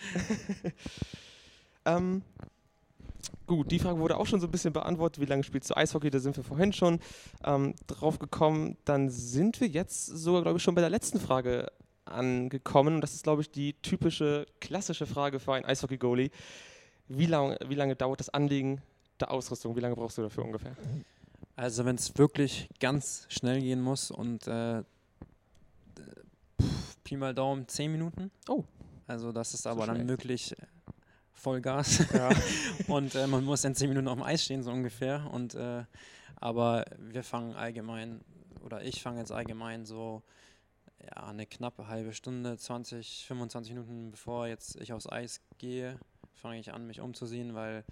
ähm, 1.84 2.22
gut, 3.46 3.70
die 3.70 3.78
Frage 3.78 3.98
wurde 3.98 4.16
auch 4.16 4.26
schon 4.26 4.40
so 4.40 4.46
ein 4.46 4.50
bisschen 4.50 4.72
beantwortet. 4.72 5.20
Wie 5.20 5.26
lange 5.26 5.42
spielst 5.42 5.70
du 5.70 5.76
Eishockey? 5.76 6.10
Da 6.10 6.18
sind 6.18 6.36
wir 6.36 6.44
vorhin 6.44 6.72
schon 6.72 7.00
ähm, 7.44 7.74
drauf 7.86 8.18
gekommen. 8.18 8.76
Dann 8.84 9.08
sind 9.10 9.60
wir 9.60 9.68
jetzt 9.68 10.06
sogar, 10.06 10.42
glaube 10.42 10.58
ich, 10.58 10.62
schon 10.62 10.74
bei 10.74 10.80
der 10.80 10.90
letzten 10.90 11.20
Frage 11.20 11.70
angekommen. 12.04 12.96
Und 12.96 13.00
das 13.00 13.14
ist, 13.14 13.24
glaube 13.24 13.42
ich, 13.42 13.50
die 13.50 13.74
typische, 13.82 14.46
klassische 14.60 15.06
Frage 15.06 15.40
für 15.40 15.54
einen 15.54 15.64
Eishockey-Goalie. 15.64 16.30
Wie, 17.08 17.26
lang, 17.26 17.56
wie 17.66 17.74
lange 17.74 17.96
dauert 17.96 18.20
das 18.20 18.28
Anlegen 18.28 18.80
der 19.20 19.30
Ausrüstung? 19.30 19.76
Wie 19.76 19.80
lange 19.80 19.94
brauchst 19.94 20.18
du 20.18 20.22
dafür 20.22 20.44
ungefähr? 20.44 20.76
Also 21.56 21.84
wenn 21.84 21.96
es 21.96 22.16
wirklich 22.18 22.68
ganz 22.80 23.26
schnell 23.28 23.60
gehen 23.60 23.80
muss 23.80 24.10
und 24.10 24.46
äh, 24.46 24.82
pff, 26.60 26.96
Pi 27.02 27.16
mal 27.16 27.34
Daumen 27.34 27.66
10 27.66 27.90
Minuten. 27.90 28.30
Oh. 28.48 28.64
Also 29.06 29.32
das 29.32 29.54
ist 29.54 29.66
aber 29.66 29.84
schnell. 29.84 29.98
dann 29.98 30.08
wirklich 30.08 30.54
Vollgas. 31.36 32.04
Ja. 32.12 32.30
und 32.88 33.14
äh, 33.14 33.26
man 33.26 33.44
muss 33.44 33.64
in 33.64 33.74
10 33.74 33.88
Minuten 33.88 34.08
auf 34.08 34.16
dem 34.16 34.22
Eis 34.22 34.44
stehen, 34.44 34.62
so 34.62 34.70
ungefähr. 34.70 35.28
Und, 35.32 35.54
äh, 35.54 35.84
aber 36.36 36.84
wir 36.98 37.22
fangen 37.22 37.54
allgemein, 37.54 38.20
oder 38.64 38.82
ich 38.82 39.02
fange 39.02 39.20
jetzt 39.20 39.32
allgemein 39.32 39.84
so 39.84 40.22
ja, 41.02 41.28
eine 41.28 41.46
knappe 41.46 41.88
halbe 41.88 42.12
Stunde, 42.12 42.56
20, 42.56 43.26
25 43.26 43.74
Minuten 43.74 44.10
bevor 44.10 44.46
jetzt 44.46 44.80
ich 44.80 44.92
aufs 44.92 45.08
Eis 45.08 45.40
gehe, 45.58 45.98
fange 46.34 46.58
ich 46.58 46.72
an, 46.72 46.86
mich 46.86 47.00
umzusehen, 47.00 47.54
weil 47.54 47.84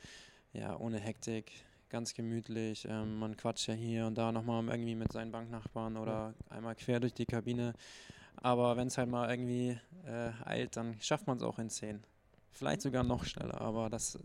ja, 0.53 0.77
ohne 0.79 0.99
Hektik, 0.99 1.53
ganz 1.91 2.15
gemütlich, 2.15 2.87
ähm, 2.89 3.19
man 3.19 3.37
quatscht 3.37 3.69
ja 3.69 3.75
hier 3.75 4.07
und 4.07 4.17
da 4.17 4.33
nochmal 4.33 4.65
irgendwie 4.67 4.95
mit 4.95 5.13
seinen 5.13 5.31
Banknachbarn 5.31 5.97
oder 5.97 6.35
einmal 6.49 6.75
quer 6.75 7.01
durch 7.01 7.15
die 7.15 7.27
Kabine. 7.27 7.75
Aber 8.37 8.77
wenn 8.77 8.89
es 8.89 8.99
halt 8.99 9.09
mal 9.09 9.31
irgendwie 9.31 9.79
äh, 10.07 10.31
eilt, 10.45 10.77
dann 10.77 11.01
schafft 11.01 11.27
man 11.27 11.37
es 11.37 11.43
auch 11.43 11.59
in 11.59 11.71
10. 11.71 12.03
Vielleicht 12.57 12.83
sogar 12.83 13.03
noch 13.03 13.25
schneller, 13.25 13.61
aber 13.61 13.91
das 13.91 14.17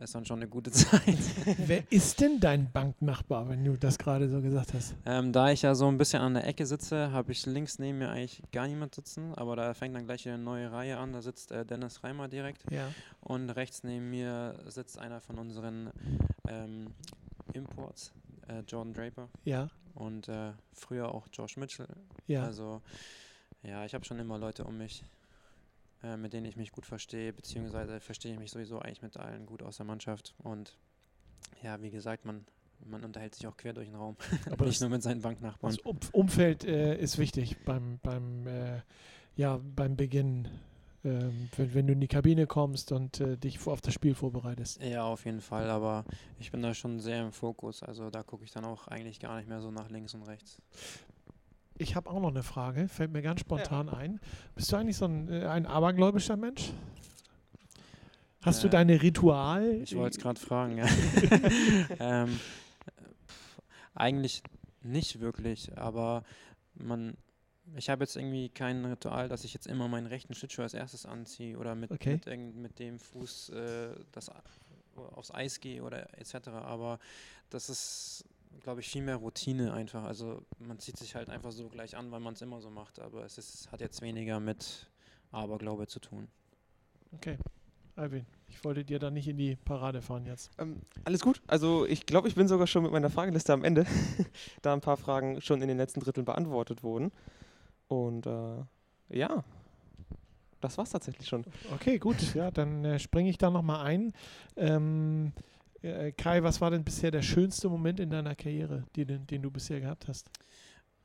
ist 0.00 0.14
dann 0.14 0.24
schon 0.26 0.38
eine 0.40 0.48
gute 0.48 0.70
Zeit. 0.72 1.18
Wer 1.58 1.90
ist 1.90 2.20
denn 2.20 2.38
dein 2.38 2.70
Banknachbar, 2.70 3.48
wenn 3.48 3.64
du 3.64 3.76
das 3.78 3.98
gerade 3.98 4.28
so 4.28 4.40
gesagt 4.42 4.74
hast? 4.74 4.94
Ähm, 5.06 5.32
da 5.32 5.50
ich 5.50 5.62
ja 5.62 5.74
so 5.74 5.88
ein 5.88 5.96
bisschen 5.98 6.20
an 6.20 6.34
der 6.34 6.46
Ecke 6.46 6.66
sitze, 6.66 7.10
habe 7.12 7.32
ich 7.32 7.46
links 7.46 7.78
neben 7.78 7.98
mir 7.98 8.10
eigentlich 8.10 8.42
gar 8.52 8.66
niemand 8.68 8.94
sitzen, 8.94 9.34
aber 9.34 9.56
da 9.56 9.72
fängt 9.74 9.96
dann 9.96 10.04
gleich 10.04 10.28
eine 10.28 10.38
neue 10.38 10.70
Reihe 10.70 10.98
an. 10.98 11.12
Da 11.14 11.22
sitzt 11.22 11.50
äh, 11.50 11.64
Dennis 11.64 12.04
Reimer 12.04 12.28
direkt 12.28 12.70
Ja. 12.70 12.88
und 13.20 13.48
rechts 13.50 13.82
neben 13.84 14.10
mir 14.10 14.54
sitzt 14.66 14.98
einer 14.98 15.20
von 15.22 15.38
unseren 15.38 15.90
ähm, 16.46 16.88
Imports, 17.54 18.12
äh, 18.48 18.60
Jordan 18.68 18.92
Draper 18.92 19.28
Ja. 19.44 19.68
und 19.94 20.28
äh, 20.28 20.52
früher 20.74 21.14
auch 21.14 21.26
Josh 21.32 21.56
Mitchell. 21.56 21.88
Ja. 22.26 22.42
Also 22.44 22.82
ja, 23.62 23.84
ich 23.86 23.94
habe 23.94 24.04
schon 24.04 24.18
immer 24.18 24.38
Leute 24.38 24.64
um 24.64 24.76
mich, 24.78 25.02
äh, 26.02 26.16
mit 26.16 26.32
denen 26.32 26.46
ich 26.46 26.56
mich 26.56 26.72
gut 26.72 26.86
verstehe, 26.86 27.32
beziehungsweise 27.32 28.00
verstehe 28.00 28.32
ich 28.32 28.38
mich 28.38 28.50
sowieso 28.50 28.78
eigentlich 28.80 29.02
mit 29.02 29.16
allen 29.16 29.46
gut 29.46 29.62
aus 29.62 29.76
der 29.78 29.86
Mannschaft. 29.86 30.34
Und 30.38 30.76
ja, 31.62 31.80
wie 31.82 31.90
gesagt, 31.90 32.24
man, 32.24 32.44
man 32.84 33.04
unterhält 33.04 33.34
sich 33.34 33.46
auch 33.46 33.56
quer 33.56 33.72
durch 33.72 33.88
den 33.88 33.96
Raum, 33.96 34.16
Aber 34.50 34.66
nicht 34.66 34.80
nur 34.80 34.90
mit 34.90 35.02
seinen 35.02 35.22
Banknachbarn. 35.22 35.74
das 35.74 35.84
Um- 35.84 35.98
Umfeld 36.12 36.64
äh, 36.64 36.96
ist 36.98 37.18
wichtig 37.18 37.56
beim, 37.64 37.98
beim, 38.02 38.46
äh, 38.46 38.80
ja, 39.36 39.58
beim 39.74 39.96
Beginn. 39.96 40.48
Ähm, 41.04 41.48
wenn, 41.56 41.74
wenn 41.74 41.86
du 41.86 41.92
in 41.92 42.00
die 42.00 42.08
Kabine 42.08 42.48
kommst 42.48 42.90
und 42.90 43.20
äh, 43.20 43.36
dich 43.36 43.60
vor- 43.60 43.72
auf 43.72 43.80
das 43.80 43.94
Spiel 43.94 44.16
vorbereitest. 44.16 44.82
Ja, 44.82 45.04
auf 45.04 45.24
jeden 45.26 45.40
Fall, 45.40 45.70
aber 45.70 46.04
ich 46.40 46.50
bin 46.50 46.60
da 46.60 46.74
schon 46.74 46.98
sehr 46.98 47.22
im 47.22 47.30
Fokus. 47.32 47.84
Also 47.84 48.10
da 48.10 48.24
gucke 48.24 48.42
ich 48.44 48.50
dann 48.50 48.64
auch 48.64 48.88
eigentlich 48.88 49.20
gar 49.20 49.36
nicht 49.36 49.48
mehr 49.48 49.60
so 49.60 49.70
nach 49.70 49.88
links 49.90 50.14
und 50.14 50.22
rechts. 50.24 50.60
Ich 51.78 51.94
habe 51.94 52.10
auch 52.10 52.20
noch 52.20 52.30
eine 52.30 52.42
Frage, 52.42 52.88
fällt 52.88 53.12
mir 53.12 53.22
ganz 53.22 53.40
spontan 53.40 53.88
ein. 53.88 54.20
Bist 54.54 54.72
du 54.72 54.76
eigentlich 54.76 54.96
so 54.96 55.04
ein, 55.04 55.28
äh, 55.30 55.46
ein 55.46 55.64
abergläubischer 55.66 56.36
Mensch? 56.36 56.72
Hast 58.42 58.62
du 58.64 58.68
Äh, 58.68 58.70
deine 58.70 59.00
Ritual? 59.00 59.80
Ich 59.82 59.94
wollte 59.96 60.16
es 60.16 60.22
gerade 60.22 60.40
fragen. 60.40 60.78
Ja. 60.78 60.86
ähm, 62.00 62.38
eigentlich 63.94 64.42
nicht 64.82 65.20
wirklich, 65.20 65.76
aber 65.76 66.24
man, 66.74 67.16
ich 67.76 67.90
habe 67.90 68.04
jetzt 68.04 68.16
irgendwie 68.16 68.48
kein 68.48 68.84
Ritual, 68.84 69.28
dass 69.28 69.44
ich 69.44 69.54
jetzt 69.54 69.66
immer 69.66 69.88
meinen 69.88 70.06
rechten 70.06 70.34
Schlittschuh 70.34 70.62
als 70.62 70.74
erstes 70.74 71.06
anziehe 71.06 71.58
oder 71.58 71.74
mit, 71.74 71.90
Okay. 71.90 72.20
mit, 72.26 72.54
mit 72.54 72.78
dem 72.78 72.98
Fuß 72.98 73.50
äh, 73.50 73.90
das, 74.12 74.30
A- 74.30 74.42
aufs 75.14 75.32
Eis 75.32 75.60
gehe 75.60 75.82
oder 75.82 76.08
etc. 76.18 76.48
Aber 76.48 76.98
das 77.50 77.68
ist, 77.68 78.24
glaube 78.60 78.80
ich, 78.80 78.88
viel 78.88 79.02
mehr 79.02 79.16
Routine 79.16 79.72
einfach. 79.72 80.04
Also 80.04 80.42
man 80.58 80.78
zieht 80.78 80.96
sich 80.96 81.14
halt 81.14 81.30
einfach 81.30 81.52
so 81.52 81.68
gleich 81.68 81.96
an, 81.96 82.10
weil 82.10 82.20
man 82.20 82.34
es 82.34 82.42
immer 82.42 82.60
so 82.60 82.70
macht, 82.70 82.98
aber 83.00 83.24
es 83.24 83.38
ist, 83.38 83.70
hat 83.72 83.80
jetzt 83.80 84.02
weniger 84.02 84.40
mit 84.40 84.90
Aberglaube 85.30 85.86
zu 85.86 86.00
tun. 86.00 86.28
Okay. 87.12 87.38
Alvin, 87.96 88.26
ich 88.46 88.62
wollte 88.64 88.84
dir 88.84 88.98
da 88.98 89.10
nicht 89.10 89.26
in 89.26 89.36
die 89.36 89.56
Parade 89.56 90.02
fahren 90.02 90.24
jetzt. 90.24 90.50
Ähm, 90.58 90.82
alles 91.04 91.20
gut. 91.20 91.42
Also 91.48 91.84
ich 91.84 92.06
glaube, 92.06 92.28
ich 92.28 92.36
bin 92.36 92.46
sogar 92.46 92.66
schon 92.66 92.84
mit 92.84 92.92
meiner 92.92 93.10
Frageliste 93.10 93.52
am 93.52 93.64
Ende, 93.64 93.86
da 94.62 94.72
ein 94.72 94.80
paar 94.80 94.96
Fragen 94.96 95.40
schon 95.40 95.60
in 95.62 95.68
den 95.68 95.78
letzten 95.78 96.00
Dritteln 96.00 96.24
beantwortet 96.24 96.82
wurden. 96.84 97.10
Und 97.88 98.26
äh, 98.26 98.64
ja, 99.08 99.42
das 100.60 100.78
war's 100.78 100.90
tatsächlich 100.90 101.28
schon. 101.28 101.44
Okay, 101.74 101.98
gut. 101.98 102.34
Ja, 102.34 102.50
dann 102.50 102.84
äh, 102.84 102.98
springe 102.98 103.30
ich 103.30 103.38
da 103.38 103.50
nochmal 103.50 103.84
ein. 103.84 104.12
Ähm, 104.56 105.32
äh, 105.36 105.40
Kai, 105.80 106.42
was 106.42 106.60
war 106.60 106.70
denn 106.70 106.82
bisher 106.82 107.10
der 107.10 107.22
schönste 107.22 107.68
Moment 107.68 108.00
in 108.00 108.10
deiner 108.10 108.34
Karriere, 108.34 108.84
den, 108.96 109.26
den 109.26 109.42
du 109.42 109.50
bisher 109.50 109.80
gehabt 109.80 110.08
hast? 110.08 110.28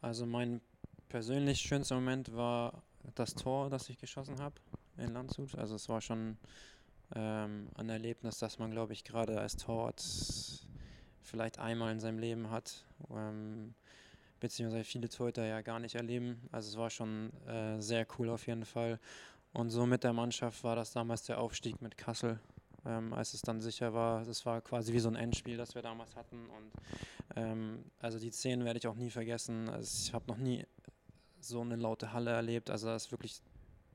Also 0.02 0.26
mein 0.26 0.62
persönlich 1.10 1.60
schönster 1.60 1.96
Moment 1.96 2.36
war 2.36 2.82
das 3.16 3.36
Tor, 3.36 3.70
das 3.70 3.90
ich 3.90 4.00
geschossen 4.00 4.40
habe 4.40 4.56
in 4.98 5.14
Landshut. 5.14 5.56
Also 5.56 5.76
es 5.76 5.88
war 5.90 6.02
schon 6.02 6.38
ähm, 7.16 7.68
ein 7.76 7.90
Erlebnis, 7.90 8.40
das 8.40 8.58
man, 8.58 8.72
glaube 8.72 8.94
ich, 8.94 9.04
gerade 9.04 9.40
als 9.40 9.58
Torwart 9.58 10.04
vielleicht 11.22 11.60
einmal 11.60 11.92
in 11.92 12.00
seinem 12.00 12.20
Leben 12.20 12.50
hat, 12.50 12.84
ähm, 13.12 13.76
beziehungsweise 14.40 14.84
viele 14.84 15.08
Torhüter 15.08 15.46
ja 15.46 15.62
gar 15.62 15.80
nicht 15.80 15.96
erleben. 15.96 16.42
Also 16.52 16.70
es 16.70 16.78
war 16.78 16.90
schon 16.90 17.32
äh, 17.46 17.80
sehr 17.80 18.08
cool 18.18 18.30
auf 18.30 18.48
jeden 18.48 18.66
Fall. 18.66 19.00
Und 19.54 19.70
so 19.70 19.86
mit 19.86 20.04
der 20.04 20.14
Mannschaft 20.14 20.64
war 20.64 20.76
das 20.76 20.92
damals 20.92 21.24
der 21.24 21.40
Aufstieg 21.40 21.82
mit 21.82 21.96
Kassel. 21.96 22.40
Ähm, 22.86 23.14
als 23.14 23.34
es 23.34 23.42
dann 23.42 23.62
sicher 23.62 23.94
war, 23.94 24.26
das 24.26 24.46
war 24.46 24.62
quasi 24.62 24.94
wie 24.94 25.00
so 25.00 25.10
ein 25.10 25.16
Endspiel, 25.16 25.58
das 25.58 25.74
wir 25.76 25.82
damals 25.82 26.16
hatten. 26.16 26.48
Und 26.48 26.72
ähm, 27.36 27.86
also 28.00 28.20
die 28.20 28.32
Szenen 28.32 28.66
werde 28.66 28.80
ich 28.80 28.88
auch 28.88 28.96
nie 28.96 29.10
vergessen. 29.10 29.70
Also 29.70 30.08
ich 30.08 30.14
habe 30.14 30.26
noch 30.28 30.38
nie 30.38 30.66
so 31.40 31.62
eine 31.62 31.76
laute 31.76 32.12
Halle 32.14 32.32
erlebt. 32.32 32.70
Also 32.70 32.88
da 32.88 32.96
ist 32.96 33.12
wirklich 33.12 33.42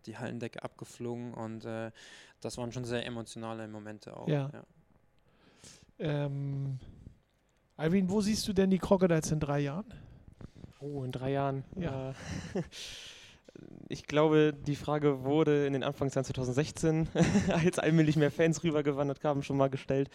die 0.07 0.17
Hallendecke 0.17 0.63
abgeflogen 0.63 1.35
und 1.35 1.65
äh, 1.65 1.91
das 2.41 2.57
waren 2.57 2.73
schon 2.73 2.85
sehr 2.85 3.05
emotionale 3.05 3.69
Momente 3.69 4.17
auch. 4.17 4.29
Ja. 4.29 4.51
Ähm, 5.99 6.79
Alvin, 7.77 8.09
wo 8.09 8.21
siehst 8.21 8.47
du 8.49 8.53
denn 8.53 8.71
die 8.71 8.79
Crocodiles 8.79 9.31
in 9.31 9.41
drei 9.41 9.61
Jahren? 9.61 9.93
Oh, 10.81 11.05
in 11.05 11.13
drei 11.13 11.33
Jahren. 11.33 11.65
Ja. 11.77 12.11
Äh, 12.11 12.15
ich 13.89 14.07
glaube, 14.07 14.53
die 14.53 14.77
Frage 14.77 15.25
wurde 15.25 15.67
in 15.67 15.73
den 15.73 15.83
Anfangsjahren 15.83 16.25
2016, 16.25 17.09
als 17.49 17.79
allmählich 17.79 18.17
mehr 18.17 18.31
Fans 18.31 18.63
rübergewandert 18.63 19.21
kamen, 19.21 19.43
schon 19.43 19.57
mal 19.57 19.69
gestellt. 19.69 20.11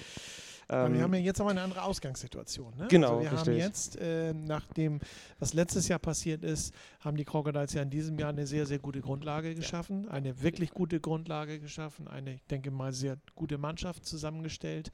Ähm, 0.70 0.94
wir 0.94 1.02
haben 1.02 1.14
ja 1.14 1.20
jetzt 1.20 1.42
aber 1.42 1.52
eine 1.52 1.62
andere 1.62 1.84
Ausgangssituation. 1.84 2.74
Ne? 2.78 2.88
Genau, 2.90 3.18
also 3.18 3.24
wir 3.24 3.32
richtig. 3.32 3.48
haben 3.48 3.58
jetzt, 3.58 3.96
äh, 3.98 4.34
nach 4.34 4.66
dem, 4.74 5.00
was 5.40 5.54
letztes 5.54 5.88
Jahr 5.88 6.00
passiert 6.00 6.44
ist, 6.44 6.74
haben 7.02 7.18
die 7.18 7.26
Crocodiles 7.26 7.74
ja 7.74 7.82
in 7.82 7.90
diesem 7.90 8.18
Jahr 8.18 8.30
eine 8.30 8.48
sehr, 8.48 8.66
sehr 8.66 8.80
gute 8.80 9.02
Grundlage 9.02 9.56
geschaffen, 9.56 10.08
eine 10.08 10.42
wirklich 10.42 10.72
gute 10.72 11.00
Grundlage 11.00 11.60
geschaffen, 11.60 12.08
eine, 12.08 12.36
ich 12.36 12.46
denke 12.46 12.72
mal, 12.72 12.94
sehr 12.94 13.18
gute 13.36 13.58
Mannschaft 13.58 14.06
zusammengestellt, 14.06 14.92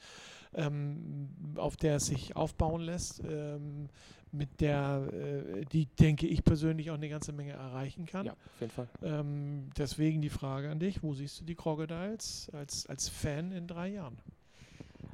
ähm, 0.54 1.30
auf 1.56 1.78
der 1.78 1.98
es 1.98 2.08
sich 2.08 2.36
aufbauen 2.36 2.82
lässt. 2.82 3.22
Ähm, 3.30 3.90
mit 4.32 4.62
der, 4.62 5.08
äh, 5.12 5.66
die 5.66 5.86
denke 5.86 6.28
ich 6.28 6.44
persönlich 6.44 6.92
auch 6.92 6.96
eine 6.96 7.10
ganze 7.10 7.32
Menge 7.32 7.54
erreichen 7.54 8.06
kann. 8.06 8.26
Ja, 8.26 8.34
auf 8.34 8.62
jeden 8.62 8.72
Fall. 8.72 8.88
Ähm, 9.02 9.70
deswegen 9.78 10.22
die 10.22 10.30
Frage 10.30 10.70
an 10.70 10.80
dich, 10.80 11.04
wo 11.04 11.14
siehst 11.14 11.42
du 11.42 11.46
die 11.46 11.56
Crocodiles 11.56 12.50
als, 12.54 12.86
als 12.88 13.10
Fan 13.10 13.52
in 13.52 13.68
drei 13.68 13.90
Jahren? 13.90 14.18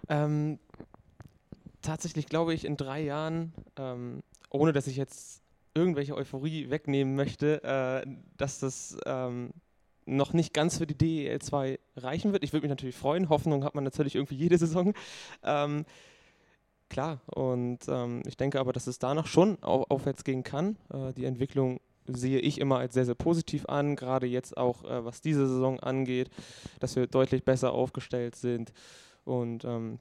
Ähm, 0.09 0.59
tatsächlich 1.81 2.27
glaube 2.27 2.53
ich 2.53 2.65
in 2.65 2.77
drei 2.77 3.01
Jahren, 3.01 3.53
ähm, 3.77 4.21
ohne 4.49 4.73
dass 4.73 4.87
ich 4.87 4.97
jetzt 4.97 5.41
irgendwelche 5.73 6.15
Euphorie 6.15 6.69
wegnehmen 6.69 7.15
möchte, 7.15 7.63
äh, 7.63 8.05
dass 8.37 8.59
das 8.59 8.97
ähm, 9.05 9.51
noch 10.05 10.33
nicht 10.33 10.53
ganz 10.53 10.77
für 10.77 10.87
die 10.87 10.97
DEL 10.97 11.39
2 11.41 11.79
reichen 11.97 12.31
wird. 12.31 12.43
Ich 12.43 12.53
würde 12.53 12.65
mich 12.65 12.69
natürlich 12.69 12.95
freuen. 12.95 13.29
Hoffnung 13.29 13.63
hat 13.63 13.75
man 13.75 13.83
natürlich 13.83 14.15
irgendwie 14.15 14.35
jede 14.35 14.57
Saison. 14.57 14.93
Ähm, 15.43 15.85
klar, 16.89 17.21
und 17.27 17.79
ähm, 17.87 18.21
ich 18.25 18.37
denke 18.37 18.59
aber, 18.59 18.73
dass 18.73 18.87
es 18.87 18.99
danach 18.99 19.27
schon 19.27 19.61
au 19.63 19.83
aufwärts 19.89 20.23
gehen 20.23 20.43
kann. 20.43 20.77
Äh, 20.93 21.13
die 21.13 21.25
Entwicklung 21.25 21.79
sehe 22.07 22.39
ich 22.39 22.59
immer 22.59 22.77
als 22.77 22.93
sehr, 22.93 23.05
sehr 23.05 23.15
positiv 23.15 23.65
an, 23.67 23.95
gerade 23.95 24.27
jetzt 24.27 24.57
auch, 24.57 24.83
äh, 24.83 25.03
was 25.03 25.21
diese 25.21 25.47
Saison 25.47 25.79
angeht, 25.79 26.29
dass 26.79 26.95
wir 26.95 27.07
deutlich 27.07 27.43
besser 27.43 27.73
aufgestellt 27.73 28.35
sind. 28.35 28.71
Und 29.23 29.65
ähm, 29.65 29.99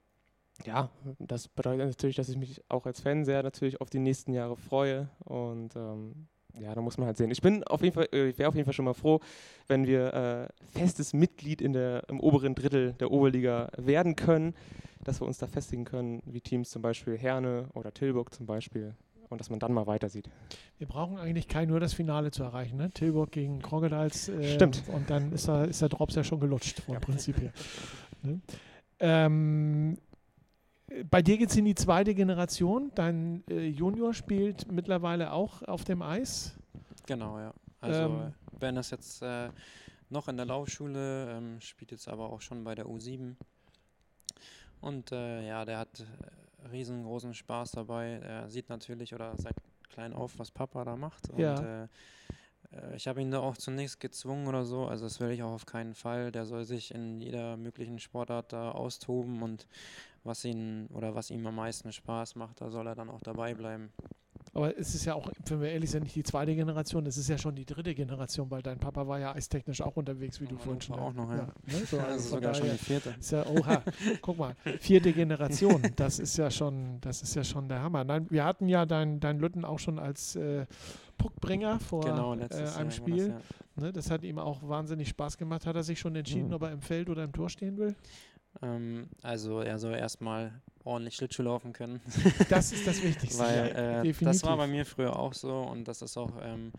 ja, 0.65 0.91
das 1.19 1.49
bedeutet 1.49 1.89
natürlich, 1.89 2.17
dass 2.17 2.29
ich 2.29 2.37
mich 2.37 2.63
auch 2.69 2.87
als 2.87 3.01
Fan 3.01 3.25
sehr 3.25 3.43
natürlich 3.43 3.81
auf 3.81 3.91
die 3.91 3.99
nächsten 3.99 4.33
Jahre 4.33 4.57
freue. 4.57 5.09
Und 5.25 5.75
ähm, 5.77 6.29
ja, 6.61 6.75
da 6.75 6.81
muss 6.81 6.99
man 6.99 7.07
halt 7.07 7.17
sehen. 7.17 7.31
Ich 7.31 7.43
bin 7.43 7.65
auf 7.65 7.83
jeden 7.83 7.95
Fall, 7.95 8.09
äh, 8.13 8.29
ich 8.29 8.39
wäre 8.39 8.49
auf 8.49 8.55
jeden 8.55 8.65
Fall 8.65 8.75
schon 8.75 8.85
mal 8.85 8.95
froh, 8.95 9.21
wenn 9.67 9.87
wir 9.87 10.15
äh, 10.15 10.79
festes 10.79 11.13
Mitglied 11.13 11.61
in 11.61 11.73
der, 11.73 12.05
im 12.09 12.21
oberen 12.21 12.55
Drittel 12.55 12.93
der 12.95 13.11
Oberliga 13.11 13.71
werden 13.77 14.17
können, 14.17 14.55
dass 15.03 15.21
wir 15.21 15.27
uns 15.27 15.39
da 15.39 15.47
festigen 15.47 15.85
können, 15.85 16.23
wie 16.27 16.41
Teams 16.41 16.71
zum 16.71 16.83
Beispiel 16.83 17.19
Herne 17.19 17.69
oder 17.75 17.93
Tilburg 17.93 18.33
zum 18.33 18.47
Beispiel. 18.47 18.95
Und 19.31 19.41
dass 19.41 19.51
man 19.51 19.59
dann 19.59 19.73
mal 19.73 19.87
weiter 19.87 20.09
sieht. 20.11 20.29
Wir 20.79 20.87
brauchen 20.87 21.17
eigentlich 21.19 21.49
kein 21.49 21.67
nur 21.69 21.81
das 21.81 21.93
Finale 21.95 22.31
zu 22.31 22.45
erreichen, 22.45 22.77
ne? 22.77 22.91
Tilburg 22.91 23.33
gegen 23.33 23.61
Crocodiles. 23.63 24.29
Äh, 24.29 24.55
Stimmt. 24.55 24.85
Und 24.87 25.11
dann 25.11 25.33
ist, 25.33 25.49
da, 25.49 25.65
ist 25.65 25.81
der 25.83 25.89
Drops 25.89 26.15
ja 26.15 26.23
schon 26.23 26.39
gelutscht, 26.41 26.81
vom 26.81 26.95
Ja. 26.95 27.01
Prinzip 27.01 27.41
her. 27.41 27.53
Ne? 28.23 28.41
Ähm, 29.01 29.99
bei 31.11 31.23
dir 31.23 31.39
geht 31.39 31.51
es 31.51 31.57
in 31.57 31.65
die 31.65 31.75
zweite 31.75 32.15
Generation. 32.15 32.93
Dein 32.95 33.43
äh, 33.49 33.67
Junior 33.69 34.13
spielt 34.15 34.71
mittlerweile 34.71 35.33
auch 35.33 35.63
auf 35.63 35.85
dem 35.85 36.03
Eis. 36.03 36.55
Genau, 37.07 37.39
ja. 37.39 37.53
Also 37.81 38.01
Ähm, 38.03 38.35
Ben 38.59 38.77
ist 38.77 38.91
jetzt 38.91 39.23
äh, 39.23 39.51
noch 40.11 40.29
in 40.29 40.37
der 40.37 40.47
Laufschule, 40.47 41.31
ähm, 41.37 41.61
spielt 41.61 41.91
jetzt 41.91 42.09
aber 42.09 42.31
auch 42.31 42.41
schon 42.41 42.65
bei 42.65 42.75
der 42.75 42.87
U7. 42.87 43.35
Und 44.81 45.13
äh, 45.13 45.47
ja, 45.47 45.65
der 45.65 45.79
hat 45.79 46.01
äh, 46.01 46.69
riesengroßen 46.69 47.35
Spaß 47.35 47.73
dabei. 47.73 48.21
Er 48.23 48.49
sieht 48.49 48.69
natürlich 48.69 49.15
oder 49.15 49.35
seit 49.37 49.57
klein 49.91 50.13
auf, 50.13 50.39
was 50.39 50.51
Papa 50.51 50.85
da 50.85 50.97
macht. 50.97 51.31
Und 51.31 51.39
Ja. 51.41 51.83
äh, 51.83 51.89
äh, 52.73 52.97
ich 52.97 53.07
habe 53.09 53.21
ihn 53.23 53.31
da 53.31 53.41
auch 53.41 53.57
zunächst 53.57 54.01
gezwungen 54.01 54.47
oder 54.47 54.65
so. 54.65 54.87
Also 54.87 55.05
das 55.05 55.21
will 55.21 55.31
ich 55.31 55.43
auch 55.43 55.53
auf 55.53 55.67
keinen 55.67 55.95
Fall. 55.95 56.33
Der 56.33 56.45
soll 56.47 56.65
sich 56.65 56.95
in 56.95 57.21
jeder 57.21 57.57
möglichen 57.57 57.99
Sportart 57.99 58.53
da 58.53 58.73
austoben 58.73 59.43
und 59.43 59.67
was 60.25 60.45
ihn 60.45 60.87
oder 60.93 61.15
was 61.15 61.31
ihm 61.31 61.47
am 61.47 61.55
meisten 61.57 61.93
Spaß 61.93 62.35
macht, 62.37 62.61
da 62.61 62.71
soll 62.71 62.87
er 62.87 62.95
dann 62.95 63.11
auch 63.11 63.21
dabei 63.23 63.55
bleiben. 63.55 63.93
Aber 64.53 64.77
es 64.79 64.95
ist 64.95 65.05
ja 65.05 65.15
auch, 65.15 65.29
wenn 65.47 65.61
wir 65.61 65.71
ehrlich 65.71 65.91
sind, 65.91 66.05
nicht 66.05 66.15
die 66.15 66.23
zweite 66.23 66.55
Generation, 66.55 67.07
es 67.07 67.17
ist 67.17 67.29
ja 67.29 67.37
schon 67.39 67.57
die 67.57 67.65
dritte 67.65 67.93
Generation, 67.95 68.49
weil 68.53 68.63
dein 68.63 68.79
Papa 68.79 69.07
war 69.09 69.19
ja 69.19 69.35
eistechnisch 69.35 69.81
auch 69.81 69.97
unterwegs, 69.97 70.41
wie 70.41 70.47
du 70.47 70.57
vorhin 70.57 70.81
schon 70.81 70.97
auch 70.99 71.13
noch, 71.13 71.29
ja. 71.31 71.37
ne? 71.37 71.53
so, 71.91 71.99
Also 71.99 72.13
also 72.13 72.29
sogar 72.37 72.55
schon 72.55 72.71
die 72.71 72.79
vierte. 72.79 73.15
ist 73.19 73.33
ja, 73.33 73.45
oha, 73.47 73.83
guck 74.21 74.39
mal, 74.39 74.55
vierte 74.79 75.13
Generation, 75.13 75.83
das 75.97 76.21
ist 76.21 76.37
ja 76.37 76.51
schon, 76.53 77.01
das 77.01 77.23
ist 77.23 77.35
ja 77.35 77.43
schon 77.43 77.69
der 77.69 77.83
Hammer. 77.83 78.05
Nein, 78.05 78.27
wir 78.31 78.45
hatten 78.45 78.69
ja 78.69 78.87
dein, 78.87 79.19
dein 79.19 79.41
Lütten 79.41 79.65
auch 79.65 79.79
schon 79.81 79.99
als 79.99 80.37
äh, 80.37 80.67
Puckbringer 81.19 81.81
vor 81.81 82.03
Genau, 82.05 82.35
äh, 82.35 82.49
einem 82.79 82.91
Spiel. 82.93 83.17
das, 83.17 83.27
ja. 83.29 83.41
Ne, 83.87 83.93
das 83.93 84.09
hat 84.11 84.23
ihm 84.23 84.39
auch 84.39 84.69
wahnsinnig 84.69 85.09
Spaß 85.09 85.37
gemacht. 85.37 85.67
Hat 85.67 85.75
er 85.75 85.83
sich 85.83 85.99
schon 85.99 86.15
entschieden, 86.15 86.49
Mhm. 86.49 86.55
ob 86.55 86.63
er 86.63 86.71
im 86.71 86.81
Feld 86.81 87.09
oder 87.11 87.25
im 87.25 87.33
Tor 87.33 87.49
stehen 87.51 87.77
will? 87.77 87.97
Ähm, 88.63 89.09
also 89.23 89.61
er 89.61 89.79
soll 89.79 89.95
erstmal 89.95 90.53
ordentlich 90.85 91.17
Schlittschuh 91.17 91.43
laufen 91.43 91.73
können, 91.73 92.01
Das 92.49 92.73
ist 92.73 92.87
das 92.87 93.03
Wichtigste. 93.03 93.39
weil 93.39 94.05
äh, 94.05 94.13
das 94.25 94.43
war 94.43 94.57
bei 94.57 94.67
mir 94.67 94.85
früher 94.85 95.19
auch 95.19 95.33
so 95.33 95.61
und 95.63 95.89
das 95.89 96.03
ist 96.03 96.17
auch 96.17 96.33
ähm, 96.43 96.73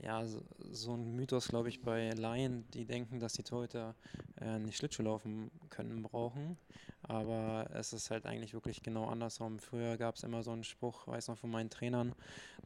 ja, 0.00 0.24
so, 0.26 0.42
so 0.70 0.94
ein 0.94 1.16
Mythos, 1.16 1.48
glaube 1.48 1.68
ich, 1.68 1.82
bei 1.82 2.10
Laien, 2.10 2.64
die 2.72 2.84
denken, 2.84 3.18
dass 3.18 3.32
die 3.32 3.42
Torhüter 3.42 3.94
äh, 4.40 4.58
nicht 4.58 4.76
Schlittschuh 4.76 5.02
laufen 5.02 5.50
können, 5.70 6.02
brauchen. 6.02 6.56
Aber 7.02 7.68
es 7.74 7.92
ist 7.92 8.10
halt 8.10 8.26
eigentlich 8.26 8.54
wirklich 8.54 8.82
genau 8.82 9.06
andersrum. 9.06 9.58
Früher 9.58 9.96
gab 9.96 10.16
es 10.16 10.22
immer 10.22 10.42
so 10.42 10.52
einen 10.52 10.64
Spruch, 10.64 11.06
weiß 11.06 11.28
noch 11.28 11.38
von 11.38 11.50
meinen 11.50 11.70
Trainern, 11.70 12.12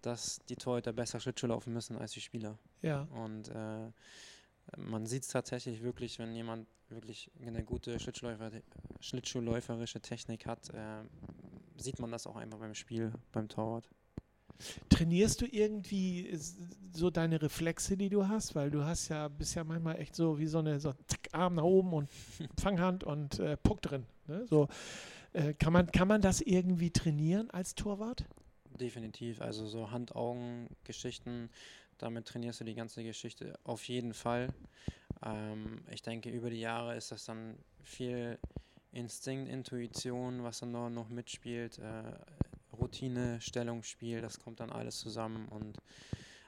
dass 0.03 0.41
die 0.49 0.57
Torhüter 0.57 0.93
besser 0.93 1.21
Schlittschuh 1.21 1.47
laufen 1.47 1.73
müssen 1.73 1.97
als 1.97 2.13
die 2.13 2.21
Spieler. 2.21 2.59
Ja, 2.83 3.07
Und 3.15 3.49
äh, 3.49 3.91
man 4.77 5.07
sieht 5.07 5.23
es 5.23 5.29
tatsächlich 5.29 5.83
wirklich, 5.83 6.19
wenn 6.19 6.35
jemand 6.35 6.67
wirklich 6.89 7.31
eine 7.45 7.65
gute 7.65 7.99
Schlittschuhläufer, 7.99 8.51
schlittschuhläuferische 9.01 10.01
Technik 10.01 10.47
hat, 10.47 10.71
äh, 10.71 11.03
sieht 11.77 11.99
man 11.99 12.11
das 12.11 12.27
auch 12.27 12.37
einfach 12.37 12.59
beim 12.59 12.75
Spiel, 12.75 13.13
beim 13.33 13.49
Torwart. 13.49 13.89
Trainierst 14.89 15.41
du 15.41 15.47
irgendwie 15.47 16.39
so 16.93 17.11
deine 17.11 17.41
Reflexe, 17.43 17.97
die 17.97 18.09
du 18.09 18.29
hast? 18.29 18.55
Weil 18.55 18.71
du 18.71 18.85
hast 18.85 19.09
ja, 19.09 19.29
bist 19.29 19.55
ja 19.55 19.65
manchmal 19.65 19.99
echt 19.99 20.15
so 20.15 20.39
wie 20.39 20.47
so 20.47 20.59
eine 20.59 20.79
so 20.79 20.93
zack, 21.07 21.29
Arm 21.33 21.57
nach 21.57 21.65
oben 21.65 21.93
und 21.93 22.09
Fanghand 22.61 23.03
und 23.03 23.39
äh, 23.41 23.57
Puck 23.57 23.83
drin. 23.83 24.07
Ne? 24.29 24.47
So, 24.47 24.69
äh, 25.33 25.55
kann, 25.55 25.73
man, 25.73 25.91
kann 25.91 26.07
man 26.07 26.21
das 26.21 26.41
irgendwie 26.41 26.91
trainieren 26.91 27.51
als 27.51 27.75
Torwart? 27.75 28.25
Definitiv. 28.79 29.41
Also 29.41 29.67
so 29.67 29.91
Hand-Augen-Geschichten, 29.91 31.51
damit 32.03 32.27
trainierst 32.27 32.61
du 32.61 32.65
die 32.65 32.75
ganze 32.75 33.03
Geschichte 33.03 33.59
auf 33.65 33.87
jeden 33.89 34.15
Fall. 34.15 34.53
Ähm, 35.25 35.83
ich 35.91 36.03
denke, 36.03 36.31
über 36.31 36.51
die 36.51 36.61
Jahre 36.61 36.97
ist 36.97 37.13
das 37.13 37.25
dann 37.25 37.57
viel 37.83 38.39
Instinkt, 38.93 39.49
Intuition, 39.49 40.43
was 40.43 40.61
dann 40.61 40.73
noch, 40.73 41.09
mitspielt, 41.09 41.79
äh, 41.79 42.13
Routine, 42.77 43.41
Stellungsspiel, 43.41 44.21
das 44.21 44.39
kommt 44.39 44.61
dann 44.61 44.71
alles 44.71 44.99
zusammen. 44.99 45.49
Und 45.49 45.79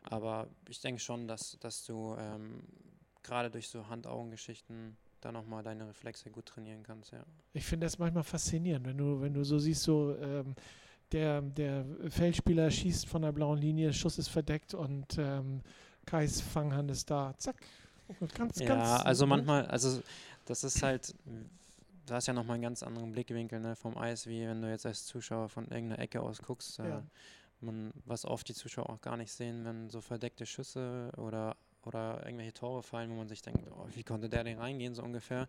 aber 0.02 0.48
ich 0.68 0.80
denke 0.80 1.00
schon, 1.00 1.26
dass, 1.26 1.58
dass 1.60 1.84
du 1.84 2.14
ähm, 2.18 2.62
gerade 3.22 3.50
durch 3.50 3.68
so 3.68 3.88
Hand-Augen-Geschichten 3.88 4.96
da 5.20 5.32
nochmal 5.32 5.62
deine 5.62 5.88
Reflexe 5.88 6.30
gut 6.30 6.46
trainieren 6.46 6.82
kannst, 6.82 7.12
ja. 7.12 7.24
Ich 7.54 7.64
finde 7.64 7.86
das 7.86 7.98
manchmal 7.98 8.24
faszinierend, 8.24 8.86
wenn 8.86 8.98
du, 8.98 9.20
wenn 9.22 9.32
du 9.32 9.42
so 9.44 9.58
siehst, 9.58 9.82
so 9.82 10.14
ähm, 10.18 10.54
der, 11.12 11.42
der 11.42 11.84
Feldspieler 12.08 12.70
schießt 12.70 13.06
von 13.06 13.22
der 13.22 13.32
blauen 13.32 13.58
Linie, 13.58 13.92
Schuss 13.92 14.18
ist 14.18 14.28
verdeckt 14.28 14.74
und 14.74 15.16
ähm, 15.18 15.60
Kais 16.06 16.40
Fanghand 16.40 16.90
ist 16.90 17.10
da. 17.10 17.34
Zack. 17.38 17.56
Ganz, 18.36 18.58
Ja, 18.58 18.66
ganz, 18.66 19.06
also 19.06 19.26
manchmal, 19.26 19.66
also 19.66 20.02
das 20.44 20.62
ist 20.64 20.82
halt, 20.82 21.14
du 22.06 22.14
hast 22.14 22.26
ja 22.26 22.34
nochmal 22.34 22.54
einen 22.54 22.62
ganz 22.64 22.82
anderen 22.82 23.12
Blickwinkel 23.12 23.60
ne, 23.60 23.76
vom 23.76 23.96
Eis, 23.96 24.26
wie 24.26 24.46
wenn 24.46 24.60
du 24.60 24.68
jetzt 24.68 24.84
als 24.84 25.06
Zuschauer 25.06 25.48
von 25.48 25.64
irgendeiner 25.64 26.00
Ecke 26.00 26.20
aus 26.20 26.42
guckst. 26.42 26.78
Äh, 26.80 26.88
Ja. 26.88 27.02
man, 27.60 27.92
was 28.04 28.26
oft 28.26 28.46
die 28.48 28.54
Zuschauer 28.54 28.90
auch 28.90 29.00
gar 29.00 29.16
nicht 29.16 29.32
sehen, 29.32 29.64
wenn 29.64 29.88
so 29.88 30.02
verdeckte 30.02 30.44
Schüsse 30.44 31.10
oder, 31.16 31.56
oder 31.84 32.22
irgendwelche 32.26 32.52
Tore 32.52 32.82
fallen, 32.82 33.10
wo 33.10 33.14
man 33.14 33.28
sich 33.28 33.40
denkt, 33.40 33.62
oh, 33.70 33.86
wie 33.94 34.04
konnte 34.04 34.28
der 34.28 34.44
denn 34.44 34.58
reingehen, 34.58 34.94
so 34.94 35.02
ungefähr, 35.02 35.48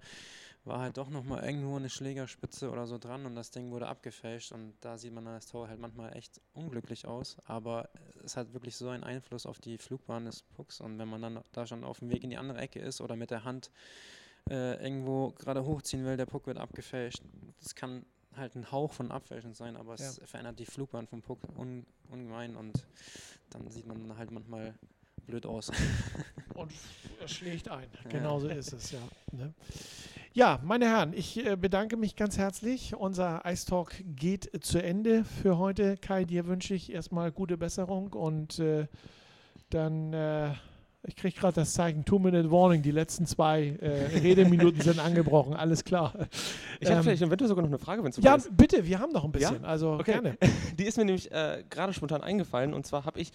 war 0.65 0.79
halt 0.79 0.97
doch 0.97 1.09
nochmal 1.09 1.43
irgendwo 1.43 1.75
eine 1.75 1.89
Schlägerspitze 1.89 2.71
oder 2.71 2.87
so 2.87 2.97
dran 2.97 3.25
und 3.25 3.35
das 3.35 3.51
Ding 3.51 3.71
wurde 3.71 3.87
abgefälscht 3.87 4.51
und 4.51 4.73
da 4.81 4.97
sieht 4.97 5.13
man 5.13 5.25
dann 5.25 5.35
das 5.35 5.47
Tor 5.47 5.67
halt 5.67 5.79
manchmal 5.79 6.15
echt 6.15 6.41
unglücklich 6.53 7.05
aus, 7.05 7.37
aber 7.45 7.89
es 8.23 8.35
hat 8.35 8.53
wirklich 8.53 8.75
so 8.75 8.89
einen 8.89 9.03
Einfluss 9.03 9.45
auf 9.45 9.59
die 9.59 9.77
Flugbahn 9.77 10.25
des 10.25 10.41
Pucks 10.41 10.81
und 10.81 10.97
wenn 10.97 11.07
man 11.07 11.21
dann 11.21 11.39
da 11.51 11.67
schon 11.67 11.83
auf 11.83 11.99
dem 11.99 12.09
Weg 12.09 12.23
in 12.23 12.31
die 12.31 12.37
andere 12.37 12.59
Ecke 12.59 12.79
ist 12.79 12.99
oder 13.01 13.15
mit 13.15 13.31
der 13.31 13.43
Hand 13.43 13.69
äh, 14.49 14.83
irgendwo 14.83 15.31
gerade 15.31 15.65
hochziehen 15.65 16.03
will, 16.03 16.17
der 16.17 16.25
Puck 16.25 16.47
wird 16.47 16.57
abgefälscht, 16.57 17.21
das 17.59 17.75
kann 17.75 18.05
halt 18.35 18.55
ein 18.55 18.71
Hauch 18.71 18.91
von 18.91 19.11
Abfälschen 19.11 19.53
sein, 19.53 19.77
aber 19.77 19.93
es 19.93 20.19
verändert 20.25 20.59
die 20.59 20.65
Flugbahn 20.65 21.07
vom 21.07 21.21
Puck 21.21 21.39
un 21.57 21.85
ungemein 22.09 22.55
und 22.55 22.85
dann 23.49 23.69
sieht 23.71 23.87
man 23.87 24.17
halt 24.17 24.31
manchmal 24.31 24.75
blöd 25.25 25.45
aus. 25.45 25.71
Und 26.53 26.71
schlägt 27.27 27.69
ein. 27.69 27.89
Ja. 28.03 28.09
Genauso 28.09 28.47
ist 28.47 28.73
es, 28.73 28.91
ja. 28.91 28.99
Ne? 29.31 29.53
Ja, 30.37 30.59
meine 30.65 30.87
Herren, 30.89 31.13
ich 31.13 31.45
äh, 31.45 31.55
bedanke 31.55 31.95
mich 31.95 32.17
ganz 32.17 32.37
herzlich. 32.37 32.93
Unser 32.93 33.43
Ice 33.45 33.65
Talk 33.67 33.93
geht 34.05 34.51
zu 34.65 34.83
Ende 34.83 35.23
für 35.23 35.57
heute. 35.57 35.95
Kai, 35.95 36.25
dir 36.25 36.45
wünsche 36.45 36.73
ich 36.73 36.91
erstmal 36.91 37.31
gute 37.31 37.57
Besserung 37.57 38.11
und 38.11 38.59
äh, 38.59 38.87
dann, 39.69 40.11
äh, 40.11 40.49
Ich 41.07 41.15
kriege 41.15 41.37
gerade 41.39 41.53
das 41.55 41.73
Zeichen 41.73 42.03
Two-Minute-Warning. 42.03 42.81
Die 42.81 42.91
letzten 42.91 43.25
zwei 43.27 43.77
äh, 43.79 44.17
Redeminuten 44.21 44.81
sind 44.81 44.99
angebrochen. 44.99 45.53
Alles 45.53 45.83
klar. 45.83 46.13
Ich 46.79 46.87
habe 46.87 46.97
Ähm, 46.97 47.03
vielleicht 47.03 47.21
eventuell 47.21 47.47
sogar 47.47 47.61
noch 47.63 47.69
eine 47.69 47.77
Frage, 47.79 48.03
wenn 48.03 48.09
es 48.09 48.17
Ja, 48.17 48.35
ist. 48.35 48.55
bitte, 48.55 48.85
wir 48.85 48.99
haben 48.99 49.11
noch 49.11 49.23
ein 49.23 49.31
bisschen. 49.31 49.63
Also 49.63 49.93
Okay. 49.93 50.13
gerne. 50.13 50.37
Die 50.79 50.83
ist 50.85 50.97
mir 50.97 51.05
nämlich 51.05 51.31
äh, 51.31 51.63
gerade 51.69 51.93
spontan 51.93 52.21
eingefallen. 52.21 52.73
Und 52.73 52.85
zwar 52.87 53.05
habe 53.05 53.19
ich 53.19 53.31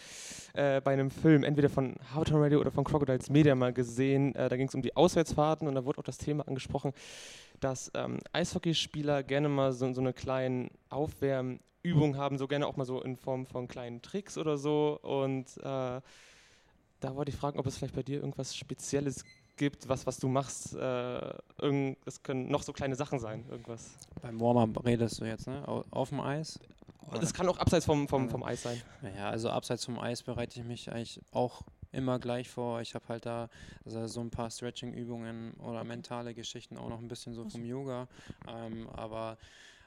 äh, 0.55 0.81
bei 0.81 0.93
einem 0.93 1.11
Film, 1.11 1.45
entweder 1.45 1.69
von 1.69 1.95
Habertown 2.13 2.43
Radio 2.43 2.61
oder 2.61 2.71
von 2.73 2.83
Crocodiles 2.85 3.31
Media 3.31 3.55
mal 3.55 3.73
gesehen, 3.73 4.35
äh, 4.35 4.49
da 4.49 4.57
ging 4.57 4.67
es 4.67 4.75
um 4.75 4.83
die 4.83 4.97
Auswärtsfahrten 4.97 5.69
und 5.69 5.75
da 5.77 5.85
wurde 5.85 5.99
auch 6.01 6.05
das 6.05 6.19
Thema 6.19 6.47
angesprochen, 6.49 6.93
dass 7.61 7.91
ähm, 7.95 8.19
Eishockeyspieler 8.33 9.23
gerne 9.23 9.49
mal 9.49 9.73
so, 9.73 9.93
so 9.93 10.01
eine 10.01 10.13
kleine 10.13 10.71
Aufwärmübung 10.89 12.17
haben, 12.17 12.39
so 12.39 12.49
gerne 12.49 12.67
auch 12.67 12.77
mal 12.77 12.85
so 12.85 13.01
in 13.03 13.17
Form 13.17 13.47
von 13.47 13.69
kleinen 13.69 14.03
Tricks 14.03 14.37
oder 14.39 14.57
so. 14.57 14.99
Und 15.03 15.47
äh, 15.63 16.01
da 17.01 17.15
wollte 17.17 17.31
ich 17.31 17.37
fragen, 17.37 17.59
ob 17.59 17.67
es 17.67 17.77
vielleicht 17.79 17.95
bei 17.95 18.03
dir 18.03 18.21
irgendwas 18.21 18.55
Spezielles 18.55 19.25
gibt, 19.57 19.89
was, 19.89 20.07
was 20.07 20.19
du 20.19 20.29
machst. 20.29 20.75
Äh, 20.75 21.33
irgend, 21.59 21.99
das 22.05 22.23
können 22.23 22.49
noch 22.51 22.63
so 22.63 22.73
kleine 22.73 22.95
Sachen 22.97 23.19
sein, 23.19 23.45
irgendwas. 23.51 23.97
Beim 24.23 24.41
Warm-up 24.41 24.85
redest 24.85 25.21
du 25.21 25.25
jetzt, 25.25 25.47
ne? 25.47 25.67
Au- 25.69 25.85
Auf 25.91 26.11
dem 26.11 26.21
Eis? 26.21 26.59
Das 27.13 27.35
kann 27.35 27.49
auch 27.49 27.59
abseits 27.59 27.87
vom, 27.87 28.07
vom, 28.07 28.29
vom 28.31 28.43
Eis 28.45 28.63
sein. 28.63 28.81
Ja, 29.17 29.31
also 29.31 29.51
abseits 29.51 29.85
vom 29.85 29.99
Eis 29.99 30.23
bereite 30.23 30.61
ich 30.61 30.65
mich 30.65 30.93
eigentlich 30.93 31.21
auch 31.33 31.63
immer 31.93 32.21
gleich 32.21 32.49
vor. 32.49 32.81
Ich 32.83 32.95
habe 32.95 33.05
halt 33.09 33.27
da 33.27 33.49
also 33.85 34.07
so 34.07 34.21
ein 34.21 34.31
paar 34.31 34.49
Stretching-Übungen 34.51 35.55
oder 35.55 35.83
mentale 35.83 36.35
Geschichten 36.35 36.77
auch 36.79 36.89
noch 36.89 37.01
ein 37.01 37.09
bisschen 37.09 37.35
so 37.35 37.45
vom 37.49 37.65
Yoga. 37.65 38.07
Ähm, 38.47 38.89
aber 38.91 39.39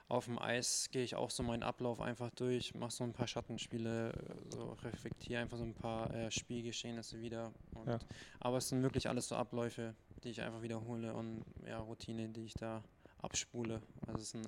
auf 0.07 0.25
dem 0.25 0.37
Eis 0.39 0.89
gehe 0.91 1.03
ich 1.03 1.15
auch 1.15 1.29
so 1.29 1.43
meinen 1.43 1.63
Ablauf 1.63 1.99
einfach 1.99 2.29
durch, 2.31 2.75
mache 2.75 2.91
so 2.91 3.03
ein 3.03 3.13
paar 3.13 3.27
Schattenspiele, 3.27 4.13
so 4.49 4.77
reflektiere 4.83 5.41
einfach 5.41 5.57
so 5.57 5.63
ein 5.63 5.73
paar 5.73 6.13
äh, 6.13 6.29
Spielgeschehnisse 6.29 7.19
wieder. 7.21 7.51
Und, 7.73 7.87
Ja. 7.87 7.99
Aber 8.39 8.57
es 8.57 8.69
sind 8.69 8.83
wirklich 8.83 9.09
alles 9.09 9.27
so 9.27 9.35
Abläufe, 9.35 9.95
die 10.23 10.29
ich 10.29 10.41
einfach 10.41 10.61
wiederhole 10.61 11.13
und 11.13 11.43
ja, 11.67 11.79
Routine, 11.79 12.29
die 12.29 12.45
ich 12.45 12.53
da 12.53 12.83
abspule. 13.21 13.81
Also 14.07 14.21
es 14.21 14.31
sind, 14.31 14.47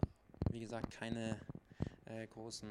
wie 0.51 0.59
gesagt, 0.59 0.91
keine 0.91 1.39
äh, 2.05 2.27
großen 2.27 2.69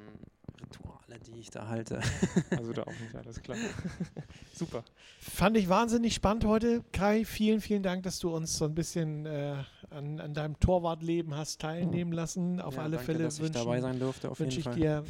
Rituale, 0.60 1.18
die 1.20 1.40
ich 1.40 1.50
da 1.50 1.68
halte. 1.68 2.00
Also 2.50 2.72
da 2.72 2.82
auch 2.82 3.00
nicht, 3.00 3.14
alles 3.14 3.42
klar. 3.42 3.56
Super. 4.54 4.84
Fand 5.18 5.56
ich 5.56 5.68
wahnsinnig 5.68 6.14
spannend 6.14 6.44
heute. 6.44 6.84
Kai, 6.92 7.24
vielen, 7.24 7.60
vielen 7.60 7.82
Dank, 7.82 8.04
dass 8.04 8.20
du 8.20 8.34
uns 8.34 8.56
so 8.56 8.64
ein 8.66 8.74
bisschen 8.74 9.26
äh, 9.26 9.64
an, 9.94 10.20
an 10.20 10.34
deinem 10.34 10.58
Torwartleben 10.60 11.34
hast 11.36 11.60
teilnehmen 11.60 12.12
lassen. 12.12 12.60
Auf 12.60 12.76
Ja, 12.76 12.82
alle 12.82 12.96
danke, 12.96 13.04
Fälle 13.12 13.24
wünsche 14.40 14.58
jeden 14.58 14.58
ich 14.60 14.64
Fall. 14.64 14.74
dir 14.74 15.04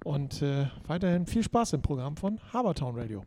und 0.04 0.42
äh, 0.42 0.68
weiterhin 0.88 1.26
viel 1.26 1.44
Spaß 1.44 1.74
im 1.74 1.82
Programm 1.82 2.16
von 2.18 2.40
Habertown 2.54 2.98
Radio. 2.98 3.26